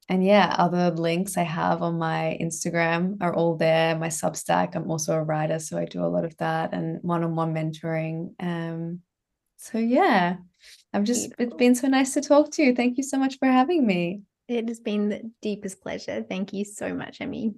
and 0.07 0.23
yeah 0.23 0.55
other 0.57 0.91
links 0.91 1.35
i 1.35 1.41
have 1.41 1.81
on 1.81 1.97
my 1.97 2.37
instagram 2.39 3.17
are 3.21 3.33
all 3.33 3.55
there 3.57 3.97
my 3.97 4.07
substack 4.07 4.75
i'm 4.75 4.89
also 4.91 5.13
a 5.13 5.23
writer 5.23 5.57
so 5.57 5.77
i 5.77 5.85
do 5.85 6.03
a 6.03 6.05
lot 6.05 6.23
of 6.23 6.37
that 6.37 6.73
and 6.73 6.99
one-on-one 7.01 7.53
mentoring. 7.53 8.33
Um 8.39 9.01
so 9.57 9.77
yeah 9.77 10.37
i've 10.93 11.03
just 11.03 11.33
it's 11.39 11.55
been 11.55 11.75
so 11.75 11.87
nice 11.87 12.13
to 12.13 12.21
talk 12.21 12.51
to 12.51 12.63
you. 12.63 12.75
Thank 12.75 12.97
you 12.97 13.03
so 13.03 13.17
much 13.17 13.37
for 13.39 13.47
having 13.47 13.85
me 13.85 14.21
it 14.47 14.67
has 14.67 14.79
been 14.79 15.09
the 15.09 15.31
deepest 15.41 15.81
pleasure 15.81 16.23
thank 16.27 16.53
you 16.53 16.63
so 16.63 16.93
much 16.93 17.21
Emmie 17.21 17.53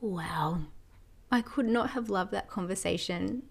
wow 0.00 0.60
I 1.30 1.42
could 1.42 1.66
not 1.66 1.90
have 1.90 2.08
loved 2.08 2.32
that 2.32 2.48
conversation 2.48 3.42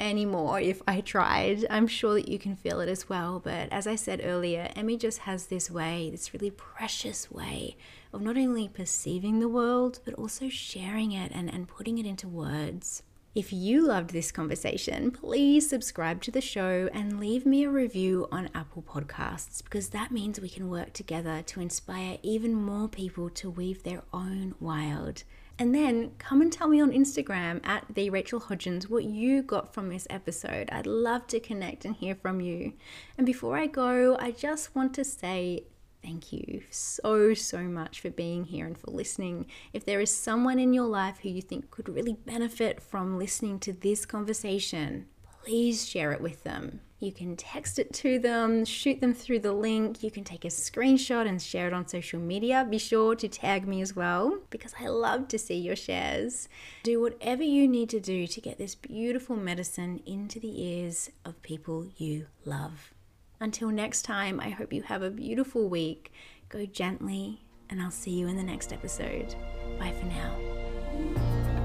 anymore 0.00 0.58
if 0.58 0.82
I 0.88 1.00
tried. 1.00 1.66
I'm 1.68 1.86
sure 1.86 2.14
that 2.14 2.28
you 2.28 2.38
can 2.38 2.56
feel 2.56 2.80
it 2.80 2.88
as 2.88 3.08
well. 3.08 3.38
But 3.38 3.68
as 3.70 3.86
I 3.86 3.94
said 3.94 4.20
earlier, 4.24 4.70
Emmie 4.74 4.96
just 4.96 5.20
has 5.20 5.46
this 5.46 5.70
way, 5.70 6.08
this 6.10 6.32
really 6.32 6.50
precious 6.50 7.30
way 7.30 7.76
of 8.12 8.22
not 8.22 8.36
only 8.36 8.68
perceiving 8.68 9.38
the 9.38 9.48
world, 9.48 10.00
but 10.04 10.14
also 10.14 10.48
sharing 10.48 11.12
it 11.12 11.30
and, 11.32 11.52
and 11.52 11.68
putting 11.68 11.98
it 11.98 12.06
into 12.06 12.26
words. 12.26 13.02
If 13.32 13.52
you 13.52 13.86
loved 13.86 14.10
this 14.10 14.32
conversation, 14.32 15.12
please 15.12 15.70
subscribe 15.70 16.20
to 16.22 16.32
the 16.32 16.40
show 16.40 16.90
and 16.92 17.20
leave 17.20 17.46
me 17.46 17.62
a 17.62 17.70
review 17.70 18.26
on 18.32 18.50
Apple 18.56 18.82
Podcasts 18.82 19.62
because 19.62 19.90
that 19.90 20.10
means 20.10 20.40
we 20.40 20.48
can 20.48 20.68
work 20.68 20.92
together 20.92 21.40
to 21.46 21.60
inspire 21.60 22.18
even 22.24 22.52
more 22.52 22.88
people 22.88 23.30
to 23.30 23.48
weave 23.48 23.84
their 23.84 24.02
own 24.12 24.56
wild. 24.58 25.22
And 25.60 25.72
then 25.72 26.10
come 26.18 26.40
and 26.40 26.52
tell 26.52 26.66
me 26.66 26.80
on 26.80 26.90
Instagram 26.90 27.64
at 27.64 27.84
the 27.94 28.10
Rachel 28.10 28.40
Hodgins 28.40 28.90
what 28.90 29.04
you 29.04 29.42
got 29.42 29.72
from 29.72 29.90
this 29.90 30.08
episode. 30.10 30.68
I'd 30.72 30.88
love 30.88 31.28
to 31.28 31.38
connect 31.38 31.84
and 31.84 31.94
hear 31.94 32.16
from 32.16 32.40
you. 32.40 32.72
And 33.16 33.24
before 33.24 33.56
I 33.56 33.68
go, 33.68 34.16
I 34.18 34.32
just 34.32 34.74
want 34.74 34.92
to 34.94 35.04
say 35.04 35.66
thank 36.02 36.32
you 36.32 36.62
so, 36.70 37.34
so 37.34 37.62
much 37.62 38.00
for 38.00 38.10
being 38.10 38.44
here 38.44 38.66
and 38.66 38.78
for 38.78 38.90
listening. 38.90 39.46
If 39.72 39.84
there 39.84 40.00
is 40.00 40.14
someone 40.14 40.58
in 40.58 40.72
your 40.72 40.86
life 40.86 41.18
who 41.22 41.28
you 41.28 41.42
think 41.42 41.70
could 41.70 41.88
really 41.88 42.14
benefit 42.14 42.82
from 42.82 43.18
listening 43.18 43.58
to 43.60 43.72
this 43.72 44.06
conversation, 44.06 45.06
please 45.42 45.88
share 45.88 46.12
it 46.12 46.20
with 46.20 46.44
them. 46.44 46.80
You 46.98 47.12
can 47.12 47.34
text 47.34 47.78
it 47.78 47.94
to 47.94 48.18
them, 48.18 48.66
shoot 48.66 49.00
them 49.00 49.14
through 49.14 49.38
the 49.38 49.54
link. 49.54 50.02
You 50.02 50.10
can 50.10 50.22
take 50.22 50.44
a 50.44 50.48
screenshot 50.48 51.26
and 51.26 51.40
share 51.40 51.66
it 51.66 51.72
on 51.72 51.88
social 51.88 52.20
media. 52.20 52.66
Be 52.68 52.76
sure 52.76 53.14
to 53.14 53.26
tag 53.26 53.66
me 53.66 53.80
as 53.80 53.96
well 53.96 54.40
because 54.50 54.74
I 54.78 54.88
love 54.88 55.26
to 55.28 55.38
see 55.38 55.56
your 55.56 55.76
shares. 55.76 56.46
Do 56.82 57.00
whatever 57.00 57.42
you 57.42 57.66
need 57.66 57.88
to 57.90 58.00
do 58.00 58.26
to 58.26 58.40
get 58.42 58.58
this 58.58 58.74
beautiful 58.74 59.34
medicine 59.34 60.02
into 60.04 60.38
the 60.38 60.62
ears 60.62 61.10
of 61.24 61.40
people 61.40 61.86
you 61.96 62.26
love. 62.44 62.92
Until 63.42 63.70
next 63.70 64.02
time, 64.02 64.38
I 64.38 64.50
hope 64.50 64.70
you 64.70 64.82
have 64.82 65.00
a 65.00 65.08
beautiful 65.08 65.66
week. 65.70 66.12
Go 66.50 66.66
gently, 66.66 67.40
and 67.70 67.80
I'll 67.80 67.90
see 67.90 68.10
you 68.10 68.28
in 68.28 68.36
the 68.36 68.42
next 68.42 68.70
episode. 68.70 69.34
Bye 69.78 69.94
for 69.98 70.04
now. 70.04 70.36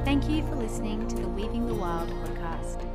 Thank 0.06 0.30
you 0.30 0.42
for 0.48 0.56
listening 0.56 1.06
to 1.10 1.16
the 1.18 1.28
Weaving 1.28 1.68
the 1.68 1.74
Wild 1.74 2.10
podcast. 2.10 2.88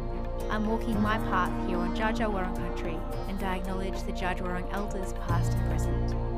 I'm 0.49 0.67
walking 0.67 0.99
my 1.03 1.19
path 1.19 1.69
here 1.69 1.77
on 1.77 1.95
Wurrung 1.95 2.57
country, 2.57 2.99
and 3.29 3.43
I 3.43 3.57
acknowledge 3.57 4.03
the 4.05 4.13
Wurrung 4.39 4.73
elders 4.73 5.13
past 5.27 5.53
and 5.53 5.69
present. 5.69 6.30